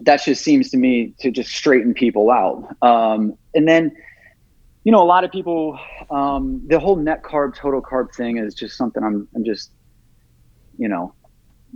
that 0.00 0.22
just 0.22 0.44
seems 0.44 0.70
to 0.70 0.76
me 0.76 1.12
to 1.18 1.32
just 1.32 1.50
straighten 1.50 1.92
people 1.92 2.30
out. 2.30 2.76
Um, 2.82 3.36
and 3.52 3.66
then, 3.66 3.96
you 4.84 4.92
know, 4.92 5.02
a 5.02 5.10
lot 5.14 5.24
of 5.24 5.32
people, 5.32 5.76
um, 6.08 6.62
the 6.68 6.78
whole 6.78 6.94
net 6.94 7.24
carb, 7.24 7.56
total 7.56 7.82
carb 7.82 8.14
thing 8.14 8.38
is 8.38 8.54
just 8.54 8.76
something 8.76 9.02
I'm, 9.02 9.26
I'm 9.34 9.44
just, 9.44 9.72
you 10.78 10.88
know, 10.88 11.14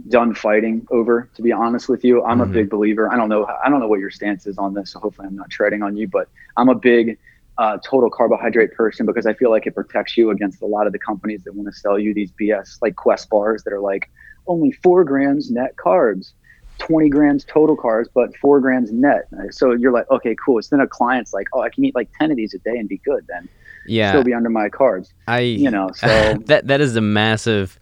done 0.09 0.35
fighting 0.35 0.87
over. 0.91 1.29
To 1.35 1.43
be 1.43 1.53
honest 1.53 1.89
with 1.89 2.05
you, 2.05 2.25
I'm 2.25 2.39
mm-hmm. 2.39 2.51
a 2.51 2.55
big 2.55 2.71
believer. 2.71 3.13
I 3.13 3.17
don't 3.17 3.29
know, 3.29 3.47
I 3.47 3.69
don't 3.69 3.81
know 3.81 3.89
what 3.89 4.01
your 4.01 4.11
stance 4.11 4.47
is 4.47 4.59
on 4.59 4.75
this, 4.75 4.93
so 4.93 5.01
hopefully 5.01 5.29
I'm 5.29 5.37
not 5.37 5.51
treading 5.51 5.83
on 5.83 5.97
you. 5.97 6.09
But 6.09 6.29
I'm 6.57 6.69
a 6.69 6.75
big 6.75 7.19
uh, 7.59 7.79
total 7.85 8.11
carbohydrate 8.11 8.73
person 8.73 9.07
because 9.07 9.27
I 9.27 9.35
feel 9.35 9.51
like 9.51 9.67
it 9.67 9.75
protects 9.75 10.17
you 10.17 10.31
against 10.31 10.63
a 10.63 10.67
lot 10.67 10.87
of 10.87 10.93
the 10.93 10.99
companies 10.99 11.45
that 11.45 11.55
want 11.55 11.69
to 11.73 11.79
sell 11.79 11.99
you 11.99 12.15
these 12.15 12.33
BS 12.33 12.79
like 12.81 12.97
Quest 12.97 13.29
bars 13.29 13.63
that 13.65 13.73
are 13.73 13.81
like 13.81 14.11
only 14.47 14.73
four 14.73 15.05
grams 15.05 15.51
net 15.51 15.77
carbs. 15.77 16.33
20 16.79 17.11
grams 17.11 17.45
total 17.45 17.77
carbs, 17.77 18.07
but 18.13 18.37
four 18.39 18.59
grams 18.59 18.91
net. 18.91 19.29
So 19.51 19.73
you're 19.73 19.93
like, 19.93 20.11
okay, 20.11 20.35
cool. 20.45 20.61
So 20.63 20.75
then 20.75 20.81
a 20.81 20.89
client's 20.89 21.33
like, 21.33 21.47
oh, 21.53 21.61
I 21.61 21.69
can 21.69 21.85
eat 21.85 21.95
like 21.95 22.09
10 22.19 22.31
of 22.33 22.37
these 22.37 22.55
a 22.55 22.59
day 22.59 22.77
and 22.77 22.89
be 22.89 22.97
good 23.05 23.25
then. 23.29 23.49
Yeah. 23.87 24.11
Still 24.11 24.25
be 24.25 24.35
under 24.35 24.49
my 24.49 24.69
carbs. 24.69 25.13
I, 25.29 25.41
you 25.41 25.71
know, 25.71 25.91
so 25.95 26.07
that, 26.47 26.67
that 26.67 26.81
is 26.81 26.97
a 26.97 27.01
massive 27.01 27.79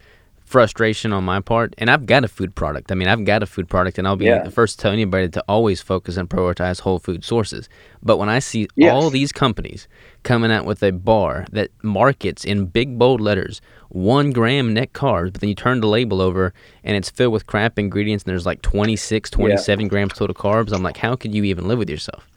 frustration 0.51 1.13
on 1.13 1.23
my 1.23 1.39
part. 1.39 1.73
And 1.77 1.89
I've 1.89 2.05
got 2.05 2.23
a 2.23 2.27
food 2.27 2.53
product. 2.53 2.91
I 2.91 2.95
mean, 2.95 3.07
I've 3.07 3.23
got 3.23 3.41
a 3.41 3.45
food 3.45 3.69
product, 3.69 3.97
and 3.97 4.07
I'll 4.07 4.17
be 4.17 4.25
yeah. 4.25 4.43
the 4.43 4.51
first 4.51 4.77
to 4.77 4.83
tell 4.83 4.91
anybody 4.91 5.29
to 5.29 5.43
always 5.47 5.81
focus 5.81 6.17
and 6.17 6.29
prioritize 6.29 6.81
whole 6.81 6.99
food 6.99 7.23
sources. 7.23 7.69
But 8.03 8.17
when 8.17 8.29
I 8.29 8.39
see 8.39 8.67
yes. 8.75 8.91
all 8.91 9.09
these 9.09 9.31
companies 9.31 9.87
coming 10.23 10.51
out 10.51 10.65
with 10.65 10.83
a 10.83 10.91
bar 10.91 11.45
that 11.51 11.71
markets 11.81 12.43
in 12.43 12.65
big 12.65 12.99
bold 12.99 13.21
letters 13.21 13.61
one 13.89 14.31
gram 14.31 14.73
net 14.73 14.93
carbs, 14.93 15.33
but 15.33 15.41
then 15.41 15.49
you 15.49 15.55
turn 15.55 15.81
the 15.81 15.87
label 15.87 16.21
over 16.21 16.53
and 16.83 16.95
it's 16.95 17.09
filled 17.09 17.33
with 17.33 17.45
crap 17.45 17.77
ingredients, 17.77 18.23
and 18.23 18.31
there's 18.31 18.45
like 18.45 18.61
26, 18.61 19.29
27 19.29 19.85
yeah. 19.85 19.89
grams 19.89 20.13
total 20.13 20.33
carbs, 20.33 20.71
I'm 20.73 20.83
like, 20.83 20.97
how 20.97 21.15
could 21.15 21.35
you 21.35 21.43
even 21.43 21.67
live 21.67 21.77
with 21.77 21.89
yourself? 21.89 22.27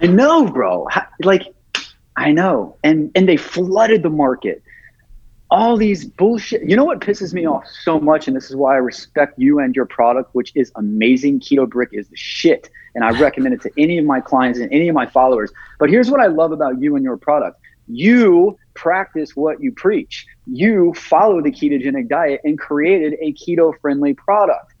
I 0.00 0.06
know, 0.06 0.50
bro. 0.50 0.88
Like, 1.20 1.54
I 2.16 2.32
know. 2.32 2.76
And 2.82 3.10
and 3.14 3.28
they 3.28 3.36
flooded 3.36 4.02
the 4.02 4.10
market 4.10 4.62
all 5.54 5.76
these 5.76 6.04
bullshit. 6.04 6.68
You 6.68 6.74
know 6.74 6.84
what 6.84 7.00
pisses 7.00 7.32
me 7.32 7.46
off 7.46 7.64
so 7.84 8.00
much, 8.00 8.26
and 8.26 8.36
this 8.36 8.50
is 8.50 8.56
why 8.56 8.74
I 8.74 8.78
respect 8.78 9.38
you 9.38 9.60
and 9.60 9.74
your 9.76 9.86
product, 9.86 10.34
which 10.34 10.50
is 10.56 10.72
amazing. 10.74 11.38
Keto 11.38 11.68
Brick 11.68 11.90
is 11.92 12.08
the 12.08 12.16
shit, 12.16 12.68
and 12.96 13.04
I 13.04 13.10
recommend 13.20 13.54
it 13.54 13.62
to 13.62 13.70
any 13.78 13.96
of 13.98 14.04
my 14.04 14.20
clients 14.20 14.58
and 14.58 14.70
any 14.72 14.88
of 14.88 14.96
my 14.96 15.06
followers. 15.06 15.52
But 15.78 15.90
here's 15.90 16.10
what 16.10 16.20
I 16.20 16.26
love 16.26 16.50
about 16.50 16.80
you 16.80 16.96
and 16.96 17.04
your 17.04 17.16
product: 17.16 17.60
you 17.86 18.58
practice 18.74 19.36
what 19.36 19.62
you 19.62 19.70
preach. 19.70 20.26
You 20.48 20.92
follow 20.94 21.40
the 21.40 21.52
ketogenic 21.52 22.08
diet 22.08 22.40
and 22.42 22.58
created 22.58 23.14
a 23.20 23.32
keto-friendly 23.34 24.14
product. 24.14 24.72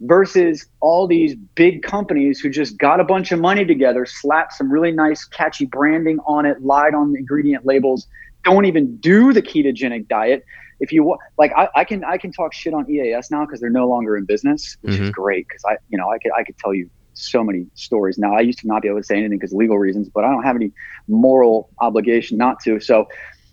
Versus 0.00 0.66
all 0.80 1.06
these 1.06 1.36
big 1.54 1.82
companies 1.82 2.40
who 2.40 2.50
just 2.50 2.76
got 2.78 2.98
a 2.98 3.04
bunch 3.04 3.30
of 3.30 3.40
money 3.40 3.64
together, 3.64 4.04
slapped 4.04 4.52
some 4.52 4.70
really 4.70 4.90
nice, 4.90 5.24
catchy 5.24 5.66
branding 5.66 6.18
on 6.26 6.44
it, 6.44 6.62
lied 6.62 6.94
on 6.94 7.12
the 7.12 7.18
ingredient 7.18 7.64
labels, 7.64 8.06
don't 8.44 8.64
even 8.66 8.96
do 8.98 9.32
the 9.32 9.42
ketogenic 9.42 10.08
diet. 10.08 10.44
If 10.80 10.92
you 10.92 11.16
like, 11.38 11.52
I, 11.56 11.68
I 11.74 11.84
can 11.84 12.04
I 12.04 12.18
can 12.18 12.32
talk 12.32 12.52
shit 12.52 12.74
on 12.74 12.90
EAS 12.90 13.30
now 13.30 13.44
because 13.44 13.60
they're 13.60 13.70
no 13.70 13.88
longer 13.88 14.16
in 14.16 14.24
business, 14.24 14.76
which 14.82 14.94
mm-hmm. 14.94 15.04
is 15.04 15.10
great 15.10 15.46
because 15.48 15.64
I 15.64 15.76
you 15.88 15.98
know 15.98 16.10
I 16.10 16.18
could 16.18 16.32
I 16.36 16.44
could 16.44 16.58
tell 16.58 16.74
you 16.74 16.90
so 17.14 17.44
many 17.44 17.66
stories 17.74 18.18
now. 18.18 18.34
I 18.34 18.40
used 18.40 18.58
to 18.60 18.66
not 18.66 18.82
be 18.82 18.88
able 18.88 18.98
to 18.98 19.04
say 19.04 19.16
anything 19.16 19.38
because 19.38 19.52
legal 19.52 19.78
reasons, 19.78 20.08
but 20.08 20.24
I 20.24 20.30
don't 20.30 20.42
have 20.42 20.56
any 20.56 20.72
moral 21.08 21.70
obligation 21.78 22.36
not 22.36 22.60
to. 22.64 22.80
So 22.80 23.08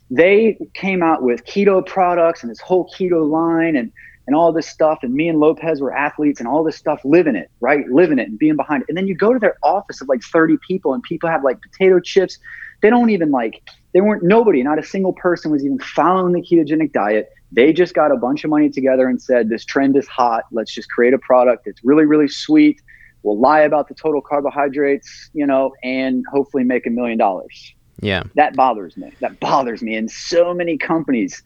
they 0.10 0.58
came 0.73 1.01
out 1.01 1.23
with 1.23 1.45
keto 1.45 1.86
products 1.86 2.43
and 2.43 2.51
this 2.51 2.60
whole 2.60 2.89
keto 2.89 3.30
line 3.30 3.75
and 3.75 3.91
and 4.27 4.36
all 4.36 4.51
this 4.51 4.67
stuff. 4.67 4.99
And 5.01 5.13
me 5.13 5.27
and 5.30 5.39
Lopez 5.39 5.82
were 5.82 5.95
athletes 5.95 6.39
and 6.39 6.47
all 6.47 6.63
this 6.63 6.77
stuff, 6.77 7.01
living 7.04 7.36
it, 7.36 7.49
right? 7.60 7.88
Living 7.89 8.19
it 8.19 8.27
and 8.27 8.38
being 8.38 8.56
behind 8.56 8.84
it. 8.84 8.89
And 8.89 8.97
then 8.97 9.08
you 9.08 9.15
go 9.15 9.34
to 9.34 9.39
their 9.39 9.58
office 9.63 9.99
of 10.01 10.08
like 10.08 10.21
30 10.21 10.58
people 10.65 10.93
and 10.93 11.01
people 11.04 11.30
have 11.30 11.43
like 11.43 11.60
potato 11.62 11.99
chips. 11.99 12.38
They 12.82 12.89
don't 12.89 13.10
even 13.10 13.32
like 13.32 13.62
they 13.94 14.02
weren't 14.02 14.24
nobody, 14.24 14.63
not 14.63 14.80
a 14.80 14.84
single 14.84 15.13
person 15.13 15.52
was 15.52 15.65
even 15.65 15.80
following 15.80 16.34
the 16.34 16.41
ketogenic 16.41 16.94
diet. 16.94 17.30
They 17.52 17.74
just 17.74 17.94
got 17.94 18.12
a 18.12 18.15
bunch 18.15 18.44
of 18.44 18.50
money 18.50 18.70
together 18.70 19.08
and 19.08 19.22
said, 19.22 19.50
This 19.50 19.65
trend 19.65 19.98
is 19.98 20.08
hot. 20.08 20.46
Let's 20.52 20.74
just 20.74 20.89
create 20.89 21.13
a 21.13 21.20
product 21.20 21.65
that's 21.65 21.84
really, 21.84 22.06
really 22.06 22.30
sweet. 22.30 22.82
We'll 23.24 23.39
lie 23.39 23.62
about 23.62 23.88
the 23.88 23.94
total 23.94 24.22
carbohydrates, 24.22 25.30
you 25.34 25.46
know, 25.46 25.74
and 25.84 26.26
hopefully 26.32 26.63
make 26.63 26.88
a 26.88 26.89
million 26.89 27.17
dollars. 27.17 27.74
Yeah. 28.02 28.24
That 28.36 28.56
bothers 28.56 28.98
me. 28.98 29.12
That 29.20 29.39
bothers 29.39 29.84
me. 29.84 29.96
And 29.96 30.10
so 30.10 30.54
many 30.54 30.78
companies 30.78 31.44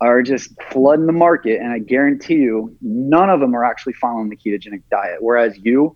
are 0.00 0.22
just 0.22 0.50
flooding 0.70 1.06
the 1.06 1.12
market. 1.12 1.60
And 1.60 1.72
I 1.72 1.78
guarantee 1.78 2.34
you, 2.34 2.76
none 2.82 3.30
of 3.30 3.40
them 3.40 3.54
are 3.54 3.64
actually 3.64 3.94
following 3.94 4.28
the 4.28 4.36
ketogenic 4.36 4.82
diet. 4.90 5.18
Whereas 5.20 5.56
you, 5.56 5.94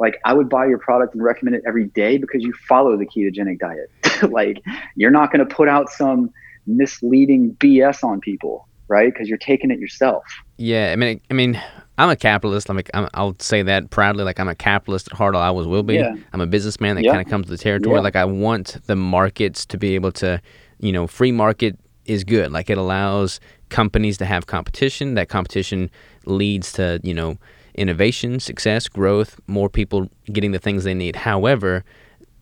like 0.00 0.20
I 0.24 0.32
would 0.32 0.48
buy 0.48 0.66
your 0.66 0.78
product 0.78 1.14
and 1.14 1.22
recommend 1.22 1.56
it 1.56 1.62
every 1.66 1.86
day 1.86 2.18
because 2.18 2.42
you 2.42 2.52
follow 2.68 2.96
the 2.96 3.06
ketogenic 3.06 3.58
diet. 3.58 3.90
like 4.30 4.62
you're 4.96 5.10
not 5.10 5.32
going 5.32 5.46
to 5.46 5.54
put 5.54 5.68
out 5.68 5.90
some 5.90 6.30
misleading 6.66 7.54
BS 7.56 8.02
on 8.02 8.20
people, 8.20 8.66
right? 8.88 9.12
Because 9.12 9.28
you're 9.28 9.38
taking 9.38 9.70
it 9.70 9.78
yourself. 9.78 10.24
Yeah, 10.56 10.90
I 10.92 10.96
mean, 10.96 11.20
I 11.30 11.34
mean, 11.34 11.60
I'm 11.98 12.08
a 12.08 12.16
capitalist. 12.16 12.68
I'm, 12.70 12.78
a, 12.78 12.82
I'm 12.92 13.08
I'll 13.14 13.36
say 13.38 13.62
that 13.62 13.90
proudly. 13.90 14.24
Like 14.24 14.40
I'm 14.40 14.48
a 14.48 14.54
capitalist 14.54 15.08
at 15.12 15.16
heart. 15.16 15.36
I 15.36 15.46
always 15.46 15.66
will 15.66 15.82
be. 15.82 15.94
Yeah. 15.94 16.14
I'm 16.32 16.40
a 16.40 16.46
businessman 16.46 16.96
that 16.96 17.04
yeah. 17.04 17.12
kind 17.12 17.24
of 17.24 17.30
comes 17.30 17.46
to 17.46 17.52
the 17.52 17.58
territory. 17.58 17.96
Yeah. 17.96 18.02
Like 18.02 18.16
I 18.16 18.24
want 18.24 18.78
the 18.86 18.96
markets 18.96 19.64
to 19.66 19.78
be 19.78 19.94
able 19.94 20.12
to, 20.12 20.40
you 20.80 20.92
know, 20.92 21.06
free 21.06 21.32
market 21.32 21.78
is 22.04 22.24
good. 22.24 22.52
Like 22.52 22.68
it 22.68 22.78
allows 22.78 23.40
companies 23.68 24.18
to 24.18 24.24
have 24.24 24.46
competition. 24.46 25.14
That 25.14 25.28
competition 25.28 25.90
leads 26.26 26.72
to, 26.72 27.00
you 27.02 27.14
know, 27.14 27.38
innovation, 27.74 28.40
success, 28.40 28.88
growth, 28.88 29.38
more 29.46 29.68
people 29.68 30.08
getting 30.26 30.52
the 30.52 30.58
things 30.58 30.84
they 30.84 30.94
need. 30.94 31.16
However, 31.16 31.84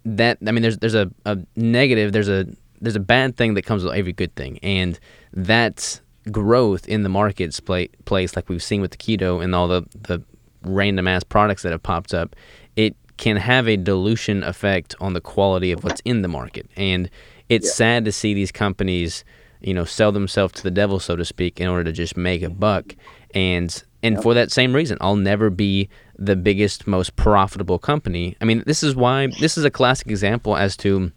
that 0.04 0.38
I 0.46 0.52
mean, 0.52 0.62
there's 0.62 0.78
there's 0.78 0.94
a, 0.94 1.10
a 1.24 1.38
negative, 1.56 2.12
there's 2.12 2.28
a 2.28 2.46
there's 2.80 2.96
a 2.96 3.00
bad 3.00 3.36
thing 3.36 3.54
that 3.54 3.62
comes 3.62 3.84
with 3.84 3.94
every 3.94 4.12
good 4.12 4.34
thing, 4.34 4.58
and 4.62 4.98
that's 5.32 6.00
growth 6.30 6.86
in 6.88 7.02
the 7.02 7.08
markets 7.08 7.60
place, 7.60 8.36
like 8.36 8.48
we've 8.48 8.62
seen 8.62 8.80
with 8.80 8.92
the 8.92 8.96
keto 8.96 9.42
and 9.42 9.54
all 9.54 9.68
the 9.68 9.82
the 10.02 10.22
random 10.64 11.08
ass 11.08 11.24
products 11.24 11.62
that 11.62 11.72
have 11.72 11.82
popped 11.82 12.14
up. 12.14 12.36
It 12.76 12.96
can 13.16 13.36
have 13.36 13.68
a 13.68 13.76
dilution 13.76 14.42
effect 14.42 14.94
on 15.00 15.12
the 15.12 15.20
quality 15.20 15.72
of 15.72 15.84
what's 15.84 16.00
in 16.04 16.22
the 16.22 16.28
market, 16.28 16.68
and 16.76 17.08
it's 17.48 17.68
yeah. 17.68 17.74
sad 17.74 18.04
to 18.06 18.12
see 18.12 18.34
these 18.34 18.50
companies, 18.50 19.24
you 19.60 19.74
know, 19.74 19.84
sell 19.84 20.10
themselves 20.10 20.54
to 20.54 20.62
the 20.62 20.70
devil, 20.70 20.98
so 20.98 21.16
to 21.16 21.24
speak, 21.24 21.60
in 21.60 21.68
order 21.68 21.84
to 21.84 21.92
just 21.92 22.16
make 22.16 22.42
a 22.42 22.50
buck. 22.50 22.96
And 23.34 23.82
and 24.02 24.16
yep. 24.16 24.22
for 24.22 24.34
that 24.34 24.50
same 24.50 24.74
reason, 24.74 24.98
I'll 25.00 25.16
never 25.16 25.50
be 25.50 25.88
the 26.18 26.36
biggest, 26.36 26.86
most 26.86 27.16
profitable 27.16 27.78
company. 27.78 28.36
I 28.40 28.44
mean, 28.44 28.62
this 28.66 28.82
is 28.82 28.96
why 28.96 29.28
this 29.40 29.56
is 29.56 29.64
a 29.64 29.70
classic 29.70 30.08
example 30.08 30.56
as 30.56 30.76
to, 30.78 31.12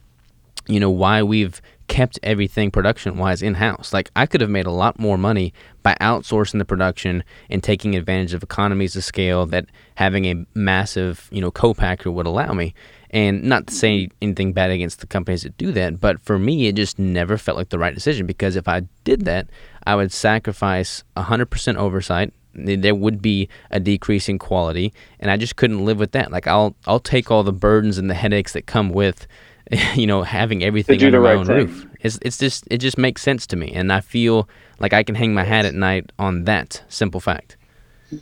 you 0.67 0.79
know, 0.79 0.89
why 0.89 1.23
we've 1.23 1.61
kept 1.87 2.19
everything 2.23 2.71
production 2.71 3.17
wise 3.17 3.41
in 3.41 3.55
house. 3.55 3.93
Like 3.93 4.09
I 4.15 4.25
could 4.25 4.41
have 4.41 4.49
made 4.49 4.65
a 4.65 4.71
lot 4.71 4.99
more 4.99 5.17
money 5.17 5.53
by 5.83 5.95
outsourcing 6.01 6.57
the 6.57 6.65
production 6.65 7.23
and 7.49 7.63
taking 7.63 7.95
advantage 7.95 8.33
of 8.33 8.43
economies 8.43 8.95
of 8.95 9.03
scale 9.03 9.45
that 9.47 9.67
having 9.95 10.25
a 10.25 10.45
massive, 10.53 11.27
you 11.31 11.41
know, 11.41 11.51
co-packer 11.51 12.11
would 12.11 12.25
allow 12.25 12.53
me. 12.53 12.73
And 13.11 13.43
not 13.43 13.67
to 13.67 13.73
say 13.73 14.09
anything 14.21 14.51
bad 14.51 14.71
against 14.71 14.99
the 14.99 15.07
companies 15.07 15.43
that 15.43 15.57
do 15.57 15.71
that, 15.71 16.01
but 16.01 16.19
for 16.21 16.37
me, 16.37 16.67
it 16.67 16.75
just 16.75 16.99
never 16.99 17.37
felt 17.37 17.57
like 17.57 17.69
the 17.69 17.79
right 17.79 17.93
decision 17.93 18.25
because 18.25 18.55
if 18.55 18.67
I 18.67 18.81
did 19.03 19.25
that, 19.25 19.47
I 19.85 19.95
would 19.95 20.11
sacrifice 20.11 21.03
100% 21.15 21.75
oversight 21.77 22.33
there 22.55 22.95
would 22.95 23.21
be 23.21 23.49
a 23.71 23.79
decrease 23.79 24.29
in 24.29 24.39
quality 24.39 24.93
and 25.19 25.29
I 25.29 25.37
just 25.37 25.55
couldn't 25.55 25.85
live 25.85 25.99
with 25.99 26.11
that. 26.13 26.31
Like 26.31 26.47
I'll 26.47 26.75
I'll 26.87 26.99
take 26.99 27.31
all 27.31 27.43
the 27.43 27.53
burdens 27.53 27.97
and 27.97 28.09
the 28.09 28.13
headaches 28.13 28.53
that 28.53 28.65
come 28.65 28.89
with 28.89 29.27
you 29.95 30.07
know 30.07 30.23
having 30.23 30.63
everything 30.63 31.03
under 31.03 31.19
my 31.21 31.29
right 31.29 31.37
own 31.37 31.45
thing. 31.45 31.55
roof. 31.55 31.87
It's 31.99 32.19
it's 32.21 32.37
just 32.37 32.65
it 32.71 32.77
just 32.77 32.97
makes 32.97 33.21
sense 33.21 33.47
to 33.47 33.55
me 33.55 33.71
and 33.71 33.91
I 33.91 34.01
feel 34.01 34.47
like 34.79 34.93
I 34.93 35.03
can 35.03 35.15
hang 35.15 35.33
my 35.33 35.43
hat 35.43 35.65
at 35.65 35.73
night 35.73 36.11
on 36.19 36.45
that 36.45 36.83
simple 36.89 37.19
fact. 37.19 37.57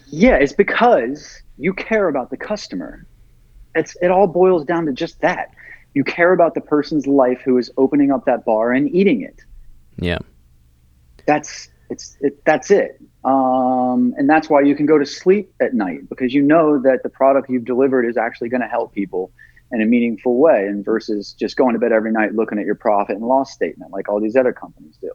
Yeah, 0.07 0.36
it's 0.36 0.53
because 0.53 1.41
you 1.57 1.73
care 1.73 2.07
about 2.07 2.29
the 2.29 2.38
customer. 2.38 3.05
It's 3.75 3.95
it 4.01 4.11
all 4.11 4.27
boils 4.27 4.65
down 4.65 4.86
to 4.86 4.93
just 4.93 5.21
that. 5.21 5.53
You 5.93 6.03
care 6.03 6.34
about 6.34 6.55
the 6.55 6.61
person's 6.61 7.05
life 7.05 7.41
who 7.45 7.57
is 7.57 7.69
opening 7.77 8.11
up 8.11 8.25
that 8.25 8.45
bar 8.45 8.71
and 8.71 8.93
eating 8.95 9.21
it. 9.21 9.41
Yeah. 9.97 10.19
That's 11.27 11.69
it's 11.89 12.17
it, 12.21 12.43
that's 12.45 12.71
it. 12.71 13.01
Um, 13.26 14.13
and 14.17 14.30
that's 14.30 14.49
why 14.49 14.61
you 14.61 14.76
can 14.76 14.86
go 14.86 14.97
to 14.97 15.05
sleep 15.05 15.53
at 15.61 15.74
night 15.74 16.09
because 16.09 16.34
you 16.34 16.41
know 16.41 16.80
that 16.82 17.03
the 17.03 17.09
product 17.09 17.49
you've 17.49 17.65
delivered 17.65 18.05
is 18.05 18.17
actually 18.17 18.49
going 18.49 18.61
to 18.61 18.67
help 18.67 18.93
people 18.93 19.32
in 19.71 19.82
a 19.82 19.86
meaningful 19.86 20.38
way 20.38 20.67
and 20.67 20.84
versus 20.84 21.34
just 21.34 21.55
going 21.55 21.74
to 21.74 21.80
bed 21.80 21.91
every 21.91 22.11
night 22.11 22.36
looking 22.36 22.59
at 22.59 22.65
your 22.65 22.76
profit 22.76 23.15
and 23.15 23.26
loss 23.26 23.53
statement 23.53 23.91
like 23.91 24.09
all 24.09 24.19
these 24.19 24.36
other 24.36 24.51
companies 24.51 24.97
do. 25.01 25.11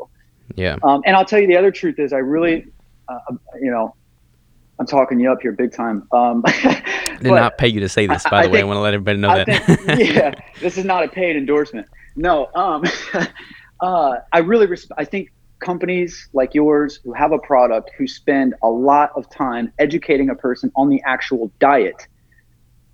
Yeah. 0.57 0.79
Um, 0.83 1.03
and 1.05 1.15
I'll 1.17 1.25
tell 1.25 1.39
you 1.39 1.47
the 1.47 1.57
other 1.57 1.71
truth 1.71 1.99
is 1.99 2.13
I 2.13 2.19
really, 2.19 2.67
uh, 3.09 3.19
you 3.61 3.71
know, 3.71 3.95
I'm 4.79 4.87
talking 4.87 5.21
you 5.21 5.31
up 5.31 5.43
here 5.43 5.53
big 5.53 5.73
time. 5.73 6.07
Um, 6.13 6.43
Did 7.21 7.33
not 7.33 7.59
pay 7.59 7.69
you 7.69 7.81
to 7.81 7.89
say 7.89 8.07
this, 8.07 8.23
by 8.25 8.39
I, 8.39 8.43
the 8.43 8.49
I 8.49 8.53
way. 8.53 8.59
Think, 8.59 8.63
I 8.63 8.67
want 8.67 8.77
to 8.77 8.81
let 8.83 8.95
everybody 8.95 9.19
know 9.19 9.31
I 9.31 9.45
that. 9.45 9.65
Think, 9.65 10.01
yeah, 10.15 10.35
this 10.61 10.79
is 10.79 10.85
not 10.85 11.05
a 11.05 11.09
paid 11.09 11.37
endorsement. 11.37 11.89
No, 12.15 12.49
um, 12.55 12.85
uh, 13.81 14.17
I 14.33 14.39
really 14.39 14.67
respect. 14.67 15.01
I 15.01 15.05
think 15.05 15.33
companies 15.61 16.29
like 16.33 16.55
yours 16.55 17.01
who 17.05 17.13
have 17.13 17.33
a 17.33 17.39
product 17.39 17.91
who 17.97 18.07
spend 18.07 18.55
a 18.63 18.69
lot 18.69 19.11
of 19.17 19.29
time 19.31 19.73
educating 19.79 20.31
a 20.31 20.35
person 20.35 20.71
on 20.77 20.89
the 20.89 21.03
actual 21.05 21.51
diet 21.59 22.07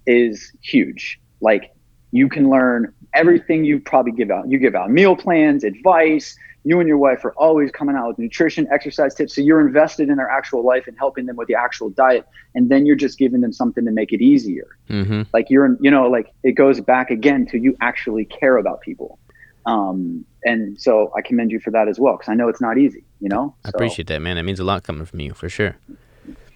is 0.07 0.53
huge. 0.63 1.21
Like 1.41 1.73
you 2.11 2.29
can 2.29 2.49
learn 2.49 2.93
everything 3.13 3.65
you 3.65 3.81
probably 3.81 4.13
give 4.13 4.31
out. 4.31 4.49
You 4.49 4.59
give 4.59 4.75
out 4.75 4.91
meal 4.91 5.17
plans, 5.17 5.65
advice. 5.65 6.37
You 6.67 6.81
and 6.81 6.89
your 6.89 6.97
wife 6.97 7.23
are 7.27 7.33
always 7.33 7.71
coming 7.71 7.95
out 7.95 8.09
with 8.09 8.19
nutrition, 8.19 8.67
exercise 8.73 9.15
tips. 9.15 9.35
So 9.35 9.43
you're 9.43 9.61
invested 9.61 10.09
in 10.09 10.17
their 10.17 10.31
actual 10.31 10.65
life 10.65 10.87
and 10.87 10.97
helping 10.97 11.27
them 11.27 11.37
with 11.37 11.47
the 11.47 11.55
actual 11.55 11.91
diet. 11.91 12.27
And 12.55 12.71
then 12.71 12.87
you're 12.87 12.97
just 12.97 13.19
giving 13.19 13.43
them 13.43 13.53
something 13.53 13.85
to 13.85 13.91
make 13.91 14.15
it 14.15 14.23
easier. 14.23 14.79
Mm-hmm. 14.89 15.23
Like 15.35 15.51
you're, 15.51 15.77
you 15.81 15.91
know, 15.91 16.09
like 16.09 16.33
it 16.43 16.53
goes 16.53 16.81
back 16.81 17.11
again 17.11 17.47
to 17.49 17.59
you 17.59 17.77
actually 17.83 18.25
care 18.25 18.57
about 18.57 18.81
people. 18.81 19.19
Um, 19.67 20.25
and 20.45 20.81
so 20.81 21.13
I 21.17 21.23
commend 21.23 21.51
you 21.51 21.61
for 21.61 21.71
that 21.71 21.89
as 21.89 21.99
well, 21.99 22.17
because 22.17 22.29
I 22.29 22.35
know 22.35 22.49
it's 22.49 22.61
not 22.61 22.77
easy, 22.79 23.05
you 23.21 23.29
know? 23.29 23.55
I 23.65 23.71
appreciate 23.71 24.09
that, 24.09 24.21
man. 24.21 24.37
It 24.39 24.43
means 24.43 24.61
a 24.61 24.65
lot 24.65 24.83
coming 24.83 25.07
from 25.07 25.21
you 25.21 25.33
for 25.33 25.49
sure. 25.49 25.77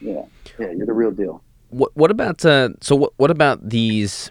Yeah. 0.01 0.25
Yeah. 0.59 0.71
You're 0.73 0.87
the 0.87 0.93
real 0.93 1.11
deal. 1.11 1.43
What, 1.71 1.97
what 1.97 2.11
about, 2.11 2.45
uh, 2.45 2.71
so 2.81 2.97
what, 2.97 3.13
what 3.17 3.31
about 3.31 3.69
these, 3.69 4.31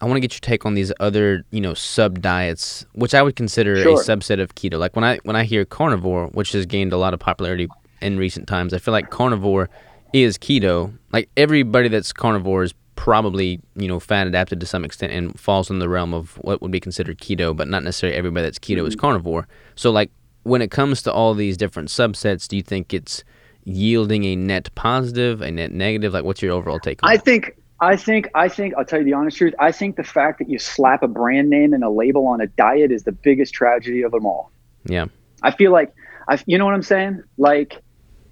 I 0.00 0.06
want 0.06 0.16
to 0.16 0.20
get 0.20 0.32
your 0.32 0.40
take 0.40 0.64
on 0.64 0.74
these 0.74 0.92
other, 1.00 1.44
you 1.50 1.60
know, 1.60 1.74
sub 1.74 2.20
diets, 2.20 2.86
which 2.92 3.14
I 3.14 3.22
would 3.22 3.34
consider 3.34 3.82
sure. 3.82 4.00
a 4.00 4.04
subset 4.04 4.40
of 4.40 4.54
keto. 4.54 4.78
Like 4.78 4.94
when 4.94 5.04
I 5.04 5.18
when 5.24 5.34
I 5.34 5.42
hear 5.42 5.64
carnivore, 5.64 6.28
which 6.28 6.52
has 6.52 6.66
gained 6.66 6.92
a 6.92 6.96
lot 6.96 7.14
of 7.14 7.18
popularity 7.18 7.66
in 8.00 8.16
recent 8.16 8.46
times, 8.46 8.72
I 8.72 8.78
feel 8.78 8.92
like 8.92 9.10
carnivore 9.10 9.68
is 10.12 10.38
keto. 10.38 10.96
Like 11.12 11.28
everybody 11.36 11.88
that's 11.88 12.12
carnivore 12.12 12.62
is 12.62 12.72
probably, 12.98 13.60
you 13.76 13.86
know, 13.86 14.00
fat 14.00 14.26
adapted 14.26 14.58
to 14.58 14.66
some 14.66 14.84
extent 14.84 15.12
and 15.12 15.38
falls 15.38 15.70
in 15.70 15.78
the 15.78 15.88
realm 15.88 16.12
of 16.12 16.32
what 16.38 16.60
would 16.60 16.72
be 16.72 16.80
considered 16.80 17.16
keto, 17.18 17.56
but 17.56 17.68
not 17.68 17.84
necessarily 17.84 18.18
everybody 18.18 18.42
that's 18.42 18.58
keto 18.58 18.78
mm-hmm. 18.78 18.88
is 18.88 18.96
carnivore. 18.96 19.46
So 19.76 19.92
like 19.92 20.10
when 20.42 20.60
it 20.62 20.72
comes 20.72 21.00
to 21.02 21.12
all 21.12 21.32
these 21.34 21.56
different 21.56 21.90
subsets, 21.90 22.48
do 22.48 22.56
you 22.56 22.62
think 22.62 22.92
it's 22.92 23.22
yielding 23.62 24.24
a 24.24 24.34
net 24.34 24.74
positive, 24.74 25.40
a 25.42 25.50
net 25.52 25.70
negative? 25.70 26.12
Like 26.12 26.24
what's 26.24 26.42
your 26.42 26.52
overall 26.52 26.80
take 26.80 27.00
on 27.04 27.08
it? 27.08 27.14
I 27.14 27.18
think 27.18 27.56
I 27.80 27.94
think 27.94 28.28
I 28.34 28.48
think 28.48 28.74
I'll 28.76 28.84
tell 28.84 28.98
you 28.98 29.04
the 29.04 29.12
honest 29.12 29.36
truth. 29.36 29.54
I 29.60 29.70
think 29.70 29.94
the 29.94 30.02
fact 30.02 30.40
that 30.40 30.50
you 30.50 30.58
slap 30.58 31.04
a 31.04 31.08
brand 31.08 31.48
name 31.48 31.72
and 31.72 31.84
a 31.84 31.90
label 31.90 32.26
on 32.26 32.40
a 32.40 32.48
diet 32.48 32.90
is 32.90 33.04
the 33.04 33.12
biggest 33.12 33.54
tragedy 33.54 34.02
of 34.02 34.10
them 34.10 34.26
all. 34.26 34.50
Yeah. 34.86 35.06
I 35.44 35.52
feel 35.52 35.70
like 35.70 35.94
I 36.28 36.42
you 36.46 36.58
know 36.58 36.64
what 36.64 36.74
I'm 36.74 36.82
saying? 36.82 37.22
Like 37.36 37.80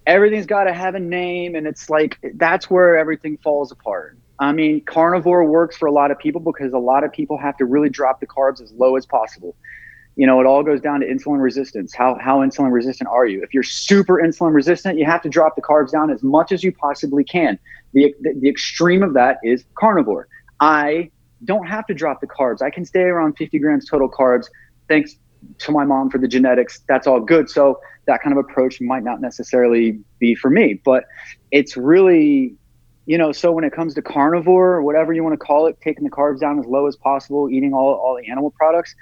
everything's 0.09 0.47
got 0.47 0.65
to 0.65 0.75
have 0.75 0.97
a 0.97 1.01
name 1.01 1.55
and 1.55 1.69
it's 1.69 1.89
like 1.89 2.19
that's 2.35 2.69
where 2.69 2.99
everything 2.99 3.37
falls 3.37 3.71
apart. 3.71 4.19
I 4.39 4.53
mean, 4.53 4.83
carnivore 4.85 5.45
works 5.45 5.77
for 5.77 5.87
a 5.87 5.93
lot 5.93 6.11
of 6.11 6.19
people 6.19 6.41
because 6.41 6.73
a 6.73 6.79
lot 6.79 7.05
of 7.05 7.13
people 7.13 7.39
have 7.39 7.57
to 7.57 7.65
really 7.65 7.89
drop 7.89 8.21
the 8.21 8.27
carbs 8.27 8.61
as 8.61 8.73
low 8.73 8.97
as 8.97 9.07
possible 9.07 9.57
you 10.17 10.27
know, 10.27 10.41
it 10.41 10.47
all 10.47 10.63
goes 10.63 10.81
down 10.81 11.01
to 11.01 11.07
insulin 11.07 11.43
resistance. 11.43 11.95
How, 11.95 12.17
how 12.19 12.39
insulin 12.39 12.73
resistant 12.73 13.09
are 13.11 13.27
you? 13.27 13.43
If 13.43 13.53
you're 13.53 13.63
super 13.63 14.15
insulin 14.15 14.55
resistant, 14.55 14.99
you 14.99 15.05
have 15.05 15.21
to 15.23 15.29
drop 15.29 15.57
the 15.57 15.63
carbs 15.63 15.93
down 15.93 16.11
as 16.11 16.23
much 16.23 16.53
as 16.53 16.65
you 16.65 16.73
possibly 16.73 17.23
can. 17.23 17.59
The, 17.93 18.15
the, 18.23 18.33
the 18.41 18.49
extreme 18.49 19.03
of 19.03 19.13
that 19.13 19.39
is 19.45 19.65
carnivore. 19.75 20.27
I 20.59 21.11
don't 21.45 21.67
have 21.67 21.87
to 21.89 21.95
drop 21.95 22.23
the 22.23 22.27
carbs. 22.27 22.63
I 22.63 22.71
can 22.71 22.87
stay 22.87 23.03
around 23.03 23.37
50 23.37 23.59
grams 23.59 23.89
total 23.89 24.11
carbs. 24.11 24.47
Thanks 24.89 25.17
to 25.59 25.71
my 25.71 25.85
mom 25.85 26.09
for 26.09 26.17
the 26.17 26.29
genetics. 26.29 26.81
That's 26.89 27.07
all 27.07 27.21
good. 27.21 27.51
So 27.51 27.79
that 28.07 28.23
kind 28.23 28.37
of 28.37 28.43
approach 28.43 28.81
might 28.81 29.05
not 29.05 29.21
necessarily 29.21 30.01
be 30.19 30.35
for 30.35 30.49
me, 30.49 30.81
but 30.83 31.05
it's 31.51 31.77
really, 31.77 32.55
you 33.07 33.17
know, 33.17 33.33
so 33.33 33.53
when 33.53 33.65
it 33.65 33.73
comes 33.73 33.95
to 33.95 34.03
carnivore 34.03 34.75
or 34.75 34.83
whatever 34.83 35.13
you 35.13 35.23
want 35.23 35.33
to 35.33 35.45
call 35.45 35.67
it, 35.67 35.79
taking 35.81 36.05
the 36.05 36.11
carbs 36.11 36.41
down 36.41 36.59
as 36.59 36.67
low 36.67 36.87
as 36.87 36.97
possible, 36.97 37.49
eating 37.49 37.73
all, 37.73 37.95
all 37.95 38.17
the 38.21 38.29
animal 38.29 38.51
products, 38.51 38.95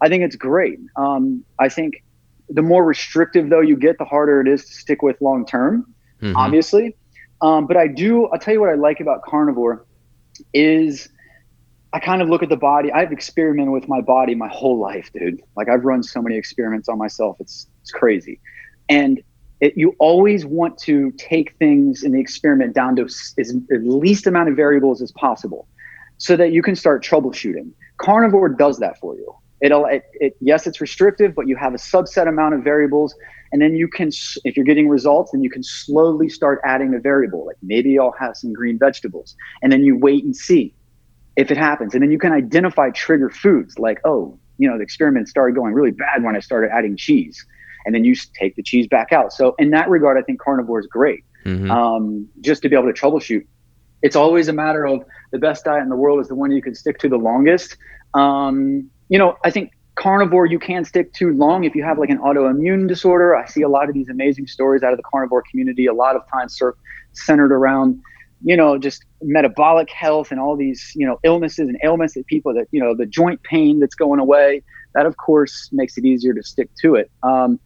I 0.00 0.08
think 0.08 0.24
it's 0.24 0.36
great. 0.36 0.78
Um, 0.96 1.44
I 1.58 1.68
think 1.68 2.02
the 2.48 2.62
more 2.62 2.84
restrictive 2.84 3.50
though 3.50 3.60
you 3.60 3.76
get, 3.76 3.98
the 3.98 4.04
harder 4.04 4.40
it 4.40 4.48
is 4.48 4.64
to 4.64 4.72
stick 4.72 5.02
with 5.02 5.20
long 5.20 5.44
term. 5.44 5.94
Mm-hmm. 6.22 6.36
Obviously, 6.36 6.96
um, 7.42 7.66
but 7.66 7.76
I 7.76 7.86
do. 7.86 8.26
I'll 8.28 8.38
tell 8.38 8.54
you 8.54 8.60
what 8.60 8.70
I 8.70 8.74
like 8.74 9.00
about 9.00 9.22
carnivore 9.22 9.86
is 10.54 11.08
I 11.92 11.98
kind 11.98 12.22
of 12.22 12.28
look 12.28 12.42
at 12.42 12.48
the 12.48 12.56
body. 12.56 12.90
I've 12.92 13.12
experimented 13.12 13.72
with 13.72 13.88
my 13.88 14.00
body 14.00 14.34
my 14.34 14.48
whole 14.48 14.78
life, 14.78 15.10
dude. 15.12 15.42
Like 15.56 15.68
I've 15.68 15.84
run 15.84 16.02
so 16.02 16.22
many 16.22 16.36
experiments 16.36 16.88
on 16.88 16.98
myself. 16.98 17.36
It's 17.40 17.66
it's 17.82 17.90
crazy, 17.90 18.40
and 18.88 19.22
it, 19.60 19.74
you 19.76 19.94
always 19.98 20.46
want 20.46 20.78
to 20.78 21.10
take 21.12 21.54
things 21.58 22.02
in 22.02 22.12
the 22.12 22.20
experiment 22.20 22.74
down 22.74 22.96
to 22.96 23.02
as, 23.02 23.34
as 23.38 23.54
least 23.70 24.26
amount 24.26 24.48
of 24.48 24.56
variables 24.56 25.02
as 25.02 25.12
possible, 25.12 25.68
so 26.16 26.36
that 26.36 26.52
you 26.52 26.62
can 26.62 26.74
start 26.74 27.04
troubleshooting. 27.04 27.70
Carnivore 27.98 28.48
does 28.48 28.78
that 28.78 28.98
for 28.98 29.14
you. 29.16 29.34
It'll 29.60 29.84
it, 29.84 30.04
it, 30.14 30.36
yes 30.40 30.66
it's 30.66 30.80
restrictive 30.80 31.34
but 31.34 31.46
you 31.46 31.54
have 31.54 31.74
a 31.74 31.76
subset 31.76 32.26
amount 32.26 32.54
of 32.54 32.64
variables 32.64 33.14
and 33.52 33.60
then 33.60 33.74
you 33.74 33.88
can 33.88 34.10
if 34.44 34.56
you're 34.56 34.64
getting 34.64 34.88
results 34.88 35.32
then 35.32 35.42
you 35.42 35.50
can 35.50 35.62
slowly 35.62 36.30
start 36.30 36.62
adding 36.64 36.94
a 36.94 36.98
variable. 36.98 37.44
Like 37.44 37.56
maybe 37.62 37.98
i'll 37.98 38.14
have 38.18 38.38
some 38.38 38.54
green 38.54 38.78
vegetables 38.78 39.36
and 39.62 39.70
then 39.70 39.84
you 39.84 39.98
wait 39.98 40.24
and 40.24 40.34
see 40.34 40.74
if 41.36 41.50
it 41.50 41.58
happens. 41.58 41.92
And 41.92 42.02
then 42.02 42.10
you 42.10 42.18
can 42.18 42.32
identify 42.32 42.88
trigger 42.88 43.28
foods 43.28 43.78
like 43.78 44.00
oh 44.06 44.38
you 44.56 44.66
know 44.66 44.78
the 44.78 44.82
experiment 44.82 45.28
started 45.28 45.54
going 45.54 45.74
really 45.74 45.90
bad 45.90 46.22
when 46.22 46.36
i 46.36 46.40
started 46.40 46.70
adding 46.72 46.96
cheese 46.96 47.44
and 47.84 47.94
then 47.94 48.04
you 48.04 48.14
take 48.38 48.54
the 48.56 48.62
cheese 48.62 48.86
back 48.86 49.12
out 49.12 49.32
so 49.32 49.54
in 49.58 49.70
that 49.70 49.88
regard 49.88 50.18
i 50.18 50.22
think 50.22 50.40
carnivore 50.40 50.80
is 50.80 50.86
great 50.86 51.24
mm-hmm. 51.44 51.70
um, 51.70 52.28
just 52.40 52.62
to 52.62 52.68
be 52.68 52.76
able 52.76 52.92
to 52.92 52.98
troubleshoot 52.98 53.46
it's 54.02 54.16
always 54.16 54.48
a 54.48 54.52
matter 54.52 54.86
of 54.86 55.04
the 55.30 55.38
best 55.38 55.64
diet 55.64 55.82
in 55.82 55.88
the 55.88 55.96
world 55.96 56.20
is 56.20 56.28
the 56.28 56.34
one 56.34 56.50
you 56.50 56.62
can 56.62 56.74
stick 56.74 56.98
to 56.98 57.08
the 57.08 57.18
longest 57.18 57.76
um, 58.14 58.90
you 59.08 59.18
know, 59.18 59.36
I 59.44 59.50
think 59.50 59.72
carnivore 59.96 60.46
you 60.46 60.58
can't 60.58 60.86
stick 60.86 61.12
too 61.12 61.32
long 61.32 61.64
if 61.64 61.74
you 61.74 61.84
have 61.84 61.98
like 61.98 62.10
an 62.10 62.18
autoimmune 62.18 62.88
disorder. 62.88 63.36
I 63.36 63.46
see 63.46 63.62
a 63.62 63.68
lot 63.68 63.88
of 63.88 63.94
these 63.94 64.08
amazing 64.08 64.46
stories 64.46 64.82
out 64.82 64.92
of 64.92 64.96
the 64.96 65.02
carnivore 65.02 65.42
community. 65.50 65.86
A 65.86 65.92
lot 65.92 66.16
of 66.16 66.22
times 66.30 66.60
are 66.62 66.76
centered 67.12 67.52
around, 67.52 68.00
you 68.42 68.56
know, 68.56 68.78
just 68.78 69.04
metabolic 69.20 69.90
health 69.90 70.30
and 70.30 70.40
all 70.40 70.56
these, 70.56 70.92
you 70.94 71.06
know, 71.06 71.18
illnesses 71.22 71.68
and 71.68 71.76
ailments 71.84 72.14
that 72.14 72.26
people 72.26 72.54
that, 72.54 72.68
you 72.70 72.80
know, 72.80 72.94
the 72.94 73.06
joint 73.06 73.42
pain 73.42 73.80
that's 73.80 73.94
going 73.94 74.20
away. 74.20 74.62
That 74.94 75.06
of 75.06 75.16
course 75.16 75.68
makes 75.72 75.96
it 75.98 76.04
easier 76.04 76.34
to 76.34 76.42
stick 76.42 76.68
to 76.82 76.96
it. 76.96 77.10
Um, 77.22 77.60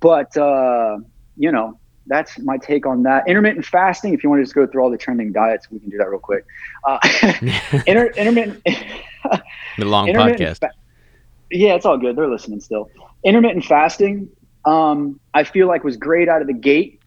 but 0.00 0.36
uh, 0.36 0.98
you 1.36 1.52
know, 1.52 1.78
that's 2.06 2.38
my 2.38 2.58
take 2.58 2.86
on 2.86 3.02
that. 3.04 3.28
Intermittent 3.28 3.64
fasting. 3.64 4.14
If 4.14 4.22
you 4.22 4.30
want 4.30 4.40
to 4.40 4.44
just 4.44 4.54
go 4.54 4.66
through 4.66 4.82
all 4.82 4.90
the 4.90 4.98
trending 4.98 5.32
diets, 5.32 5.70
we 5.70 5.78
can 5.78 5.88
do 5.88 5.98
that 5.98 6.08
real 6.08 6.20
quick. 6.20 6.44
Uh, 6.84 6.98
inter- 7.86 8.12
intermittent. 8.16 8.62
the 9.78 9.84
long 9.84 10.08
podcast. 10.08 10.60
Fa- 10.60 10.70
yeah, 11.50 11.74
it's 11.74 11.86
all 11.86 11.98
good. 11.98 12.16
They're 12.16 12.28
listening 12.28 12.60
still. 12.60 12.90
Intermittent 13.22 13.64
fasting, 13.64 14.28
um, 14.64 15.20
I 15.32 15.44
feel 15.44 15.68
like 15.68 15.84
was 15.84 15.96
great 15.96 16.28
out 16.28 16.40
of 16.40 16.46
the 16.46 16.54
gate, 16.54 17.00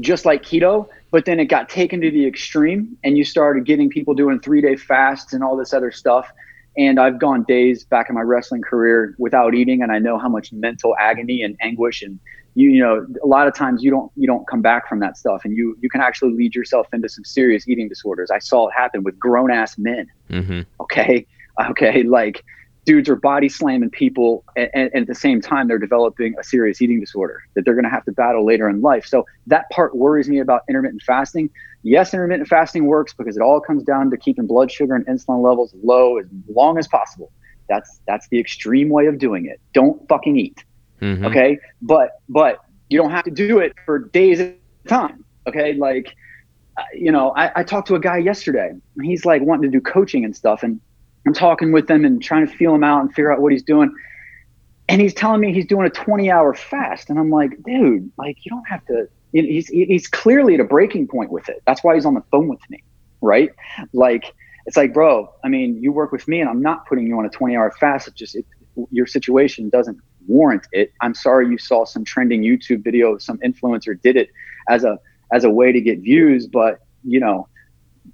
just 0.00 0.24
like 0.24 0.42
keto. 0.42 0.88
But 1.10 1.26
then 1.26 1.38
it 1.40 1.46
got 1.46 1.68
taken 1.68 2.00
to 2.00 2.10
the 2.10 2.26
extreme, 2.26 2.96
and 3.04 3.18
you 3.18 3.24
started 3.24 3.66
getting 3.66 3.90
people 3.90 4.14
doing 4.14 4.40
three 4.40 4.62
day 4.62 4.76
fasts 4.76 5.34
and 5.34 5.44
all 5.44 5.56
this 5.56 5.74
other 5.74 5.92
stuff. 5.92 6.26
And 6.76 6.98
I've 6.98 7.18
gone 7.18 7.44
days 7.44 7.84
back 7.84 8.08
in 8.08 8.14
my 8.14 8.22
wrestling 8.22 8.62
career 8.62 9.14
without 9.18 9.54
eating, 9.54 9.82
and 9.82 9.92
I 9.92 9.98
know 9.98 10.18
how 10.18 10.28
much 10.28 10.52
mental 10.52 10.96
agony 10.98 11.42
and 11.42 11.56
anguish 11.60 12.02
and 12.02 12.18
you 12.54 12.70
you 12.70 12.80
know 12.80 13.06
a 13.22 13.26
lot 13.26 13.46
of 13.46 13.54
times 13.54 13.82
you 13.82 13.90
don't 13.90 14.10
you 14.16 14.26
don't 14.26 14.46
come 14.46 14.60
back 14.62 14.88
from 14.88 15.00
that 15.00 15.16
stuff 15.16 15.44
and 15.44 15.56
you 15.56 15.76
you 15.80 15.88
can 15.88 16.00
actually 16.00 16.32
lead 16.34 16.54
yourself 16.54 16.86
into 16.92 17.08
some 17.08 17.24
serious 17.24 17.68
eating 17.68 17.88
disorders. 17.88 18.30
I 18.30 18.38
saw 18.38 18.68
it 18.68 18.74
happen 18.76 19.02
with 19.02 19.18
grown 19.18 19.50
ass 19.50 19.78
men. 19.78 20.06
Mm-hmm. 20.30 20.60
okay? 20.80 21.26
Okay 21.68 22.02
like 22.02 22.44
dudes 22.84 23.08
are 23.08 23.16
body 23.16 23.48
slamming 23.48 23.90
people 23.90 24.44
and, 24.56 24.70
and, 24.74 24.94
at 24.94 25.06
the 25.06 25.14
same 25.14 25.40
time 25.40 25.68
they're 25.68 25.78
developing 25.78 26.34
a 26.38 26.44
serious 26.44 26.82
eating 26.82 26.98
disorder 26.98 27.42
that 27.54 27.64
they're 27.64 27.74
going 27.74 27.84
to 27.84 27.90
have 27.90 28.04
to 28.04 28.12
battle 28.12 28.44
later 28.44 28.68
in 28.68 28.80
life. 28.80 29.06
So 29.06 29.24
that 29.46 29.70
part 29.70 29.96
worries 29.96 30.28
me 30.28 30.40
about 30.40 30.62
intermittent 30.68 31.02
fasting. 31.02 31.50
Yes 31.82 32.12
intermittent 32.12 32.48
fasting 32.48 32.86
works 32.86 33.14
because 33.14 33.36
it 33.36 33.42
all 33.42 33.60
comes 33.60 33.82
down 33.84 34.10
to 34.10 34.16
keeping 34.16 34.46
blood 34.46 34.70
sugar 34.70 34.94
and 34.94 35.06
insulin 35.06 35.42
levels 35.42 35.74
low 35.82 36.18
as 36.18 36.26
long 36.48 36.78
as 36.78 36.88
possible. 36.88 37.30
That's 37.68 38.00
that's 38.06 38.28
the 38.28 38.40
extreme 38.40 38.88
way 38.88 39.06
of 39.06 39.18
doing 39.18 39.46
it. 39.46 39.60
Don't 39.72 40.06
fucking 40.08 40.36
eat. 40.36 40.64
Mm-hmm. 41.00 41.26
okay? 41.26 41.58
But 41.80 42.20
but 42.28 42.58
you 42.88 42.98
don't 42.98 43.10
have 43.10 43.24
to 43.24 43.30
do 43.30 43.58
it 43.58 43.74
for 43.84 43.98
days 43.98 44.40
at 44.40 44.56
a 44.84 44.88
time. 44.88 45.24
Okay? 45.46 45.74
Like 45.74 46.14
you 46.94 47.12
know 47.12 47.32
I, 47.36 47.60
I 47.60 47.62
talked 47.62 47.88
to 47.88 47.94
a 47.94 48.00
guy 48.00 48.18
yesterday. 48.18 48.72
He's 49.00 49.24
like 49.24 49.42
wanting 49.42 49.70
to 49.70 49.76
do 49.76 49.80
coaching 49.80 50.24
and 50.24 50.34
stuff 50.34 50.62
and 50.62 50.80
I'm 51.26 51.34
talking 51.34 51.72
with 51.72 51.90
him 51.90 52.04
and 52.04 52.22
trying 52.22 52.46
to 52.46 52.52
feel 52.52 52.74
him 52.74 52.84
out 52.84 53.00
and 53.00 53.10
figure 53.10 53.32
out 53.32 53.40
what 53.40 53.52
he's 53.52 53.62
doing. 53.62 53.94
And 54.88 55.00
he's 55.00 55.14
telling 55.14 55.40
me 55.40 55.52
he's 55.52 55.66
doing 55.66 55.86
a 55.86 55.90
20 55.90 56.30
hour 56.30 56.54
fast. 56.54 57.10
And 57.10 57.18
I'm 57.18 57.30
like, 57.30 57.62
dude, 57.62 58.10
like 58.18 58.44
you 58.44 58.50
don't 58.50 58.66
have 58.68 58.84
to, 58.86 59.08
he's, 59.32 59.68
he's 59.68 60.08
clearly 60.08 60.54
at 60.54 60.60
a 60.60 60.64
breaking 60.64 61.08
point 61.08 61.30
with 61.30 61.48
it. 61.48 61.62
That's 61.66 61.84
why 61.84 61.94
he's 61.94 62.04
on 62.04 62.14
the 62.14 62.22
phone 62.30 62.48
with 62.48 62.60
me. 62.68 62.82
Right. 63.20 63.50
Like, 63.92 64.34
it's 64.66 64.76
like, 64.76 64.92
bro, 64.92 65.32
I 65.44 65.48
mean, 65.48 65.80
you 65.82 65.92
work 65.92 66.12
with 66.12 66.26
me 66.28 66.40
and 66.40 66.48
I'm 66.48 66.62
not 66.62 66.86
putting 66.86 67.06
you 67.06 67.18
on 67.18 67.24
a 67.24 67.30
20 67.30 67.56
hour 67.56 67.70
fast. 67.70 68.08
It 68.08 68.14
just, 68.14 68.34
it, 68.34 68.44
your 68.90 69.06
situation 69.06 69.68
doesn't 69.68 69.98
warrant 70.26 70.66
it. 70.72 70.92
I'm 71.00 71.14
sorry 71.14 71.48
you 71.48 71.58
saw 71.58 71.84
some 71.84 72.04
trending 72.04 72.42
YouTube 72.42 72.82
video, 72.82 73.18
some 73.18 73.38
influencer 73.38 74.00
did 74.00 74.16
it 74.16 74.30
as 74.68 74.84
a, 74.84 74.98
as 75.32 75.44
a 75.44 75.50
way 75.50 75.72
to 75.72 75.80
get 75.80 76.00
views, 76.00 76.46
but 76.46 76.80
you 77.04 77.20
know, 77.20 77.48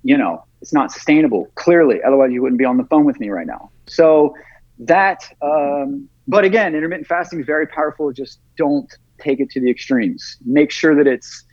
you 0.02 0.16
know, 0.16 0.44
it's 0.60 0.72
not 0.72 0.92
sustainable. 0.92 1.50
Clearly, 1.54 2.02
otherwise 2.02 2.32
you 2.32 2.42
wouldn't 2.42 2.58
be 2.58 2.64
on 2.64 2.76
the 2.76 2.84
phone 2.84 3.04
with 3.04 3.20
me 3.20 3.30
right 3.30 3.46
now. 3.46 3.70
So 3.86 4.34
that, 4.80 5.24
um, 5.42 6.08
but 6.26 6.44
again, 6.44 6.74
intermittent 6.74 7.06
fasting 7.06 7.40
is 7.40 7.46
very 7.46 7.66
powerful. 7.66 8.12
Just 8.12 8.40
don't 8.56 8.92
take 9.18 9.40
it 9.40 9.50
to 9.50 9.60
the 9.60 9.70
extremes. 9.70 10.36
Make 10.44 10.70
sure 10.70 10.94
that 10.94 11.06
it's 11.06 11.44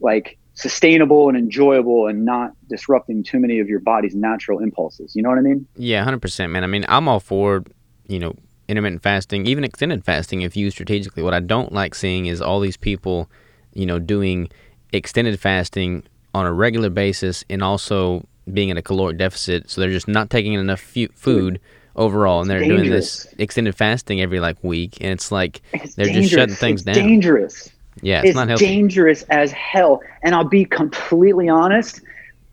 like 0.00 0.38
sustainable 0.54 1.28
and 1.28 1.38
enjoyable 1.38 2.06
and 2.06 2.24
not 2.24 2.52
disrupting 2.68 3.22
too 3.22 3.38
many 3.38 3.60
of 3.60 3.68
your 3.68 3.80
body's 3.80 4.14
natural 4.14 4.58
impulses. 4.58 5.14
You 5.14 5.22
know 5.22 5.30
what 5.30 5.38
I 5.38 5.42
mean? 5.42 5.66
Yeah, 5.76 6.04
100%, 6.04 6.50
man. 6.50 6.64
I 6.64 6.66
mean, 6.66 6.84
I'm 6.88 7.08
all 7.08 7.20
for, 7.20 7.64
you 8.06 8.18
know, 8.18 8.34
intermittent 8.68 9.02
fasting, 9.02 9.46
even 9.46 9.64
extended 9.64 10.04
fasting 10.04 10.42
if 10.42 10.56
used 10.56 10.74
strategically. 10.74 11.22
What 11.22 11.34
I 11.34 11.40
don't 11.40 11.72
like 11.72 11.94
seeing 11.94 12.26
is 12.26 12.40
all 12.42 12.60
these 12.60 12.76
people, 12.76 13.30
you 13.72 13.86
know, 13.86 13.98
doing 13.98 14.50
extended 14.92 15.40
fasting 15.40 16.04
on 16.34 16.46
a 16.46 16.52
regular 16.52 16.90
basis 16.90 17.44
and 17.50 17.62
also 17.62 18.26
being 18.52 18.68
in 18.68 18.76
a 18.76 18.82
caloric 18.82 19.18
deficit. 19.18 19.70
So 19.70 19.80
they're 19.80 19.90
just 19.90 20.08
not 20.08 20.30
taking 20.30 20.54
enough 20.54 20.80
food 21.14 21.60
overall, 21.96 22.40
and 22.40 22.50
they're 22.50 22.60
dangerous. 22.60 22.80
doing 22.80 22.90
this 22.90 23.34
extended 23.38 23.74
fasting 23.76 24.20
every 24.20 24.40
like 24.40 24.62
week, 24.62 24.98
and 25.00 25.10
it's 25.10 25.30
like 25.32 25.62
it's 25.72 25.94
they're 25.94 26.06
dangerous. 26.06 26.30
just 26.30 26.34
shutting 26.34 26.54
things 26.54 26.80
it's 26.80 26.86
down. 26.86 27.06
Dangerous. 27.06 27.70
Yeah, 28.02 28.20
it's, 28.20 28.30
it's 28.30 28.36
not 28.36 28.48
healthy. 28.48 28.66
dangerous 28.66 29.22
as 29.24 29.52
hell. 29.52 30.00
And 30.22 30.34
I'll 30.34 30.44
be 30.44 30.64
completely 30.64 31.48
honest. 31.48 32.00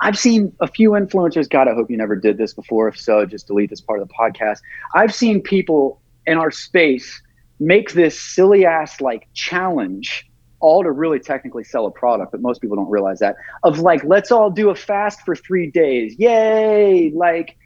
I've 0.02 0.18
seen 0.18 0.54
a 0.60 0.68
few 0.68 0.92
influencers. 0.92 1.50
God, 1.50 1.68
I 1.68 1.74
hope 1.74 1.90
you 1.90 1.98
never 1.98 2.16
did 2.16 2.38
this 2.38 2.54
before. 2.54 2.88
If 2.88 3.00
so, 3.00 3.26
just 3.26 3.48
delete 3.48 3.70
this 3.70 3.82
part 3.82 4.02
of 4.02 4.08
the 4.08 4.14
podcast. 4.14 4.60
I've 4.94 5.14
seen 5.14 5.42
people 5.42 6.02
in 6.26 6.38
our 6.38 6.52
space 6.52 7.22
make 7.60 7.94
this 7.94 8.20
silly 8.20 8.66
ass 8.66 9.02
like 9.02 9.28
challenge 9.34 10.27
all 10.60 10.84
to 10.84 10.92
really 10.92 11.20
technically 11.20 11.64
sell 11.64 11.86
a 11.86 11.92
product, 11.92 12.32
but 12.32 12.42
most 12.42 12.62
people 12.62 12.76
don't 12.76 12.90
realize 12.90 13.20
that. 13.20 13.36
Of 13.64 13.80
like, 13.80 14.04
let's 14.04 14.32
all 14.32 14.50
do 14.50 14.70
a 14.70 14.76
fast 14.76 15.22
for 15.22 15.36
three 15.36 15.70
days. 15.70 16.16
Yay! 16.18 17.12
Like, 17.12 17.58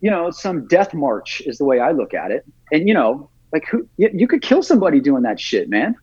you 0.00 0.10
know, 0.10 0.30
some 0.30 0.66
death 0.66 0.94
march 0.94 1.42
is 1.46 1.58
the 1.58 1.64
way 1.64 1.80
I 1.80 1.92
look 1.92 2.14
at 2.14 2.30
it. 2.30 2.44
And 2.72 2.86
you 2.88 2.94
know, 2.94 3.30
like 3.52 3.66
who 3.66 3.88
you, 3.96 4.10
you 4.12 4.28
could 4.28 4.42
kill 4.42 4.62
somebody 4.62 5.00
doing 5.00 5.22
that 5.22 5.40
shit, 5.40 5.68
man. 5.68 5.94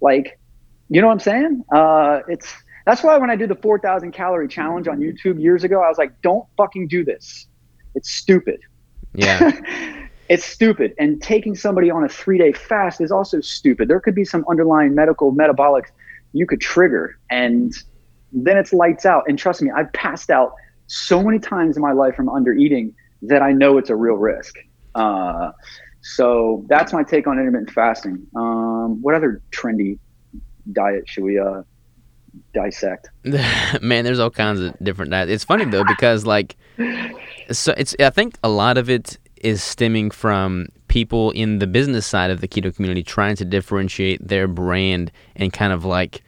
Like, 0.00 0.38
you 0.88 1.00
know 1.00 1.08
what 1.08 1.14
I'm 1.14 1.20
saying? 1.20 1.64
Uh, 1.72 2.20
it's 2.28 2.52
that's 2.86 3.02
why 3.02 3.16
when 3.18 3.30
I 3.30 3.36
did 3.36 3.50
the 3.50 3.54
4,000 3.54 4.12
calorie 4.12 4.48
challenge 4.48 4.88
on 4.88 4.98
YouTube 4.98 5.40
years 5.40 5.64
ago, 5.64 5.82
I 5.82 5.88
was 5.88 5.98
like, 5.98 6.20
don't 6.22 6.46
fucking 6.56 6.88
do 6.88 7.04
this. 7.04 7.46
It's 7.94 8.10
stupid. 8.10 8.60
Yeah. 9.14 9.50
it's 10.30 10.44
stupid. 10.44 10.94
And 10.96 11.20
taking 11.20 11.56
somebody 11.56 11.90
on 11.90 12.04
a 12.04 12.08
three 12.08 12.38
day 12.38 12.52
fast 12.52 13.00
is 13.00 13.10
also 13.10 13.40
stupid. 13.40 13.88
There 13.88 14.00
could 14.00 14.14
be 14.14 14.24
some 14.24 14.44
underlying 14.48 14.94
medical 14.94 15.32
metabolic 15.32 15.92
you 16.32 16.46
could 16.46 16.60
trigger, 16.60 17.18
and 17.28 17.74
then 18.32 18.56
it's 18.56 18.72
lights 18.72 19.04
out. 19.04 19.24
And 19.26 19.36
trust 19.36 19.60
me, 19.60 19.70
I've 19.76 19.92
passed 19.92 20.30
out 20.30 20.54
so 20.86 21.22
many 21.22 21.40
times 21.40 21.76
in 21.76 21.82
my 21.82 21.90
life 21.90 22.14
from 22.14 22.28
under 22.28 22.52
eating 22.52 22.94
that 23.22 23.42
I 23.42 23.50
know 23.50 23.76
it's 23.76 23.90
a 23.90 23.96
real 23.96 24.14
risk. 24.14 24.54
Uh, 24.94 25.50
so 26.00 26.64
that's 26.68 26.92
my 26.92 27.02
take 27.02 27.26
on 27.26 27.36
intermittent 27.36 27.72
fasting. 27.72 28.24
Um, 28.36 29.02
what 29.02 29.16
other 29.16 29.42
trendy 29.50 29.98
diet 30.72 31.08
should 31.08 31.24
we 31.24 31.40
uh, 31.40 31.62
dissect? 32.54 33.08
Man, 33.82 34.04
there's 34.04 34.20
all 34.20 34.30
kinds 34.30 34.60
of 34.60 34.76
different 34.80 35.10
diets. 35.10 35.32
It's 35.32 35.44
funny 35.44 35.64
though 35.64 35.84
because 35.84 36.24
like, 36.24 36.56
so 37.50 37.74
it's 37.76 37.96
I 37.98 38.10
think 38.10 38.38
a 38.44 38.48
lot 38.48 38.78
of 38.78 38.88
it 38.88 39.18
is 39.40 39.62
stemming 39.62 40.10
from 40.10 40.68
people 40.88 41.30
in 41.32 41.58
the 41.58 41.66
business 41.66 42.06
side 42.06 42.30
of 42.30 42.40
the 42.40 42.48
keto 42.48 42.74
community 42.74 43.02
trying 43.02 43.36
to 43.36 43.44
differentiate 43.44 44.26
their 44.26 44.46
brand 44.46 45.10
and 45.36 45.52
kind 45.52 45.72
of 45.72 45.84
like 45.84 46.22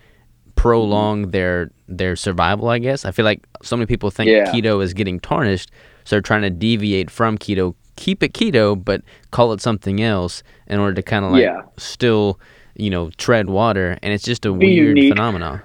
prolong 0.54 1.30
their 1.30 1.70
their 1.88 2.14
survival 2.14 2.68
i 2.68 2.78
guess 2.78 3.04
i 3.04 3.10
feel 3.10 3.24
like 3.24 3.46
so 3.62 3.76
many 3.76 3.86
people 3.86 4.10
think 4.10 4.28
yeah. 4.28 4.44
keto 4.52 4.82
is 4.82 4.94
getting 4.94 5.18
tarnished 5.18 5.70
so 6.04 6.14
they're 6.14 6.20
trying 6.20 6.42
to 6.42 6.50
deviate 6.50 7.10
from 7.10 7.36
keto 7.36 7.74
keep 7.96 8.22
it 8.22 8.32
keto 8.32 8.82
but 8.82 9.02
call 9.30 9.52
it 9.52 9.60
something 9.60 10.00
else 10.00 10.42
in 10.68 10.78
order 10.78 10.94
to 10.94 11.02
kind 11.02 11.24
of 11.24 11.32
like 11.32 11.42
yeah. 11.42 11.60
still 11.76 12.38
you 12.76 12.88
know 12.88 13.10
tread 13.18 13.50
water 13.50 13.98
and 14.02 14.12
it's 14.12 14.24
just 14.24 14.46
a 14.46 14.52
be 14.52 14.66
weird 14.66 14.96
unique. 14.96 15.12
phenomenon 15.12 15.60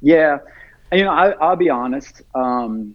yeah 0.00 0.38
you 0.92 1.04
know 1.04 1.10
I, 1.12 1.50
will 1.50 1.56
be 1.56 1.70
honest 1.70 2.22
um, 2.34 2.94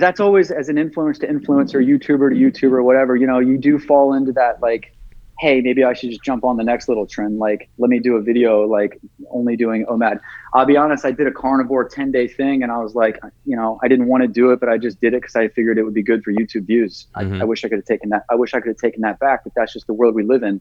that's 0.00 0.20
always 0.20 0.50
as 0.50 0.68
an 0.68 0.78
influence 0.78 1.18
to 1.20 1.26
influencer, 1.26 1.84
YouTuber 1.84 2.30
to 2.30 2.36
YouTuber, 2.36 2.82
whatever, 2.82 3.16
you 3.16 3.26
know, 3.26 3.38
you 3.38 3.58
do 3.58 3.78
fall 3.78 4.14
into 4.14 4.32
that 4.32 4.60
like, 4.60 4.94
hey, 5.38 5.60
maybe 5.60 5.84
I 5.84 5.94
should 5.94 6.10
just 6.10 6.22
jump 6.22 6.44
on 6.44 6.56
the 6.56 6.64
next 6.64 6.88
little 6.88 7.06
trend. 7.06 7.38
Like, 7.38 7.68
let 7.78 7.90
me 7.90 7.98
do 7.98 8.16
a 8.16 8.22
video 8.22 8.62
like 8.62 9.00
only 9.30 9.56
doing 9.56 9.84
OMAD. 9.86 10.20
I'll 10.52 10.66
be 10.66 10.76
honest, 10.76 11.04
I 11.04 11.10
did 11.10 11.26
a 11.26 11.32
carnivore 11.32 11.88
10 11.88 12.12
day 12.12 12.28
thing 12.28 12.62
and 12.62 12.70
I 12.70 12.78
was 12.78 12.94
like, 12.94 13.18
you 13.44 13.56
know, 13.56 13.78
I 13.82 13.88
didn't 13.88 14.06
want 14.06 14.22
to 14.22 14.28
do 14.28 14.50
it, 14.52 14.60
but 14.60 14.68
I 14.68 14.78
just 14.78 15.00
did 15.00 15.14
it 15.14 15.22
because 15.22 15.36
I 15.36 15.48
figured 15.48 15.78
it 15.78 15.82
would 15.82 15.94
be 15.94 16.02
good 16.02 16.22
for 16.22 16.32
YouTube 16.32 16.66
views. 16.66 17.06
Mm-hmm. 17.16 17.34
I, 17.34 17.40
I 17.40 17.44
wish 17.44 17.64
I 17.64 17.68
could 17.68 17.78
have 17.78 17.84
taken 17.84 18.10
that. 18.10 18.24
I 18.30 18.36
wish 18.36 18.54
I 18.54 18.60
could 18.60 18.70
have 18.70 18.78
taken 18.78 19.02
that 19.02 19.18
back, 19.18 19.44
but 19.44 19.52
that's 19.54 19.72
just 19.72 19.86
the 19.86 19.94
world 19.94 20.14
we 20.14 20.22
live 20.22 20.42
in, 20.42 20.60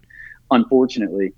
unfortunately. 0.52 1.34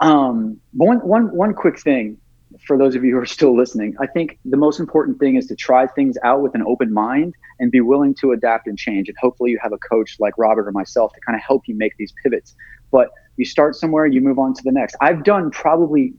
Um, 0.00 0.60
one, 0.72 0.98
one, 0.98 1.34
one 1.34 1.54
quick 1.54 1.80
thing 1.80 2.18
for 2.66 2.76
those 2.76 2.94
of 2.94 3.04
you 3.04 3.12
who 3.12 3.18
are 3.18 3.26
still 3.26 3.56
listening, 3.56 3.96
I 4.00 4.06
think 4.06 4.38
the 4.44 4.56
most 4.56 4.80
important 4.80 5.18
thing 5.18 5.36
is 5.36 5.46
to 5.46 5.56
try 5.56 5.86
things 5.86 6.16
out 6.24 6.42
with 6.42 6.54
an 6.54 6.62
open 6.66 6.92
mind 6.92 7.34
and 7.58 7.70
be 7.70 7.80
willing 7.80 8.14
to 8.20 8.32
adapt 8.32 8.66
and 8.66 8.78
change. 8.78 9.08
And 9.08 9.16
hopefully, 9.18 9.50
you 9.50 9.58
have 9.62 9.72
a 9.72 9.78
coach 9.78 10.16
like 10.18 10.34
Robert 10.38 10.68
or 10.68 10.72
myself 10.72 11.12
to 11.14 11.20
kind 11.20 11.36
of 11.36 11.42
help 11.46 11.62
you 11.66 11.74
make 11.74 11.96
these 11.96 12.12
pivots. 12.22 12.54
But 12.90 13.10
you 13.36 13.44
start 13.44 13.76
somewhere, 13.76 14.06
you 14.06 14.20
move 14.20 14.38
on 14.38 14.54
to 14.54 14.62
the 14.64 14.72
next. 14.72 14.96
I've 15.00 15.24
done 15.24 15.50
probably, 15.50 16.14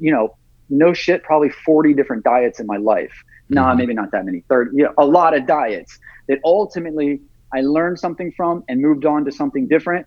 you 0.00 0.12
know, 0.12 0.36
no 0.70 0.92
shit, 0.92 1.22
probably 1.22 1.50
40 1.50 1.94
different 1.94 2.24
diets 2.24 2.60
in 2.60 2.66
my 2.66 2.76
life. 2.76 3.12
Mm-hmm. 3.44 3.54
Nah, 3.54 3.74
maybe 3.74 3.94
not 3.94 4.10
that 4.12 4.24
many. 4.24 4.42
30, 4.48 4.76
you 4.76 4.84
know, 4.84 4.94
a 4.98 5.04
lot 5.04 5.36
of 5.36 5.46
diets 5.46 5.98
that 6.28 6.38
ultimately 6.44 7.20
I 7.54 7.60
learned 7.60 7.98
something 7.98 8.32
from 8.36 8.64
and 8.68 8.80
moved 8.80 9.04
on 9.04 9.24
to 9.26 9.32
something 9.32 9.68
different 9.68 10.06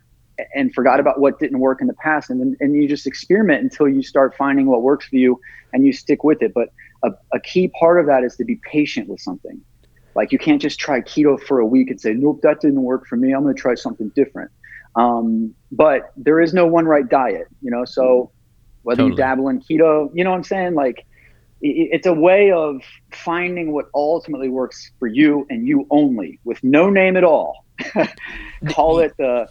and 0.54 0.74
forgot 0.74 1.00
about 1.00 1.20
what 1.20 1.40
didn't 1.40 1.60
work 1.60 1.82
in 1.82 1.88
the 1.88 1.94
past. 1.96 2.30
And 2.30 2.40
then 2.40 2.58
and 2.60 2.76
you 2.76 2.88
just 2.88 3.08
experiment 3.08 3.64
until 3.64 3.88
you 3.88 4.04
start 4.04 4.36
finding 4.36 4.68
what 4.68 4.82
works 4.82 5.08
for 5.08 5.16
you 5.16 5.40
and 5.74 5.86
you 5.86 5.94
stick 5.94 6.24
with 6.24 6.42
it. 6.42 6.54
But 6.54 6.70
a, 7.04 7.12
a 7.34 7.40
key 7.40 7.70
part 7.80 8.00
of 8.00 8.06
that 8.08 8.24
is 8.24 8.36
to 8.38 8.46
be 8.46 8.60
patient 8.70 9.10
with 9.10 9.20
something. 9.22 9.60
Like 10.16 10.32
you 10.32 10.40
can't 10.40 10.62
just 10.62 10.80
try 10.80 11.02
keto 11.02 11.40
for 11.40 11.60
a 11.60 11.66
week 11.66 11.90
and 11.90 12.00
say 12.00 12.14
nope 12.14 12.42
that 12.42 12.62
didn't 12.62 12.82
work 12.82 13.06
for 13.08 13.16
me. 13.16 13.34
I'm 13.34 13.44
going 13.44 13.56
to 13.56 13.62
try 13.62 13.76
something 13.76 14.10
different. 14.16 14.52
Um, 14.96 15.54
but 15.72 16.12
there 16.18 16.42
is 16.42 16.54
no 16.54 16.66
one 16.66 16.86
right 16.86 17.08
diet 17.08 17.48
you 17.62 17.72
know? 17.72 17.86
So 17.86 18.32
whether 18.84 19.04
totally. 19.04 19.12
you 19.12 19.18
dabble 19.18 19.50
in 19.50 19.62
keto 19.62 20.10
you 20.14 20.24
know 20.24 20.32
what 20.32 20.38
i'm 20.38 20.44
saying? 20.44 20.74
Like 20.76 21.06
it, 21.62 21.90
it's 21.92 22.08
a 22.08 22.14
way 22.14 22.52
of 22.52 22.82
finding 23.12 23.72
what 23.74 23.86
ultimately 23.94 24.50
works 24.50 24.92
for 25.00 25.08
you 25.08 25.46
and 25.50 25.68
you 25.68 25.86
only 25.90 26.40
with 26.44 26.64
no 26.64 26.90
name 26.90 27.18
at 27.18 27.24
all. 27.24 27.66
Call 28.70 29.00
it 29.00 29.14
the 29.18 29.48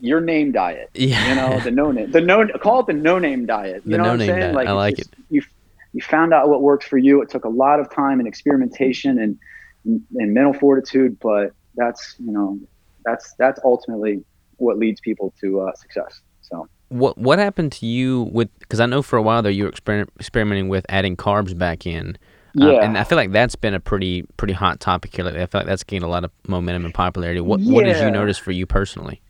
your 0.00 0.20
name 0.20 0.52
diet. 0.52 0.90
Yeah. 0.94 1.28
You 1.28 1.34
know, 1.34 1.60
the 1.60 1.70
no 1.70 1.90
name, 1.90 2.10
the 2.10 2.20
no, 2.20 2.46
call 2.58 2.80
it 2.80 2.86
the 2.86 2.92
no 2.92 3.18
name 3.18 3.46
diet. 3.46 3.82
You 3.84 3.92
the 3.92 3.98
know 3.98 4.04
no 4.04 4.10
what 4.10 4.20
I'm 4.20 4.26
saying? 4.26 4.40
Diet. 4.40 4.54
Like, 4.54 4.68
I 4.68 4.72
like 4.72 4.98
it. 4.98 5.08
You, 5.30 5.42
you 5.92 6.02
found 6.02 6.34
out 6.34 6.48
what 6.48 6.62
works 6.62 6.86
for 6.86 6.98
you. 6.98 7.22
It 7.22 7.30
took 7.30 7.44
a 7.44 7.48
lot 7.48 7.80
of 7.80 7.90
time 7.90 8.18
and 8.18 8.28
experimentation 8.28 9.18
and, 9.18 9.38
and 9.84 10.34
mental 10.34 10.52
fortitude, 10.52 11.18
but 11.20 11.52
that's, 11.76 12.16
you 12.18 12.32
know, 12.32 12.58
that's, 13.04 13.34
that's 13.38 13.60
ultimately 13.64 14.24
what 14.56 14.78
leads 14.78 15.00
people 15.00 15.32
to 15.40 15.60
uh, 15.60 15.74
success. 15.74 16.20
So 16.42 16.68
what, 16.88 17.16
what 17.18 17.38
happened 17.38 17.72
to 17.72 17.86
you 17.86 18.24
with, 18.32 18.48
cause 18.68 18.80
I 18.80 18.86
know 18.86 19.02
for 19.02 19.16
a 19.16 19.22
while 19.22 19.42
there 19.42 19.52
you 19.52 19.64
were 19.64 19.72
exper- 19.72 20.08
experimenting 20.18 20.68
with 20.68 20.84
adding 20.88 21.16
carbs 21.16 21.56
back 21.56 21.86
in. 21.86 22.18
Um, 22.58 22.70
yeah. 22.70 22.84
and 22.84 22.96
I 22.96 23.04
feel 23.04 23.16
like 23.16 23.32
that's 23.32 23.54
been 23.54 23.74
a 23.74 23.80
pretty 23.80 24.22
pretty 24.38 24.54
hot 24.54 24.80
topic 24.80 25.14
here 25.14 25.26
lately. 25.26 25.42
I 25.42 25.46
feel 25.46 25.58
like 25.58 25.66
that's 25.66 25.84
gained 25.84 26.04
a 26.04 26.08
lot 26.08 26.24
of 26.24 26.30
momentum 26.48 26.86
and 26.86 26.94
popularity. 26.94 27.42
What 27.42 27.60
yeah. 27.60 27.70
what 27.70 27.84
did 27.84 28.02
you 28.02 28.10
notice 28.10 28.38
for 28.38 28.50
you 28.50 28.64
personally? 28.64 29.20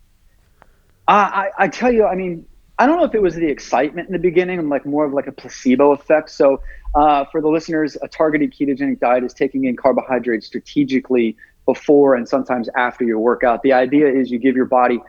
I, 1.08 1.50
I 1.58 1.68
tell 1.68 1.92
you, 1.92 2.06
I 2.06 2.14
mean, 2.14 2.44
I 2.78 2.86
don't 2.86 2.98
know 2.98 3.04
if 3.04 3.14
it 3.14 3.22
was 3.22 3.34
the 3.34 3.46
excitement 3.46 4.08
in 4.08 4.12
the 4.12 4.18
beginning, 4.18 4.68
like 4.68 4.84
more 4.84 5.04
of 5.04 5.12
like 5.12 5.26
a 5.26 5.32
placebo 5.32 5.92
effect. 5.92 6.30
So, 6.30 6.60
uh, 6.94 7.24
for 7.26 7.40
the 7.40 7.48
listeners, 7.48 7.96
a 8.02 8.08
targeted 8.08 8.52
ketogenic 8.52 9.00
diet 9.00 9.24
is 9.24 9.32
taking 9.32 9.64
in 9.64 9.76
carbohydrates 9.76 10.46
strategically 10.46 11.36
before 11.64 12.14
and 12.14 12.28
sometimes 12.28 12.68
after 12.76 13.04
your 13.04 13.18
workout. 13.18 13.62
The 13.62 13.72
idea 13.72 14.08
is 14.08 14.30
you 14.30 14.38
give 14.38 14.56
your 14.56 14.66
body 14.66 15.00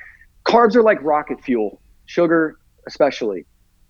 carbs 0.48 0.76
are 0.76 0.82
like 0.82 1.02
rocket 1.04 1.42
fuel, 1.44 1.82
sugar 2.06 2.58
especially. 2.88 3.46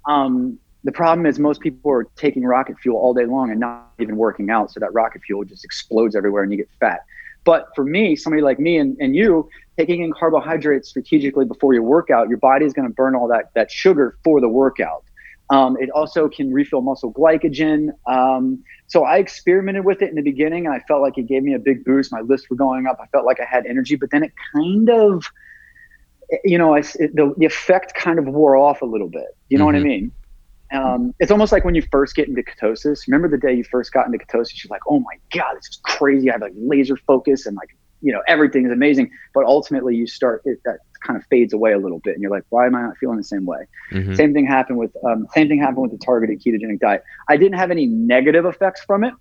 Um, 0.07 0.59
the 0.83 0.91
problem 0.91 1.25
is 1.25 1.37
most 1.37 1.61
people 1.61 1.91
are 1.91 2.05
taking 2.15 2.43
rocket 2.43 2.77
fuel 2.79 2.97
all 2.97 3.13
day 3.13 3.25
long 3.25 3.51
and 3.51 3.59
not 3.59 3.91
even 3.99 4.17
working 4.17 4.49
out, 4.49 4.71
so 4.71 4.79
that 4.79 4.93
rocket 4.93 5.21
fuel 5.21 5.43
just 5.43 5.63
explodes 5.63 6.15
everywhere 6.15 6.43
and 6.43 6.51
you 6.51 6.57
get 6.57 6.69
fat. 6.79 7.01
But 7.47 7.69
for 7.75 7.85
me, 7.85 8.17
somebody 8.17 8.41
like 8.41 8.59
me 8.59 8.75
and, 8.77 8.97
and 8.99 9.15
you, 9.15 9.47
taking 9.77 10.03
in 10.03 10.11
carbohydrates 10.11 10.89
strategically 10.89 11.45
before 11.45 11.73
your 11.73 11.83
workout, 11.83 12.27
your 12.27 12.39
body 12.39 12.65
is 12.65 12.73
going 12.73 12.89
to 12.89 12.93
burn 12.93 13.15
all 13.15 13.29
that, 13.29 13.53
that 13.55 13.71
sugar 13.71 14.17
for 14.25 14.41
the 14.41 14.49
workout. 14.49 15.05
Um, 15.49 15.77
it 15.79 15.89
also 15.91 16.27
can 16.27 16.51
refill 16.51 16.81
muscle 16.81 17.13
glycogen. 17.13 17.91
Um, 18.05 18.61
so 18.87 19.05
I 19.05 19.19
experimented 19.19 19.85
with 19.85 20.01
it 20.01 20.09
in 20.09 20.15
the 20.15 20.21
beginning 20.21 20.65
and 20.65 20.75
I 20.75 20.79
felt 20.89 21.01
like 21.01 21.17
it 21.17 21.29
gave 21.29 21.41
me 21.41 21.53
a 21.53 21.59
big 21.59 21.85
boost. 21.85 22.11
My 22.11 22.19
lists 22.19 22.49
were 22.49 22.57
going 22.57 22.85
up. 22.85 22.97
I 23.01 23.05
felt 23.13 23.25
like 23.25 23.39
I 23.39 23.45
had 23.45 23.65
energy, 23.65 23.95
but 23.95 24.11
then 24.11 24.23
it 24.23 24.33
kind 24.53 24.89
of, 24.89 25.23
you 26.43 26.57
know, 26.57 26.75
I, 26.75 26.79
it, 26.79 27.15
the, 27.15 27.33
the 27.37 27.45
effect 27.45 27.93
kind 27.93 28.19
of 28.19 28.25
wore 28.25 28.57
off 28.57 28.81
a 28.81 28.85
little 28.85 29.07
bit. 29.07 29.37
You 29.47 29.57
know 29.57 29.63
mm-hmm. 29.63 29.65
what 29.67 29.75
I 29.75 29.79
mm-hmm. 29.79 29.87
mean? 29.87 30.11
Um, 30.73 31.13
it's 31.19 31.31
almost 31.31 31.51
like 31.51 31.63
when 31.63 31.75
you 31.75 31.83
first 31.91 32.15
get 32.15 32.27
into 32.27 32.43
ketosis. 32.43 33.07
Remember 33.07 33.27
the 33.27 33.37
day 33.37 33.53
you 33.53 33.63
first 33.63 33.91
got 33.93 34.05
into 34.05 34.17
ketosis? 34.17 34.63
You're 34.63 34.69
like, 34.69 34.81
oh 34.87 34.99
my 34.99 35.17
god, 35.33 35.55
this 35.55 35.67
is 35.69 35.79
crazy. 35.83 36.29
I 36.29 36.33
have 36.33 36.41
like 36.41 36.53
laser 36.55 36.97
focus 36.97 37.45
and 37.45 37.55
like 37.55 37.75
you 38.01 38.11
know 38.11 38.21
everything 38.27 38.65
is 38.65 38.71
amazing. 38.71 39.09
But 39.33 39.45
ultimately, 39.45 39.95
you 39.95 40.07
start 40.07 40.41
it, 40.45 40.59
that 40.65 40.79
kind 41.05 41.17
of 41.17 41.25
fades 41.27 41.53
away 41.53 41.73
a 41.73 41.77
little 41.77 41.99
bit, 41.99 42.13
and 42.13 42.21
you're 42.21 42.31
like, 42.31 42.43
why 42.49 42.65
am 42.65 42.75
I 42.75 42.81
not 42.81 42.97
feeling 42.97 43.17
the 43.17 43.23
same 43.23 43.45
way? 43.45 43.65
Mm-hmm. 43.91 44.15
Same 44.15 44.33
thing 44.33 44.45
happened 44.45 44.77
with 44.77 44.91
um, 45.05 45.27
same 45.33 45.47
thing 45.47 45.59
happened 45.59 45.83
with 45.83 45.91
the 45.91 46.05
targeted 46.05 46.41
ketogenic 46.41 46.79
diet. 46.79 47.03
I 47.29 47.37
didn't 47.37 47.57
have 47.57 47.71
any 47.71 47.85
negative 47.85 48.45
effects 48.45 48.83
from 48.83 49.03
it. 49.03 49.13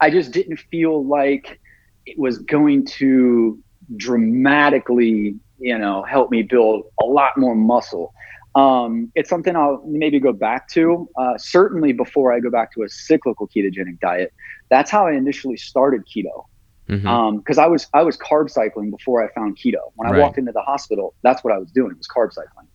I 0.00 0.10
just 0.10 0.32
didn't 0.32 0.58
feel 0.70 1.04
like 1.04 1.60
it 2.06 2.18
was 2.18 2.38
going 2.38 2.86
to 2.86 3.58
dramatically, 3.96 5.36
you 5.58 5.78
know, 5.78 6.02
help 6.02 6.30
me 6.30 6.42
build 6.42 6.84
a 7.00 7.04
lot 7.04 7.36
more 7.36 7.54
muscle. 7.54 8.14
Um, 8.54 9.12
it's 9.14 9.30
something 9.30 9.54
I'll 9.54 9.82
maybe 9.86 10.18
go 10.18 10.32
back 10.32 10.68
to. 10.70 11.08
Uh, 11.16 11.38
certainly 11.38 11.92
before 11.92 12.32
I 12.32 12.40
go 12.40 12.50
back 12.50 12.72
to 12.74 12.82
a 12.82 12.88
cyclical 12.88 13.48
ketogenic 13.48 14.00
diet. 14.00 14.32
That's 14.70 14.90
how 14.90 15.06
I 15.06 15.12
initially 15.12 15.56
started 15.56 16.02
keto. 16.06 16.46
Because 16.86 17.04
mm-hmm. 17.04 17.06
um, 17.06 17.44
I 17.58 17.66
was 17.68 17.86
I 17.94 18.02
was 18.02 18.16
carb 18.16 18.50
cycling 18.50 18.90
before 18.90 19.24
I 19.24 19.32
found 19.32 19.56
keto. 19.56 19.92
When 19.94 20.08
I 20.08 20.12
right. 20.12 20.20
walked 20.20 20.38
into 20.38 20.50
the 20.50 20.62
hospital, 20.62 21.14
that's 21.22 21.44
what 21.44 21.54
I 21.54 21.58
was 21.58 21.70
doing 21.70 21.92
it 21.92 21.96
was 21.96 22.08
carb 22.08 22.32
cycling. 22.32 22.66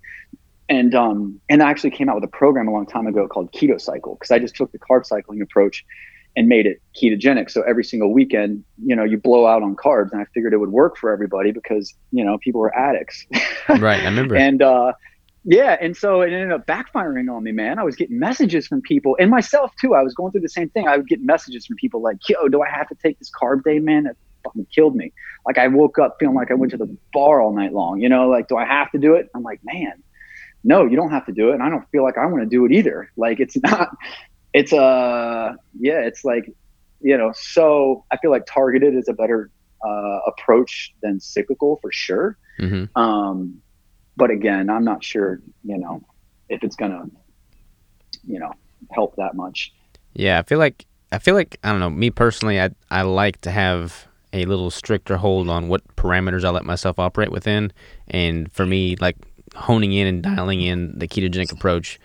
And 0.70 0.96
um, 0.96 1.42
and 1.50 1.62
I 1.62 1.70
actually 1.70 1.92
came 1.92 2.08
out 2.08 2.16
with 2.16 2.24
a 2.24 2.30
program 2.30 2.70
a 2.70 2.72
long 2.72 2.86
time 2.86 3.08
ago 3.08 3.28
called 3.28 3.52
Keto 3.52 3.80
Cycle 3.80 4.16
because 4.16 4.32
I 4.32 4.40
just 4.40 4.56
took 4.56 4.72
the 4.72 4.80
carb 4.80 5.06
cycling 5.06 5.42
approach 5.42 5.86
and 6.38 6.48
made 6.48 6.66
it 6.66 6.82
ketogenic. 6.96 7.50
So 7.50 7.62
every 7.64 7.84
single 7.84 8.14
weekend, 8.14 8.64
you 8.84 8.96
know, 8.96 9.04
you 9.04 9.18
blow 9.18 9.48
out 9.48 9.64
on 9.64 9.76
carbs, 9.76 10.12
and 10.12 10.22
I 10.22 10.26
figured 10.34 10.54
it 10.54 10.58
would 10.58 10.72
work 10.72 10.98
for 10.98 11.12
everybody 11.12 11.52
because 11.52 11.94
you 12.12 12.24
know 12.24 12.38
people 12.38 12.62
were 12.62 12.76
addicts. 12.76 13.26
right, 13.70 14.02
I 14.02 14.06
remember. 14.06 14.36
and 14.38 14.62
uh, 14.62 14.94
yeah, 15.46 15.78
and 15.80 15.96
so 15.96 16.22
it 16.22 16.34
ended 16.34 16.52
up 16.52 16.66
backfiring 16.66 17.34
on 17.34 17.44
me, 17.44 17.52
man. 17.52 17.80
I 17.80 17.84
was 17.84 17.96
getting 17.96 18.20
messages 18.20 18.68
from 18.68 18.82
people, 18.82 19.16
and 19.20 19.30
myself 19.30 19.72
too. 19.80 19.94
I 19.96 20.02
was 20.02 20.14
going 20.14 20.32
through 20.32 20.42
the 20.42 20.50
same 20.50 20.70
thing. 20.70 20.88
I 20.88 20.98
would 20.98 21.08
get 21.08 21.22
messages 21.22 21.66
from 21.66 21.78
people 21.78 22.02
like, 22.02 22.18
"Yo, 22.28 22.48
do 22.48 22.62
I 22.62 22.70
have 22.70 22.90
to 22.90 22.96
take 22.96 23.20
this 23.20 23.32
carb 23.32 23.64
day, 23.64 23.80
man? 23.80 24.04
That 24.04 24.18
fucking 24.44 24.68
killed 24.74 24.96
me." 24.96 25.14
Like 25.46 25.58
I 25.58 25.68
woke 25.68 26.00
up 26.00 26.18
feeling 26.20 26.36
like 26.36 26.52
I 26.52 26.56
went 26.56 26.72
to 26.72 26.78
the 26.78 26.98
bar 27.14 27.42
all 27.42 27.54
night 27.54 27.74
long. 27.74 28.02
You 28.02 28.10
know, 28.10 28.28
like, 28.28 28.48
do 28.48 28.58
I 28.58 28.66
have 28.66 28.92
to 28.92 28.98
do 28.98 29.14
it? 29.14 29.30
I'm 29.36 29.44
like, 29.44 29.62
man, 29.64 30.04
no, 30.64 30.86
you 30.86 30.96
don't 30.96 31.12
have 31.12 31.26
to 31.28 31.32
do 31.32 31.52
it, 31.52 31.54
and 31.54 31.64
I 31.64 31.70
don't 31.70 31.88
feel 31.92 32.04
like 32.04 32.18
I 32.18 32.26
want 32.26 32.44
to 32.44 32.50
do 32.50 32.66
it 32.66 32.72
either. 32.72 33.12
Like 33.16 33.40
it's 33.40 33.56
not 33.64 33.90
it's 34.56 34.72
a 34.72 34.82
uh, 34.82 35.56
yeah 35.80 36.00
it's 36.00 36.24
like 36.24 36.50
you 37.02 37.18
know 37.18 37.32
so 37.36 38.06
i 38.10 38.18
feel 38.18 38.32
like 38.32 38.46
targeted 38.46 38.96
is 38.96 39.10
a 39.10 39.14
better 39.14 39.52
uh, 39.86 40.20
approach 40.26 40.96
than 41.04 41.20
cyclical 41.20 41.78
for 41.82 41.92
sure 41.92 42.38
mm-hmm. 42.60 42.86
um, 43.00 43.62
but 44.18 44.30
again 44.30 44.70
i'm 44.70 44.84
not 44.84 45.04
sure 45.04 45.40
you 45.64 45.78
know 45.78 46.02
if 46.50 46.64
it's 46.64 46.76
gonna 46.76 47.06
you 48.26 48.40
know 48.40 48.52
help 48.92 49.16
that 49.16 49.36
much 49.36 49.74
yeah 50.14 50.40
i 50.40 50.44
feel 50.44 50.60
like 50.60 50.86
i 51.12 51.18
feel 51.18 51.36
like 51.36 51.58
i 51.64 51.72
don't 51.72 51.80
know 51.80 51.90
me 51.90 52.10
personally 52.10 52.60
i 52.60 52.70
i 52.92 53.02
like 53.02 53.40
to 53.42 53.52
have 53.52 54.08
a 54.34 54.46
little 54.46 54.70
stricter 54.70 55.18
hold 55.18 55.50
on 55.50 55.68
what 55.68 55.84
parameters 55.96 56.44
i 56.44 56.50
let 56.50 56.66
myself 56.66 57.00
operate 57.00 57.32
within 57.32 57.72
and 58.10 58.52
for 58.52 58.66
me 58.66 58.96
like 58.98 59.16
honing 59.56 59.94
in 59.94 60.08
and 60.08 60.24
dialing 60.24 60.62
in 60.62 60.98
the 61.00 61.08
ketogenic 61.08 61.52
approach 61.52 62.00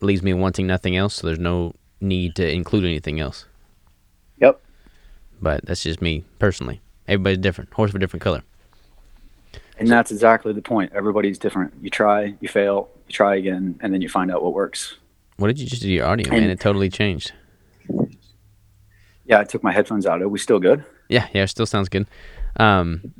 leaves 0.00 0.22
me 0.22 0.32
wanting 0.32 0.66
nothing 0.66 0.96
else 0.96 1.14
so 1.14 1.26
there's 1.26 1.38
no 1.38 1.74
need 2.02 2.34
to 2.36 2.50
include 2.50 2.84
anything 2.84 3.20
else. 3.20 3.46
Yep. 4.38 4.60
But 5.40 5.64
that's 5.64 5.82
just 5.82 6.02
me 6.02 6.24
personally. 6.38 6.80
Everybody's 7.08 7.38
different. 7.38 7.72
Horse 7.72 7.90
of 7.90 7.96
a 7.96 7.98
different 7.98 8.22
color. 8.22 8.42
And 9.78 9.88
that's 9.88 10.10
exactly 10.10 10.52
the 10.52 10.62
point. 10.62 10.92
Everybody's 10.94 11.38
different. 11.38 11.74
You 11.80 11.90
try, 11.90 12.34
you 12.40 12.48
fail, 12.48 12.88
you 13.08 13.12
try 13.12 13.36
again, 13.36 13.78
and 13.82 13.92
then 13.92 14.00
you 14.02 14.08
find 14.08 14.30
out 14.30 14.42
what 14.42 14.52
works. 14.52 14.96
What 15.36 15.48
did 15.48 15.58
you 15.58 15.66
just 15.66 15.82
do 15.82 15.88
to 15.88 15.94
your 15.94 16.06
audio, 16.06 16.30
and, 16.30 16.42
man? 16.42 16.50
It 16.50 16.60
totally 16.60 16.88
changed. 16.88 17.32
Yeah, 19.24 19.40
I 19.40 19.44
took 19.44 19.62
my 19.62 19.72
headphones 19.72 20.06
out. 20.06 20.20
Are 20.22 20.28
we 20.28 20.38
still 20.38 20.60
good? 20.60 20.84
Yeah, 21.08 21.26
yeah, 21.32 21.44
it 21.44 21.48
still 21.48 21.66
sounds 21.66 21.88
good. 21.88 22.06
Um, 22.56 23.14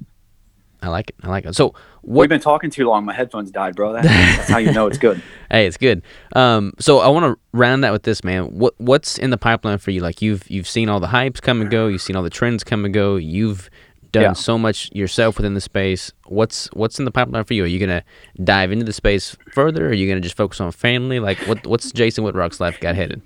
I 0.82 0.88
like 0.88 1.10
it. 1.10 1.16
I 1.22 1.28
like 1.28 1.44
it. 1.46 1.54
So 1.54 1.74
what, 2.02 2.22
we've 2.22 2.28
been 2.28 2.40
talking 2.40 2.70
too 2.70 2.86
long. 2.86 3.04
My 3.04 3.14
headphones 3.14 3.50
died, 3.50 3.76
bro. 3.76 3.92
That, 3.92 4.02
that's 4.02 4.48
how 4.48 4.58
you 4.58 4.72
know 4.72 4.88
it's 4.88 4.98
good. 4.98 5.22
hey, 5.50 5.66
it's 5.66 5.76
good. 5.76 6.02
Um, 6.34 6.72
so 6.78 6.98
I 6.98 7.08
want 7.08 7.24
to 7.24 7.38
round 7.52 7.84
that 7.84 7.92
with 7.92 8.02
this, 8.02 8.24
man. 8.24 8.46
What 8.46 8.74
what's 8.78 9.16
in 9.16 9.30
the 9.30 9.38
pipeline 9.38 9.78
for 9.78 9.92
you? 9.92 10.00
Like 10.00 10.20
you've 10.20 10.48
you've 10.50 10.66
seen 10.66 10.88
all 10.88 10.98
the 10.98 11.06
hypes 11.06 11.40
come 11.40 11.60
and 11.60 11.70
go. 11.70 11.86
You've 11.86 12.02
seen 12.02 12.16
all 12.16 12.24
the 12.24 12.30
trends 12.30 12.64
come 12.64 12.84
and 12.84 12.92
go. 12.92 13.16
You've 13.16 13.70
done 14.12 14.22
yeah. 14.22 14.32
so 14.34 14.58
much 14.58 14.90
yourself 14.92 15.36
within 15.36 15.54
the 15.54 15.60
space. 15.60 16.12
What's 16.26 16.66
what's 16.74 16.98
in 16.98 17.04
the 17.04 17.10
pipeline 17.10 17.44
for 17.44 17.54
you? 17.54 17.64
Are 17.64 17.68
you 17.68 17.80
gonna 17.80 18.04
dive 18.44 18.70
into 18.70 18.84
the 18.84 18.92
space 18.92 19.36
further? 19.52 19.86
Or 19.86 19.88
are 19.90 19.94
you 19.94 20.08
gonna 20.08 20.20
just 20.20 20.36
focus 20.36 20.60
on 20.60 20.70
family? 20.72 21.18
Like 21.18 21.38
what 21.40 21.66
what's 21.66 21.90
Jason 21.92 22.24
Wittrock's 22.24 22.60
life 22.60 22.78
got 22.80 22.94
headed? 22.94 23.22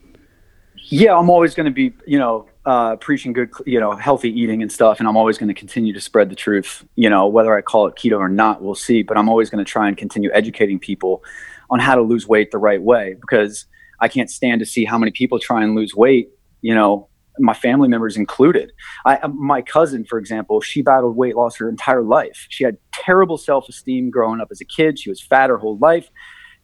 Yeah, 0.89 1.17
I'm 1.17 1.31
always 1.31 1.55
going 1.55 1.65
to 1.65 1.73
be, 1.73 1.93
you 2.07 2.19
know, 2.19 2.49
uh, 2.65 2.95
preaching 2.97 3.33
good, 3.33 3.51
you 3.65 3.81
know, 3.81 3.93
healthy 3.97 4.31
eating 4.31 4.63
and 4.63 4.71
stuff. 4.71 5.01
And 5.01 5.09
I'm 5.09 5.17
always 5.17 5.37
going 5.37 5.49
to 5.49 5.55
continue 5.55 5.93
to 5.93 6.01
spread 6.01 6.31
the 6.31 6.37
truth, 6.37 6.85
you 6.95 7.11
know, 7.11 7.27
whether 7.27 7.57
I 7.57 7.61
call 7.61 7.89
it 7.89 7.97
keto 7.97 8.19
or 8.19 8.29
not, 8.29 8.63
we'll 8.63 8.77
see. 8.77 9.03
But 9.03 9.19
I'm 9.19 9.29
always 9.29 9.51
going 9.51 9.65
to 9.65 9.69
try 9.69 9.89
and 9.89 9.97
continue 9.97 10.31
educating 10.33 10.79
people 10.79 11.25
on 11.71 11.81
how 11.81 11.97
to 11.97 12.03
lose 12.03 12.29
weight 12.29 12.53
the 12.53 12.59
right 12.59 12.81
way 12.81 13.17
because 13.21 13.67
I 13.99 14.07
can't 14.07 14.31
stand 14.31 14.61
to 14.61 14.67
see 14.67 14.85
how 14.85 14.97
many 14.97 15.11
people 15.11 15.41
try 15.41 15.65
and 15.65 15.75
lose 15.75 15.95
weight, 15.97 16.31
you 16.61 16.75
know, 16.75 17.09
my 17.39 17.55
family 17.55 17.89
members 17.89 18.17
included. 18.17 18.73
I, 19.05 19.17
uh, 19.17 19.29
my 19.29 19.63
cousin, 19.63 20.05
for 20.05 20.19
example, 20.19 20.61
she 20.61 20.83
battled 20.83 21.17
weight 21.17 21.37
loss 21.37 21.57
her 21.57 21.69
entire 21.69 22.03
life. 22.03 22.47
She 22.49 22.65
had 22.65 22.79
terrible 22.93 23.39
self 23.39 23.69
esteem 23.69 24.11
growing 24.11 24.41
up 24.41 24.49
as 24.51 24.61
a 24.61 24.65
kid. 24.65 24.99
She 24.99 25.11
was 25.11 25.21
fat 25.21 25.51
her 25.51 25.59
whole 25.59 25.79
life 25.79 26.11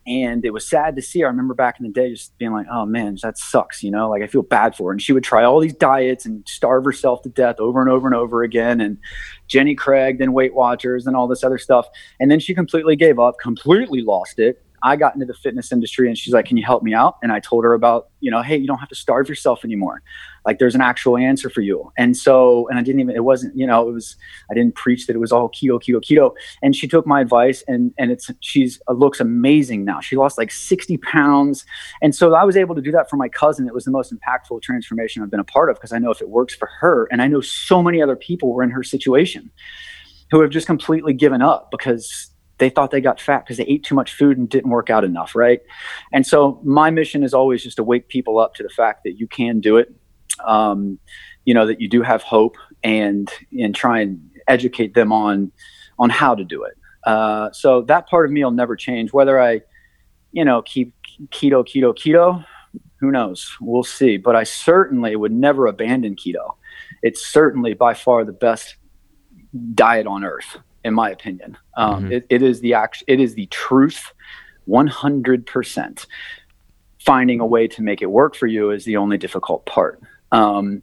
and 0.06 0.44
it 0.44 0.50
was 0.50 0.66
sad 0.66 0.96
to 0.96 1.02
see. 1.02 1.22
I 1.22 1.28
remember 1.28 1.54
back 1.54 1.78
in 1.78 1.86
the 1.86 1.92
day 1.92 2.10
just 2.10 2.36
being 2.38 2.52
like, 2.52 2.66
"Oh 2.70 2.84
man, 2.84 3.16
that 3.22 3.38
sucks," 3.38 3.82
you 3.82 3.90
know. 3.90 4.10
Like 4.10 4.22
I 4.22 4.26
feel 4.26 4.42
bad 4.42 4.74
for 4.74 4.88
her, 4.88 4.92
and 4.92 5.00
she 5.00 5.12
would 5.12 5.22
try 5.22 5.44
all 5.44 5.60
these 5.60 5.74
diets 5.74 6.26
and 6.26 6.46
starve 6.48 6.84
herself 6.84 7.22
to 7.22 7.28
death 7.28 7.60
over 7.60 7.80
and 7.80 7.88
over 7.88 8.08
and 8.08 8.14
over 8.14 8.42
again. 8.42 8.80
And 8.80 8.98
Jenny 9.46 9.74
Craig, 9.74 10.18
then 10.18 10.32
Weight 10.32 10.54
Watchers, 10.54 11.06
and 11.06 11.14
all 11.16 11.28
this 11.28 11.44
other 11.44 11.58
stuff, 11.58 11.86
and 12.18 12.30
then 12.30 12.40
she 12.40 12.54
completely 12.54 12.96
gave 12.96 13.18
up, 13.18 13.36
completely 13.38 14.02
lost 14.02 14.38
it, 14.38 14.64
I 14.82 14.96
got 14.96 15.14
into 15.14 15.26
the 15.26 15.34
fitness 15.34 15.70
industry 15.70 16.08
and 16.08 16.18
she's 16.18 16.34
like, 16.34 16.46
Can 16.46 16.56
you 16.56 16.64
help 16.64 16.82
me 16.82 16.92
out? 16.92 17.16
And 17.22 17.32
I 17.32 17.40
told 17.40 17.64
her 17.64 17.74
about, 17.74 18.08
you 18.20 18.30
know, 18.30 18.42
hey, 18.42 18.56
you 18.56 18.66
don't 18.66 18.78
have 18.78 18.88
to 18.88 18.94
starve 18.94 19.28
yourself 19.28 19.64
anymore. 19.64 20.02
Like 20.44 20.58
there's 20.58 20.74
an 20.74 20.80
actual 20.80 21.16
answer 21.16 21.48
for 21.48 21.60
you. 21.60 21.92
And 21.96 22.16
so, 22.16 22.68
and 22.68 22.78
I 22.78 22.82
didn't 22.82 23.00
even, 23.00 23.14
it 23.14 23.24
wasn't, 23.24 23.56
you 23.56 23.66
know, 23.66 23.88
it 23.88 23.92
was, 23.92 24.16
I 24.50 24.54
didn't 24.54 24.74
preach 24.74 25.06
that 25.06 25.14
it 25.14 25.18
was 25.18 25.32
all 25.32 25.48
keto, 25.50 25.80
keto, 25.80 26.00
keto. 26.00 26.34
And 26.62 26.74
she 26.74 26.88
took 26.88 27.06
my 27.06 27.20
advice 27.20 27.62
and, 27.68 27.92
and 27.98 28.10
it's, 28.10 28.30
she's, 28.40 28.80
uh, 28.88 28.92
looks 28.92 29.20
amazing 29.20 29.84
now. 29.84 30.00
She 30.00 30.16
lost 30.16 30.38
like 30.38 30.50
60 30.50 30.96
pounds. 30.98 31.64
And 32.00 32.14
so 32.14 32.34
I 32.34 32.44
was 32.44 32.56
able 32.56 32.74
to 32.74 32.82
do 32.82 32.92
that 32.92 33.08
for 33.08 33.16
my 33.16 33.28
cousin. 33.28 33.66
It 33.66 33.74
was 33.74 33.84
the 33.84 33.90
most 33.90 34.12
impactful 34.12 34.62
transformation 34.62 35.22
I've 35.22 35.30
been 35.30 35.40
a 35.40 35.44
part 35.44 35.70
of 35.70 35.76
because 35.76 35.92
I 35.92 35.98
know 35.98 36.10
if 36.10 36.20
it 36.20 36.28
works 36.28 36.54
for 36.54 36.68
her, 36.80 37.08
and 37.10 37.22
I 37.22 37.28
know 37.28 37.40
so 37.40 37.82
many 37.82 38.02
other 38.02 38.16
people 38.16 38.52
were 38.52 38.62
in 38.62 38.70
her 38.70 38.82
situation 38.82 39.50
who 40.30 40.40
have 40.40 40.50
just 40.50 40.66
completely 40.66 41.12
given 41.12 41.42
up 41.42 41.70
because 41.70 42.32
they 42.58 42.70
thought 42.70 42.90
they 42.90 43.00
got 43.00 43.20
fat 43.20 43.44
because 43.44 43.56
they 43.56 43.64
ate 43.64 43.84
too 43.84 43.94
much 43.94 44.14
food 44.14 44.38
and 44.38 44.48
didn't 44.48 44.70
work 44.70 44.88
out 44.88 45.04
enough, 45.04 45.34
right? 45.34 45.60
And 46.12 46.26
so 46.26 46.60
my 46.62 46.90
mission 46.90 47.24
is 47.24 47.34
always 47.34 47.62
just 47.62 47.76
to 47.76 47.84
wake 47.84 48.08
people 48.08 48.38
up 48.38 48.54
to 48.54 48.62
the 48.62 48.68
fact 48.68 49.00
that 49.04 49.18
you 49.18 49.26
can 49.26 49.60
do 49.60 49.76
it. 49.76 49.92
Um, 50.44 50.98
you 51.44 51.54
know 51.54 51.66
that 51.66 51.80
you 51.80 51.88
do 51.88 52.02
have 52.02 52.22
hope, 52.22 52.56
and 52.82 53.30
and 53.58 53.74
try 53.74 54.00
and 54.00 54.30
educate 54.48 54.94
them 54.94 55.12
on 55.12 55.52
on 55.98 56.10
how 56.10 56.34
to 56.34 56.44
do 56.44 56.64
it. 56.64 56.76
Uh, 57.04 57.50
so 57.52 57.82
that 57.82 58.08
part 58.08 58.26
of 58.26 58.32
me 58.32 58.44
will 58.44 58.50
never 58.50 58.76
change. 58.76 59.12
Whether 59.12 59.40
I, 59.40 59.62
you 60.32 60.44
know, 60.44 60.62
keep 60.62 60.94
keto, 61.30 61.64
keto, 61.64 61.94
keto, 61.94 62.44
who 62.96 63.10
knows? 63.10 63.56
We'll 63.60 63.82
see. 63.82 64.16
But 64.16 64.36
I 64.36 64.44
certainly 64.44 65.16
would 65.16 65.32
never 65.32 65.66
abandon 65.66 66.16
keto. 66.16 66.54
It's 67.02 67.24
certainly 67.26 67.74
by 67.74 67.94
far 67.94 68.24
the 68.24 68.32
best 68.32 68.76
diet 69.74 70.06
on 70.06 70.24
earth 70.24 70.58
in 70.84 70.94
my 70.94 71.10
opinion. 71.10 71.56
Um, 71.76 72.04
mm-hmm. 72.04 72.12
it, 72.12 72.26
it 72.28 72.42
is 72.42 72.60
the 72.60 72.74
act, 72.74 73.04
it 73.06 73.20
is 73.20 73.34
the 73.34 73.46
truth, 73.46 74.12
one 74.64 74.86
hundred 74.86 75.46
percent. 75.46 76.06
Finding 76.98 77.40
a 77.40 77.46
way 77.46 77.66
to 77.66 77.82
make 77.82 78.00
it 78.00 78.06
work 78.06 78.36
for 78.36 78.46
you 78.46 78.70
is 78.70 78.84
the 78.84 78.96
only 78.96 79.18
difficult 79.18 79.66
part. 79.66 80.00
Um, 80.32 80.82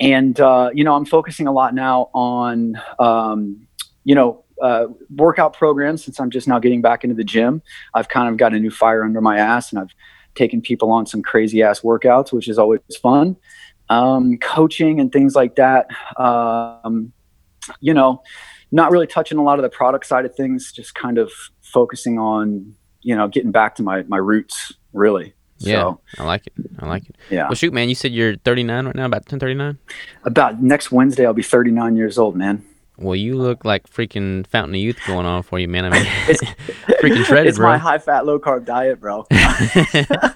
and 0.00 0.38
uh, 0.40 0.70
you 0.74 0.84
know, 0.84 0.94
I'm 0.94 1.04
focusing 1.04 1.46
a 1.46 1.52
lot 1.52 1.74
now 1.74 2.10
on 2.12 2.80
um, 2.98 3.66
you 4.04 4.14
know 4.14 4.44
uh, 4.60 4.86
workout 5.14 5.52
programs 5.52 6.04
since 6.04 6.18
I'm 6.18 6.30
just 6.30 6.48
now 6.48 6.58
getting 6.58 6.82
back 6.82 7.04
into 7.04 7.14
the 7.14 7.24
gym. 7.24 7.62
I've 7.94 8.08
kind 8.08 8.28
of 8.28 8.36
got 8.36 8.54
a 8.54 8.58
new 8.58 8.70
fire 8.70 9.04
under 9.04 9.20
my 9.20 9.38
ass, 9.38 9.70
and 9.70 9.78
I've 9.78 9.94
taken 10.34 10.60
people 10.60 10.90
on 10.90 11.06
some 11.06 11.22
crazy 11.22 11.62
ass 11.62 11.80
workouts, 11.80 12.32
which 12.32 12.48
is 12.48 12.58
always 12.58 12.80
fun. 13.00 13.36
Um, 13.88 14.36
coaching 14.38 15.00
and 15.00 15.12
things 15.12 15.34
like 15.34 15.56
that. 15.56 15.86
Um, 16.18 17.12
you 17.80 17.94
know, 17.94 18.22
not 18.72 18.90
really 18.90 19.06
touching 19.06 19.38
a 19.38 19.42
lot 19.42 19.58
of 19.58 19.62
the 19.62 19.68
product 19.68 20.06
side 20.06 20.24
of 20.24 20.34
things, 20.34 20.72
just 20.72 20.94
kind 20.94 21.18
of 21.18 21.30
focusing 21.62 22.18
on, 22.18 22.74
you 23.02 23.16
know, 23.16 23.28
getting 23.28 23.52
back 23.52 23.74
to 23.76 23.82
my, 23.82 24.02
my 24.04 24.16
roots 24.16 24.72
really. 24.92 25.34
Yeah, 25.58 25.80
so, 25.80 26.00
I 26.18 26.24
like 26.24 26.46
it. 26.46 26.52
I 26.78 26.86
like 26.86 27.08
it. 27.08 27.16
Yeah. 27.30 27.44
Well, 27.44 27.54
shoot, 27.54 27.72
man, 27.72 27.88
you 27.88 27.94
said 27.94 28.12
you're 28.12 28.36
39 28.36 28.86
right 28.86 28.94
now, 28.94 29.06
about 29.06 29.26
10, 29.26 29.40
39? 29.40 29.78
About 30.24 30.62
next 30.62 30.92
Wednesday, 30.92 31.24
I'll 31.24 31.32
be 31.32 31.42
39 31.42 31.96
years 31.96 32.18
old, 32.18 32.36
man. 32.36 32.64
Well, 32.98 33.16
you 33.16 33.36
look 33.36 33.64
like 33.64 33.88
freaking 33.90 34.46
fountain 34.46 34.74
of 34.74 34.80
youth 34.80 34.98
going 35.06 35.26
on 35.26 35.42
for 35.42 35.58
you, 35.58 35.68
man. 35.68 35.86
I 35.86 35.90
mean, 35.90 36.06
it's 36.28 36.42
freaking 37.02 37.24
shredded, 37.24 37.48
it's 37.48 37.58
bro. 37.58 37.68
my 37.68 37.78
high 37.78 37.98
fat, 37.98 38.26
low 38.26 38.38
carb 38.38 38.64
diet, 38.64 39.00
bro. 39.00 39.26
I 39.30 40.34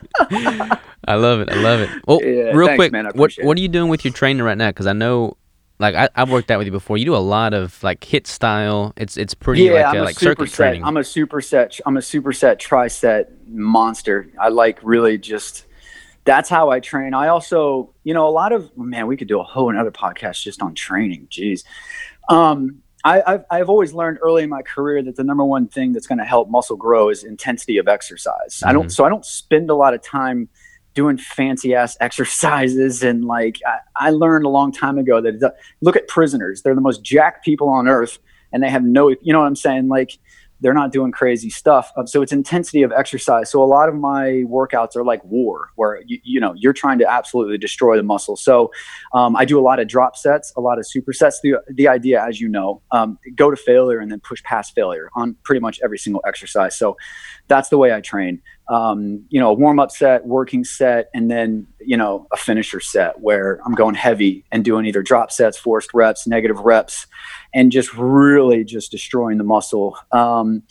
love 1.14 1.40
it. 1.40 1.50
I 1.50 1.54
love 1.56 1.80
it. 1.80 1.90
Well, 2.06 2.22
Yeah, 2.22 2.52
real 2.52 2.68
thanks, 2.68 2.78
quick, 2.78 2.92
man. 2.92 3.06
What 3.14 3.32
what 3.42 3.56
are 3.56 3.60
you 3.60 3.68
doing 3.68 3.88
with 3.88 4.04
your 4.04 4.12
trainer 4.12 4.44
right 4.44 4.58
now? 4.58 4.68
Because 4.68 4.86
I 4.86 4.92
know, 4.92 5.36
like, 5.80 5.94
I, 5.94 6.08
I've 6.14 6.30
worked 6.30 6.50
out 6.50 6.58
with 6.58 6.66
you 6.66 6.72
before. 6.72 6.96
You 6.98 7.04
do 7.06 7.16
a 7.16 7.18
lot 7.18 7.54
of 7.54 7.82
like 7.82 8.00
HIIT 8.00 8.26
style. 8.26 8.92
It's 8.96 9.16
it's 9.16 9.34
pretty 9.34 9.62
yeah, 9.62 9.72
like 9.72 9.86
I'm 9.86 9.96
uh, 9.96 10.02
a 10.02 10.04
like 10.04 10.18
circuit 10.18 10.48
superset. 10.48 10.54
training. 10.54 10.84
I'm 10.84 10.96
a 10.96 11.00
superset. 11.00 11.80
I'm 11.86 11.96
a 11.96 12.00
superset 12.00 12.58
triset 12.58 13.26
monster. 13.48 14.30
I 14.40 14.48
like 14.50 14.78
really 14.82 15.18
just. 15.18 15.66
That's 16.24 16.50
how 16.50 16.68
I 16.70 16.80
train. 16.80 17.14
I 17.14 17.28
also, 17.28 17.94
you 18.04 18.12
know, 18.12 18.28
a 18.28 18.30
lot 18.30 18.52
of 18.52 18.70
man. 18.76 19.06
We 19.06 19.16
could 19.16 19.26
do 19.26 19.40
a 19.40 19.42
whole 19.42 19.70
another 19.70 19.90
podcast 19.90 20.42
just 20.42 20.62
on 20.62 20.74
training. 20.74 21.26
Jeez. 21.30 21.64
Um, 22.28 22.82
I, 23.02 23.22
I've, 23.26 23.44
I've 23.50 23.68
always 23.70 23.94
learned 23.94 24.18
early 24.22 24.42
in 24.42 24.50
my 24.50 24.60
career 24.60 25.02
that 25.02 25.16
the 25.16 25.24
number 25.24 25.42
one 25.44 25.66
thing 25.66 25.92
that's 25.92 26.06
going 26.06 26.18
to 26.18 26.24
help 26.24 26.50
muscle 26.50 26.76
grow 26.76 27.08
is 27.08 27.24
intensity 27.24 27.78
of 27.78 27.88
exercise. 27.88 28.62
I 28.64 28.74
don't, 28.74 28.86
Mhm. 28.88 28.92
so 28.92 29.04
I 29.04 29.08
don't 29.08 29.24
spend 29.24 29.70
a 29.70 29.74
lot 29.74 29.94
of 29.94 30.02
time 30.02 30.50
doing 30.94 31.18
fancy 31.18 31.74
ass 31.74 31.96
exercises. 32.00 33.02
And 33.02 33.24
like, 33.24 33.60
I, 33.66 34.08
I 34.08 34.10
learned 34.10 34.44
a 34.44 34.48
long 34.50 34.72
time 34.72 34.98
ago 34.98 35.20
that 35.20 35.54
look 35.80 35.96
at 35.96 36.08
prisoners. 36.08 36.62
They're 36.62 36.74
the 36.74 36.80
most 36.80 37.02
jacked 37.02 37.44
people 37.44 37.68
on 37.68 37.88
earth 37.88 38.18
and 38.52 38.62
they 38.62 38.70
have 38.70 38.82
no, 38.82 39.08
you 39.08 39.32
know 39.32 39.40
what 39.40 39.46
I'm 39.46 39.56
saying? 39.56 39.88
Like, 39.88 40.18
they're 40.60 40.74
not 40.74 40.92
doing 40.92 41.10
crazy 41.10 41.50
stuff. 41.50 41.90
Um, 41.96 42.06
so 42.06 42.22
it's 42.22 42.32
intensity 42.32 42.82
of 42.82 42.92
exercise. 42.92 43.50
So 43.50 43.62
a 43.62 43.66
lot 43.66 43.88
of 43.88 43.94
my 43.94 44.44
workouts 44.46 44.94
are 44.94 45.04
like 45.04 45.24
war, 45.24 45.70
where 45.76 46.02
you, 46.06 46.18
you 46.22 46.40
know 46.40 46.54
you're 46.56 46.72
trying 46.72 46.98
to 46.98 47.10
absolutely 47.10 47.58
destroy 47.58 47.96
the 47.96 48.02
muscle. 48.02 48.36
So 48.36 48.70
um, 49.14 49.36
I 49.36 49.44
do 49.44 49.58
a 49.58 49.62
lot 49.62 49.80
of 49.80 49.88
drop 49.88 50.16
sets, 50.16 50.52
a 50.56 50.60
lot 50.60 50.78
of 50.78 50.84
supersets. 50.84 51.36
The 51.42 51.56
the 51.68 51.88
idea, 51.88 52.22
as 52.22 52.40
you 52.40 52.48
know, 52.48 52.82
um, 52.92 53.18
go 53.34 53.50
to 53.50 53.56
failure 53.56 53.98
and 53.98 54.12
then 54.12 54.20
push 54.20 54.42
past 54.42 54.74
failure 54.74 55.10
on 55.14 55.36
pretty 55.44 55.60
much 55.60 55.80
every 55.82 55.98
single 55.98 56.22
exercise. 56.26 56.76
So 56.76 56.96
that's 57.50 57.68
the 57.68 57.76
way 57.76 57.92
I 57.92 58.00
train. 58.00 58.40
Um, 58.70 59.24
you 59.28 59.40
know, 59.40 59.50
a 59.50 59.52
warm 59.52 59.80
up 59.80 59.90
set, 59.90 60.24
working 60.24 60.64
set, 60.64 61.10
and 61.12 61.30
then 61.30 61.66
you 61.80 61.96
know 61.96 62.26
a 62.32 62.38
finisher 62.38 62.80
set 62.80 63.20
where 63.20 63.60
I'm 63.66 63.74
going 63.74 63.96
heavy 63.96 64.44
and 64.50 64.64
doing 64.64 64.86
either 64.86 65.02
drop 65.02 65.30
sets, 65.30 65.58
forced 65.58 65.90
reps, 65.92 66.26
negative 66.26 66.60
reps, 66.60 67.06
and 67.52 67.70
just 67.70 67.92
really 67.94 68.64
just 68.64 68.90
destroying 68.90 69.36
the 69.36 69.44
muscle. 69.44 69.98
Um, 70.12 70.62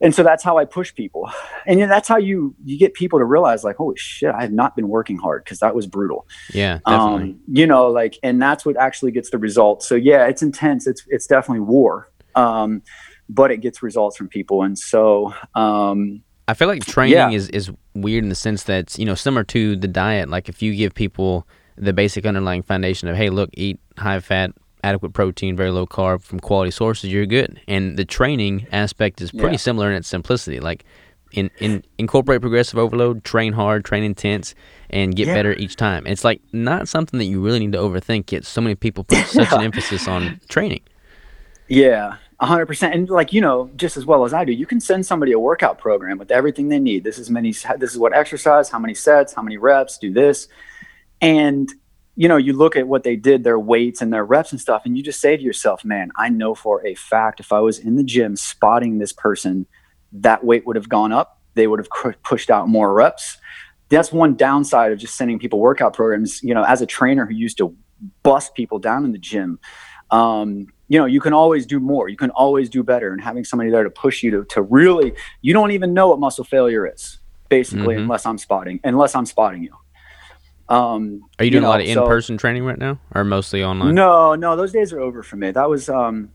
and 0.00 0.14
so 0.14 0.22
that's 0.22 0.44
how 0.44 0.58
I 0.58 0.64
push 0.64 0.94
people, 0.94 1.28
and 1.66 1.80
you 1.80 1.86
know, 1.86 1.92
that's 1.92 2.08
how 2.08 2.16
you 2.16 2.54
you 2.64 2.78
get 2.78 2.94
people 2.94 3.18
to 3.18 3.24
realize 3.24 3.64
like, 3.64 3.76
holy 3.76 3.96
shit, 3.96 4.32
I 4.32 4.42
have 4.42 4.52
not 4.52 4.76
been 4.76 4.88
working 4.88 5.18
hard 5.18 5.44
because 5.44 5.58
that 5.58 5.74
was 5.74 5.86
brutal. 5.86 6.26
yeah, 6.52 6.78
definitely. 6.86 7.30
Um, 7.30 7.40
you 7.48 7.66
know, 7.66 7.88
like, 7.88 8.18
and 8.22 8.40
that's 8.40 8.64
what 8.64 8.76
actually 8.76 9.12
gets 9.12 9.30
the 9.30 9.38
results. 9.38 9.88
So 9.88 9.96
yeah, 9.96 10.26
it's 10.26 10.42
intense. 10.42 10.86
It's 10.86 11.04
it's 11.08 11.26
definitely 11.26 11.60
war, 11.60 12.10
um, 12.36 12.82
but 13.28 13.50
it 13.50 13.58
gets 13.58 13.82
results 13.82 14.16
from 14.16 14.28
people, 14.28 14.62
and 14.62 14.78
so 14.78 15.32
um, 15.54 16.22
I 16.48 16.54
feel 16.54 16.68
like 16.68 16.84
training 16.84 17.14
Yeah. 17.14 17.30
is, 17.30 17.48
is 17.50 17.70
weird 17.94 18.22
in 18.22 18.28
the 18.28 18.34
sense 18.34 18.64
that 18.64 18.98
you 18.98 19.04
know, 19.04 19.14
similar 19.14 19.44
to 19.44 19.76
the 19.76 19.88
diet. 19.88 20.28
Like 20.28 20.48
if 20.48 20.60
you 20.62 20.74
give 20.74 20.94
people 20.94 21.46
the 21.76 21.92
basic 21.92 22.26
underlying 22.26 22.62
foundation 22.62 23.08
of, 23.08 23.16
hey, 23.16 23.30
look, 23.30 23.50
eat 23.54 23.80
high 23.98 24.20
fat, 24.20 24.50
adequate 24.84 25.12
protein, 25.14 25.56
very 25.56 25.70
low 25.70 25.86
carb 25.86 26.22
from 26.22 26.38
quality 26.38 26.70
sources, 26.70 27.10
you're 27.10 27.24
good. 27.26 27.60
And 27.66 27.96
the 27.96 28.04
training 28.04 28.66
aspect 28.70 29.20
is 29.22 29.30
pretty 29.32 29.54
Yeah. 29.54 29.56
similar 29.58 29.90
in 29.90 29.96
its 29.96 30.06
simplicity. 30.06 30.60
Like 30.60 30.84
in, 31.32 31.50
in 31.58 31.82
incorporate 31.98 32.42
progressive 32.42 32.78
overload, 32.78 33.24
train 33.24 33.54
hard, 33.54 33.84
train 33.84 34.04
intense, 34.04 34.54
and 34.90 35.16
get 35.16 35.26
Yeah. 35.26 35.34
better 35.34 35.54
each 35.54 35.74
time. 35.76 36.06
It's 36.06 36.22
like 36.22 36.40
not 36.52 36.86
something 36.86 37.18
that 37.18 37.24
you 37.24 37.40
really 37.40 37.58
need 37.60 37.72
to 37.72 37.78
overthink. 37.78 38.30
Yet 38.30 38.44
so 38.44 38.60
many 38.60 38.74
people 38.76 39.02
put 39.02 39.24
such 39.26 39.50
an 39.52 39.62
emphasis 39.68 40.06
on 40.06 40.38
training. 40.48 40.82
Yeah, 41.68 42.16
a 42.44 42.46
hundred 42.46 42.66
percent. 42.66 42.94
And 42.94 43.08
like 43.08 43.32
you 43.32 43.40
know, 43.40 43.70
just 43.74 43.96
as 43.96 44.04
well 44.04 44.24
as 44.26 44.34
I 44.34 44.44
do, 44.44 44.52
you 44.52 44.66
can 44.66 44.78
send 44.78 45.06
somebody 45.06 45.32
a 45.32 45.38
workout 45.38 45.78
program 45.78 46.18
with 46.18 46.30
everything 46.30 46.68
they 46.68 46.78
need. 46.78 47.02
This 47.02 47.18
is 47.18 47.30
many. 47.30 47.52
This 47.52 47.92
is 47.92 47.98
what 47.98 48.14
exercise, 48.14 48.68
how 48.68 48.78
many 48.78 48.92
sets, 48.92 49.32
how 49.32 49.40
many 49.40 49.56
reps, 49.56 49.96
do 49.96 50.12
this, 50.12 50.46
and 51.22 51.72
you 52.16 52.28
know, 52.28 52.36
you 52.36 52.52
look 52.52 52.76
at 52.76 52.86
what 52.86 53.02
they 53.02 53.16
did, 53.16 53.42
their 53.42 53.58
weights 53.58 54.00
and 54.02 54.12
their 54.12 54.24
reps 54.24 54.52
and 54.52 54.60
stuff, 54.60 54.82
and 54.84 54.96
you 54.96 55.02
just 55.02 55.20
say 55.20 55.38
to 55.38 55.42
yourself, 55.42 55.86
"Man, 55.86 56.10
I 56.18 56.28
know 56.28 56.54
for 56.54 56.86
a 56.86 56.94
fact 56.94 57.40
if 57.40 57.50
I 57.50 57.60
was 57.60 57.78
in 57.78 57.96
the 57.96 58.04
gym 58.04 58.36
spotting 58.36 58.98
this 58.98 59.12
person, 59.12 59.66
that 60.12 60.44
weight 60.44 60.66
would 60.66 60.76
have 60.76 60.88
gone 60.90 61.12
up. 61.12 61.40
They 61.54 61.66
would 61.66 61.78
have 61.78 61.88
cr- 61.88 62.20
pushed 62.22 62.50
out 62.50 62.68
more 62.68 62.92
reps." 62.92 63.38
That's 63.88 64.12
one 64.12 64.34
downside 64.34 64.92
of 64.92 64.98
just 64.98 65.16
sending 65.16 65.38
people 65.38 65.60
workout 65.60 65.94
programs. 65.94 66.42
You 66.42 66.52
know, 66.52 66.64
as 66.64 66.82
a 66.82 66.86
trainer 66.86 67.24
who 67.24 67.34
used 67.34 67.56
to 67.56 67.74
bust 68.22 68.54
people 68.54 68.78
down 68.78 69.06
in 69.06 69.12
the 69.12 69.18
gym, 69.18 69.58
um, 70.10 70.66
you 70.88 70.98
know, 70.98 71.06
you 71.06 71.20
can 71.20 71.32
always 71.32 71.66
do 71.66 71.80
more. 71.80 72.08
You 72.08 72.16
can 72.16 72.30
always 72.30 72.68
do 72.68 72.82
better. 72.82 73.12
And 73.12 73.20
having 73.20 73.44
somebody 73.44 73.70
there 73.70 73.84
to 73.84 73.90
push 73.90 74.22
you 74.22 74.30
to, 74.32 74.44
to 74.46 74.62
really, 74.62 75.14
you 75.42 75.52
don't 75.52 75.70
even 75.70 75.94
know 75.94 76.08
what 76.08 76.18
muscle 76.20 76.44
failure 76.44 76.86
is, 76.86 77.18
basically, 77.48 77.94
Mhm. 77.96 78.02
unless 78.02 78.26
I'm 78.26 78.38
spotting, 78.38 78.80
unless 78.84 79.14
I'm 79.14 79.26
spotting 79.26 79.62
you. 79.62 79.74
Um, 80.68 81.22
Are 81.38 81.44
you 81.44 81.50
doing 81.50 81.62
know, 81.62 81.68
a 81.68 81.72
lot 81.72 81.80
of 81.80 81.86
in 81.86 81.98
person 82.06 82.38
training 82.38 82.64
right 82.64 82.78
now 82.78 82.98
or 83.14 83.22
mostly 83.24 83.62
online? 83.62 83.94
no, 83.94 84.34
no, 84.34 84.56
those 84.56 84.72
days 84.72 84.92
are 84.92 85.00
over 85.00 85.22
for 85.22 85.36
me. 85.36 85.50
That 85.50 85.68
was, 85.68 85.88
um, 85.90 86.30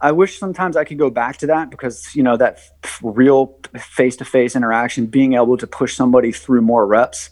I 0.00 0.10
wish 0.10 0.38
sometimes 0.40 0.76
I 0.76 0.82
could 0.82 0.98
go 0.98 1.10
back 1.10 1.36
to 1.38 1.46
that 1.46 1.70
because, 1.70 2.14
you 2.16 2.24
know, 2.24 2.36
that 2.36 2.58
f- 2.82 2.98
real 3.04 3.56
face 3.78 4.16
to 4.16 4.24
face 4.24 4.56
interaction, 4.56 5.06
being 5.06 5.34
able 5.34 5.56
to 5.56 5.66
push 5.68 5.94
somebody 5.94 6.32
through 6.32 6.62
more 6.62 6.84
reps, 6.88 7.30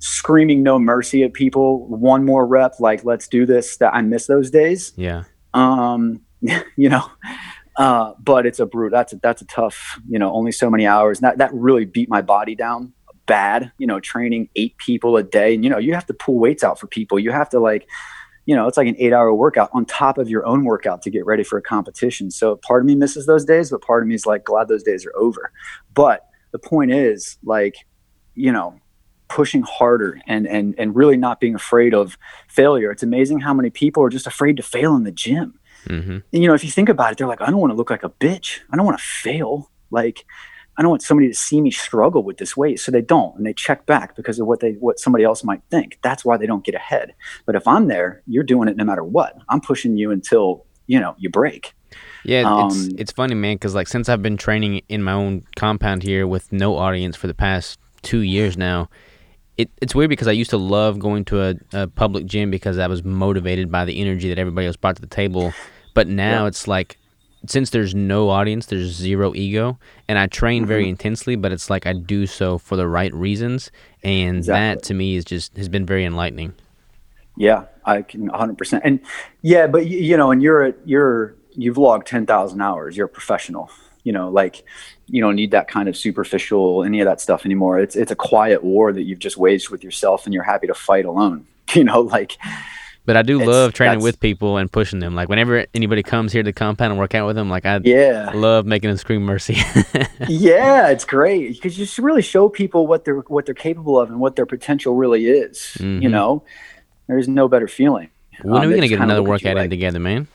screaming 0.00 0.62
no 0.62 0.78
mercy 0.78 1.22
at 1.22 1.32
people, 1.32 1.86
one 1.86 2.26
more 2.26 2.46
rep, 2.46 2.78
like, 2.78 3.02
let's 3.04 3.26
do 3.26 3.46
this, 3.46 3.78
that 3.78 3.94
I 3.94 4.02
miss 4.02 4.26
those 4.26 4.50
days. 4.50 4.92
Yeah. 4.96 5.24
Um 5.54 6.20
you 6.76 6.88
know 6.88 7.10
uh 7.76 8.12
but 8.18 8.46
it's 8.46 8.58
a 8.60 8.66
brute 8.66 8.90
that's 8.92 9.12
a 9.12 9.16
that's 9.16 9.42
a 9.42 9.46
tough 9.46 10.00
you 10.08 10.18
know 10.18 10.32
only 10.32 10.52
so 10.52 10.70
many 10.70 10.86
hours. 10.86 11.20
That 11.20 11.38
that 11.38 11.52
really 11.52 11.84
beat 11.84 12.08
my 12.08 12.22
body 12.22 12.54
down 12.54 12.92
bad 13.26 13.70
you 13.78 13.86
know 13.86 14.00
training 14.00 14.48
eight 14.56 14.76
people 14.78 15.16
a 15.16 15.22
day. 15.22 15.54
And 15.54 15.64
you 15.64 15.70
know 15.70 15.78
you 15.78 15.94
have 15.94 16.06
to 16.06 16.14
pull 16.14 16.38
weights 16.38 16.64
out 16.64 16.78
for 16.78 16.86
people. 16.86 17.18
You 17.18 17.30
have 17.30 17.48
to 17.50 17.60
like 17.60 17.86
you 18.46 18.54
know 18.56 18.66
it's 18.66 18.76
like 18.76 18.88
an 18.88 18.96
eight 18.98 19.12
hour 19.12 19.32
workout 19.32 19.70
on 19.72 19.84
top 19.84 20.18
of 20.18 20.28
your 20.28 20.44
own 20.46 20.64
workout 20.64 21.02
to 21.02 21.10
get 21.10 21.24
ready 21.24 21.44
for 21.44 21.58
a 21.58 21.62
competition. 21.62 22.30
So 22.30 22.56
part 22.56 22.82
of 22.82 22.86
me 22.86 22.94
misses 22.94 23.26
those 23.26 23.44
days 23.44 23.70
but 23.70 23.82
part 23.82 24.02
of 24.02 24.08
me 24.08 24.14
is 24.14 24.26
like 24.26 24.44
glad 24.44 24.68
those 24.68 24.82
days 24.82 25.06
are 25.06 25.16
over. 25.16 25.52
But 25.94 26.26
the 26.52 26.58
point 26.58 26.92
is 26.92 27.38
like 27.44 27.76
you 28.34 28.50
know 28.50 28.80
pushing 29.30 29.62
harder 29.62 30.20
and 30.26 30.46
and 30.46 30.74
and 30.76 30.94
really 30.94 31.16
not 31.16 31.40
being 31.40 31.54
afraid 31.54 31.94
of 31.94 32.18
failure 32.48 32.90
it's 32.90 33.02
amazing 33.02 33.40
how 33.40 33.54
many 33.54 33.70
people 33.70 34.02
are 34.02 34.10
just 34.10 34.26
afraid 34.26 34.56
to 34.56 34.62
fail 34.62 34.94
in 34.96 35.04
the 35.04 35.12
gym 35.12 35.54
Mm-hmm. 35.86 36.18
and, 36.32 36.42
you 36.42 36.46
know, 36.46 36.54
if 36.54 36.64
you 36.64 36.70
think 36.70 36.88
about 36.88 37.12
it, 37.12 37.18
they're 37.18 37.26
like, 37.26 37.40
I 37.40 37.46
don't 37.46 37.60
want 37.60 37.70
to 37.70 37.76
look 37.76 37.90
like 37.90 38.02
a 38.02 38.10
bitch. 38.10 38.60
I 38.70 38.76
don't 38.76 38.84
want 38.84 38.98
to 38.98 39.04
fail. 39.04 39.70
Like, 39.90 40.24
I 40.76 40.82
don't 40.82 40.90
want 40.90 41.02
somebody 41.02 41.28
to 41.28 41.34
see 41.34 41.60
me 41.60 41.70
struggle 41.70 42.22
with 42.22 42.38
this 42.38 42.56
weight. 42.56 42.80
So 42.80 42.92
they 42.92 43.02
don't, 43.02 43.36
and 43.36 43.46
they 43.46 43.52
check 43.52 43.86
back 43.86 44.16
because 44.16 44.38
of 44.38 44.46
what 44.46 44.60
they 44.60 44.72
what 44.72 44.98
somebody 44.98 45.24
else 45.24 45.42
might 45.44 45.62
think. 45.70 45.98
That's 46.02 46.24
why 46.24 46.36
they 46.36 46.46
don't 46.46 46.64
get 46.64 46.74
ahead. 46.74 47.14
But 47.44 47.54
if 47.54 47.66
I'm 47.66 47.88
there, 47.88 48.22
you're 48.26 48.44
doing 48.44 48.68
it 48.68 48.76
no 48.76 48.84
matter 48.84 49.04
what. 49.04 49.36
I'm 49.48 49.60
pushing 49.60 49.96
you 49.96 50.10
until 50.10 50.64
you 50.86 51.00
know 51.00 51.14
you 51.18 51.28
break. 51.28 51.74
Yeah, 52.24 52.66
it's 52.66 52.76
Um, 52.76 52.90
it's 52.98 53.12
funny, 53.12 53.34
man, 53.34 53.56
because 53.56 53.74
like 53.74 53.88
since 53.88 54.08
I've 54.08 54.22
been 54.22 54.36
training 54.36 54.82
in 54.88 55.02
my 55.02 55.12
own 55.12 55.44
compound 55.56 56.02
here 56.02 56.26
with 56.26 56.52
no 56.52 56.76
audience 56.76 57.16
for 57.16 57.26
the 57.26 57.34
past 57.34 57.78
two 58.02 58.20
years 58.20 58.56
now, 58.56 58.88
it, 59.60 59.70
it's 59.82 59.94
weird 59.94 60.10
because 60.10 60.28
I 60.28 60.32
used 60.32 60.50
to 60.50 60.56
love 60.58 60.98
going 60.98 61.24
to 61.26 61.42
a, 61.42 61.54
a 61.72 61.86
public 61.86 62.26
gym 62.26 62.50
because 62.50 62.78
I 62.78 62.86
was 62.86 63.02
motivated 63.04 63.70
by 63.70 63.84
the 63.84 64.00
energy 64.00 64.28
that 64.28 64.38
everybody 64.38 64.66
else 64.66 64.76
brought 64.76 64.96
to 64.96 65.02
the 65.02 65.08
table. 65.22 65.52
But 65.94 66.06
now 66.08 66.42
Yeah. 66.42 66.48
it's 66.48 66.66
like 66.68 66.96
since 67.46 67.70
there's 67.70 67.94
no 67.94 68.28
audience, 68.28 68.66
there's 68.66 68.90
zero 68.92 69.34
ego, 69.34 69.78
and 70.08 70.18
I 70.18 70.26
train 70.26 70.66
very 70.66 70.82
Mm-hmm. 70.84 70.90
intensely, 70.90 71.36
but 71.36 71.52
it's 71.52 71.70
like 71.70 71.86
I 71.86 71.94
do 71.94 72.26
so 72.26 72.58
for 72.58 72.76
the 72.76 72.86
right 72.86 73.12
reasons, 73.14 73.70
and 74.04 74.44
that 74.44 74.82
to 74.84 74.94
me 74.94 75.16
is 75.16 75.24
just 75.24 75.56
has 75.56 75.68
been 75.68 75.86
very 75.86 76.04
enlightening. 76.04 76.52
Yeah, 77.36 77.64
I 77.84 78.02
can 78.02 78.26
100. 78.26 78.58
percent 78.58 78.82
And 78.84 79.00
yeah, 79.42 79.66
but 79.66 79.86
you 79.86 80.16
know, 80.18 80.30
and 80.30 80.42
you're 80.42 80.66
a, 80.66 80.74
you're 80.84 81.34
you've 81.52 81.78
logged 81.78 82.06
10,000 82.06 82.60
hours. 82.60 82.96
You're 82.96 83.06
a 83.06 83.08
professional. 83.08 83.70
You 84.04 84.12
know, 84.12 84.28
like 84.30 84.64
you 85.10 85.20
don't 85.20 85.34
need 85.36 85.50
that 85.50 85.68
kind 85.68 85.88
of 85.88 85.96
superficial 85.96 86.84
any 86.84 87.00
of 87.00 87.06
that 87.06 87.20
stuff 87.20 87.44
anymore. 87.44 87.78
It's 87.80 87.96
it's 87.96 88.10
a 88.10 88.16
quiet 88.16 88.62
war 88.64 88.92
that 88.92 89.02
you've 89.02 89.18
just 89.18 89.36
waged 89.36 89.70
with 89.70 89.82
yourself, 89.84 90.24
and 90.24 90.34
you're 90.34 90.42
happy 90.44 90.66
to 90.66 90.74
fight 90.74 91.04
alone. 91.04 91.46
You 91.74 91.84
know, 91.84 92.00
like 92.00 92.36
But 93.06 93.16
I 93.16 93.22
do 93.22 93.38
love 93.38 93.72
training 93.72 94.00
with 94.02 94.18
people 94.18 94.56
and 94.56 94.70
pushing 94.70 94.98
them. 94.98 95.14
Like 95.14 95.28
whenever 95.28 95.66
anybody 95.72 96.02
comes 96.02 96.32
here 96.32 96.42
to 96.42 96.48
the 96.48 96.52
compound 96.52 96.90
and 96.90 96.98
work 96.98 97.14
out 97.14 97.26
with 97.28 97.36
them, 97.36 97.48
like 97.48 97.64
I 97.64 97.80
yeah, 97.84 98.30
love 98.34 98.66
making 98.66 98.88
them 98.90 98.96
scream 98.96 99.22
mercy. 99.22 99.54
yeah, 100.28 100.88
it's 100.88 101.04
great 101.04 101.48
because 101.54 101.78
you 101.78 101.84
just 101.84 101.98
really 101.98 102.22
show 102.22 102.48
people 102.48 102.86
what 102.88 103.04
they're 103.04 103.20
what 103.20 103.46
they're 103.46 103.54
capable 103.54 104.00
of 104.00 104.10
and 104.10 104.18
what 104.18 104.34
their 104.36 104.46
potential 104.46 104.96
really 104.96 105.26
is. 105.26 105.76
You 105.80 105.86
Mhm. 105.86 106.10
know, 106.10 106.42
there's 107.06 107.28
no 107.28 107.48
better 107.48 107.68
feeling. 107.68 108.10
when 108.42 108.62
are 108.62 108.64
Um, 108.64 108.68
we 108.70 108.74
gonna 108.74 108.88
get 108.88 109.00
another 109.00 109.22
you 109.22 109.28
workout 109.28 109.56
in 109.58 109.70
together, 109.70 110.00
man? 110.00 110.26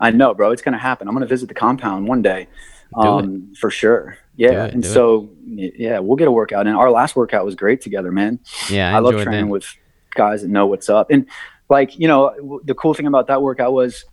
I 0.00 0.10
know, 0.10 0.32
bro. 0.34 0.50
It's 0.52 0.62
gonna 0.62 0.78
happen. 0.78 1.08
I'm 1.08 1.14
gonna 1.14 1.26
visit 1.26 1.48
the 1.48 1.54
compound 1.54 2.06
one 2.08 2.22
day, 2.22 2.46
um, 2.96 3.52
for 3.58 3.70
sure. 3.70 4.18
Yeah, 4.36 4.64
it, 4.66 4.74
and 4.74 4.82
do 4.82 4.88
it. 4.88 4.92
so 4.92 5.30
yeah, 5.46 5.98
we'll 6.00 6.16
get 6.16 6.26
a 6.28 6.32
workout 6.32 6.66
And 6.66 6.76
Our 6.76 6.90
last 6.90 7.14
workout 7.14 7.44
was 7.44 7.54
great 7.54 7.80
together, 7.80 8.10
man. 8.10 8.40
Yeah, 8.68 8.92
I, 8.92 8.96
I, 8.96 8.98
love 8.98 9.20
training 9.22 9.46
that. 9.46 9.50
with 9.52 9.66
guys 10.14 10.42
that 10.42 10.48
know 10.48 10.66
what's 10.66 10.88
up. 10.88 11.10
And 11.10 11.26
like 11.68 11.98
you 11.98 12.08
know, 12.08 12.30
w- 12.36 12.60
the 12.64 12.74
cool 12.74 12.94
thing 12.94 13.06
about 13.06 13.26
that 13.28 13.42
workout 13.42 13.72
was 13.72 14.04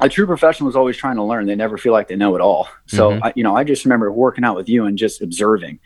a 0.00 0.08
true 0.08 0.26
professional 0.26 0.68
is 0.68 0.76
always 0.76 0.96
trying 0.96 1.16
to 1.16 1.22
learn. 1.22 1.46
They 1.46 1.54
never 1.54 1.76
feel 1.78 1.92
like 1.92 2.08
they 2.08 2.16
know 2.16 2.34
it 2.34 2.40
all. 2.40 2.68
So 2.86 3.10
Mhm. 3.10 3.20
I, 3.22 3.32
you 3.36 3.42
know, 3.44 3.56
I 3.56 3.64
just 3.64 3.84
remember 3.84 4.10
working 4.12 4.44
out 4.44 4.56
with 4.56 4.68
you 4.68 4.84
and 4.84 4.96
just 4.98 5.20
observing, 5.22 5.78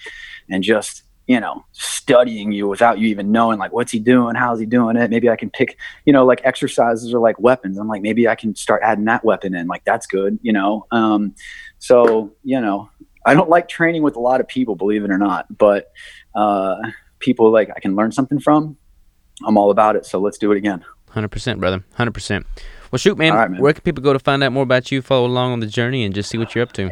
and 0.50 0.62
just 0.62 1.02
you 1.28 1.40
know, 1.40 1.64
studying 1.72 2.52
you 2.52 2.68
without 2.68 3.00
you 3.00 3.08
even 3.08 3.32
knowing 3.32 3.58
like 3.58 3.72
what's 3.72 3.90
he 3.90 3.98
doing, 3.98 4.36
how's 4.36 4.60
he 4.60 4.66
doing 4.66 4.94
it. 4.96 5.10
Maybe 5.10 5.28
I 5.28 5.34
can 5.34 5.50
pick, 5.50 5.76
you 6.04 6.12
know, 6.12 6.24
like 6.24 6.40
exercises 6.44 7.12
or 7.12 7.18
like 7.18 7.36
weapons. 7.40 7.78
I'm 7.78 7.88
like, 7.88 8.00
maybe 8.00 8.28
I 8.28 8.36
can 8.36 8.54
start 8.54 8.80
adding 8.84 9.06
that 9.06 9.24
weapon 9.24 9.52
in. 9.52 9.66
Like 9.66 9.84
that's 9.84 10.06
good, 10.06 10.38
you 10.42 10.52
know. 10.52 10.86
Um, 10.92 11.34
so 11.80 12.32
you 12.44 12.60
know, 12.60 12.88
I 13.26 13.34
don't 13.34 13.50
like 13.50 13.68
training 13.68 14.02
with 14.02 14.16
a 14.16 14.20
lot 14.20 14.40
of 14.40 14.46
people, 14.46 14.76
believe 14.76 15.04
it 15.04 15.10
or 15.10 15.18
not, 15.18 15.46
but 15.58 15.92
uh, 16.34 16.76
people 17.18 17.50
like 17.50 17.70
I 17.74 17.80
can 17.80 17.96
learn 17.96 18.12
something 18.12 18.38
from. 18.38 18.76
I'm 19.44 19.58
all 19.58 19.70
about 19.70 19.96
it. 19.96 20.06
So 20.06 20.20
let's 20.20 20.38
do 20.38 20.52
it 20.52 20.56
again. 20.56 20.84
Hundred 21.10 21.28
percent, 21.28 21.60
brother. 21.60 21.84
Hundred 21.94 22.12
perent 22.12 22.46
well, 22.90 22.98
shoot, 22.98 23.18
man, 23.18 23.32
right, 23.32 23.50
man, 23.50 23.60
Where 23.60 23.72
can 23.72 23.82
people 23.82 24.02
go 24.02 24.12
to 24.12 24.18
find 24.18 24.42
out 24.42 24.52
more 24.52 24.62
about 24.62 24.90
you, 24.90 25.02
follow 25.02 25.26
along 25.26 25.52
on 25.52 25.60
the 25.60 25.66
journey, 25.66 26.04
and 26.04 26.14
just 26.14 26.30
see 26.30 26.38
what 26.38 26.54
you're 26.54 26.62
up 26.62 26.72
to? 26.72 26.90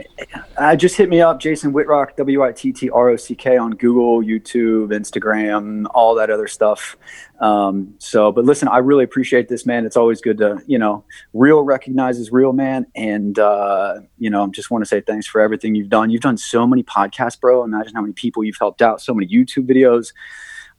Uh, 0.56 0.76
just 0.76 0.96
hit 0.96 1.08
me 1.08 1.20
up, 1.20 1.40
Jason 1.40 1.72
Wittrock, 1.72 2.16
W 2.16 2.42
I 2.42 2.52
T 2.52 2.72
T 2.72 2.90
R 2.90 3.10
O 3.10 3.16
C 3.16 3.34
K, 3.34 3.56
on 3.56 3.72
Google, 3.72 4.22
YouTube, 4.22 4.88
Instagram, 4.88 5.86
all 5.94 6.14
that 6.14 6.30
other 6.30 6.46
stuff. 6.46 6.96
Um, 7.40 7.94
so, 7.98 8.30
but 8.32 8.44
listen, 8.44 8.68
I 8.68 8.78
really 8.78 9.04
appreciate 9.04 9.48
this, 9.48 9.66
man. 9.66 9.84
It's 9.84 9.96
always 9.96 10.20
good 10.20 10.38
to, 10.38 10.62
you 10.66 10.78
know, 10.78 11.04
real 11.32 11.62
recognizes 11.62 12.30
real, 12.30 12.52
man. 12.52 12.86
And, 12.94 13.38
uh, 13.38 14.00
you 14.18 14.30
know, 14.30 14.44
I 14.44 14.46
just 14.48 14.70
want 14.70 14.82
to 14.82 14.88
say 14.88 15.00
thanks 15.00 15.26
for 15.26 15.40
everything 15.40 15.74
you've 15.74 15.88
done. 15.88 16.10
You've 16.10 16.22
done 16.22 16.38
so 16.38 16.66
many 16.66 16.82
podcasts, 16.82 17.40
bro. 17.40 17.64
Imagine 17.64 17.94
how 17.94 18.00
many 18.00 18.12
people 18.12 18.44
you've 18.44 18.56
helped 18.58 18.82
out, 18.82 19.00
so 19.00 19.12
many 19.12 19.26
YouTube 19.26 19.68
videos. 19.68 20.12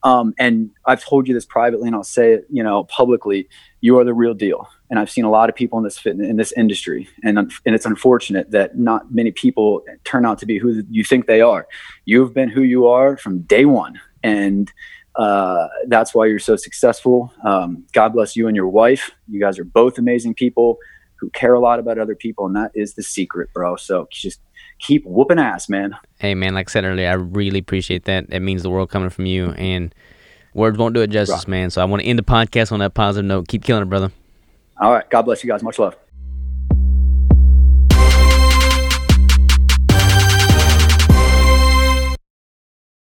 Um, 0.02 0.34
and 0.38 0.70
I've 0.84 1.04
told 1.04 1.26
you 1.26 1.34
this 1.34 1.44
privately, 1.44 1.88
and 1.88 1.96
I'll 1.96 2.04
say 2.04 2.34
it, 2.34 2.46
you 2.50 2.62
know, 2.62 2.84
publicly. 2.84 3.48
You 3.86 3.98
are 3.98 4.04
the 4.04 4.14
real 4.14 4.34
deal 4.34 4.68
and 4.90 4.98
I've 4.98 5.10
seen 5.10 5.24
a 5.24 5.30
lot 5.30 5.48
of 5.48 5.54
people 5.54 5.78
in 5.78 5.84
this 5.84 5.98
fitness 5.98 6.28
in 6.28 6.36
this 6.36 6.52
industry, 6.52 7.08
and 7.24 7.38
and 7.38 7.74
it's 7.74 7.86
unfortunate 7.86 8.50
that 8.52 8.78
not 8.78 9.12
many 9.12 9.30
people 9.30 9.82
turn 10.04 10.24
out 10.24 10.38
to 10.38 10.46
be 10.46 10.58
who 10.58 10.82
you 10.90 11.04
think 11.04 11.26
they 11.26 11.40
are. 11.40 11.66
You've 12.04 12.32
been 12.34 12.48
who 12.48 12.62
you 12.62 12.86
are 12.86 13.16
from 13.16 13.40
day 13.40 13.64
one, 13.64 14.00
and 14.22 14.72
uh, 15.16 15.68
that's 15.88 16.14
why 16.14 16.26
you're 16.26 16.38
so 16.38 16.56
successful. 16.56 17.32
Um, 17.44 17.84
God 17.92 18.12
bless 18.12 18.36
you 18.36 18.46
and 18.46 18.56
your 18.56 18.68
wife. 18.68 19.10
You 19.28 19.40
guys 19.40 19.58
are 19.58 19.64
both 19.64 19.98
amazing 19.98 20.34
people 20.34 20.78
who 21.16 21.30
care 21.30 21.54
a 21.54 21.60
lot 21.60 21.78
about 21.78 21.98
other 21.98 22.14
people, 22.14 22.46
and 22.46 22.54
that 22.56 22.70
is 22.74 22.94
the 22.94 23.02
secret, 23.02 23.52
bro. 23.52 23.76
So 23.76 24.06
just 24.10 24.40
keep 24.78 25.04
whooping 25.04 25.38
ass, 25.38 25.68
man. 25.68 25.96
Hey, 26.18 26.34
man, 26.34 26.54
like 26.54 26.70
I 26.70 26.72
said 26.72 26.84
earlier, 26.84 27.08
I 27.08 27.14
really 27.14 27.58
appreciate 27.58 28.04
that. 28.04 28.26
It 28.28 28.40
means 28.40 28.62
the 28.62 28.70
world 28.70 28.90
coming 28.90 29.10
from 29.10 29.26
you, 29.26 29.50
and 29.52 29.92
words 30.56 30.78
won't 30.78 30.94
do 30.94 31.02
it 31.02 31.10
justice, 31.10 31.46
man. 31.46 31.70
So 31.70 31.82
I 31.82 31.84
want 31.84 32.02
to 32.02 32.08
end 32.08 32.18
the 32.18 32.24
podcast 32.24 32.72
on 32.72 32.80
that 32.80 32.94
positive 32.94 33.26
note. 33.26 33.46
Keep 33.48 33.64
killing 33.64 33.82
it, 33.82 33.86
brother. 33.86 34.10
All 34.80 34.92
right. 34.92 35.08
God 35.08 35.22
bless 35.22 35.44
you 35.44 35.50
guys. 35.50 35.62
Much 35.62 35.78
love. 35.78 35.96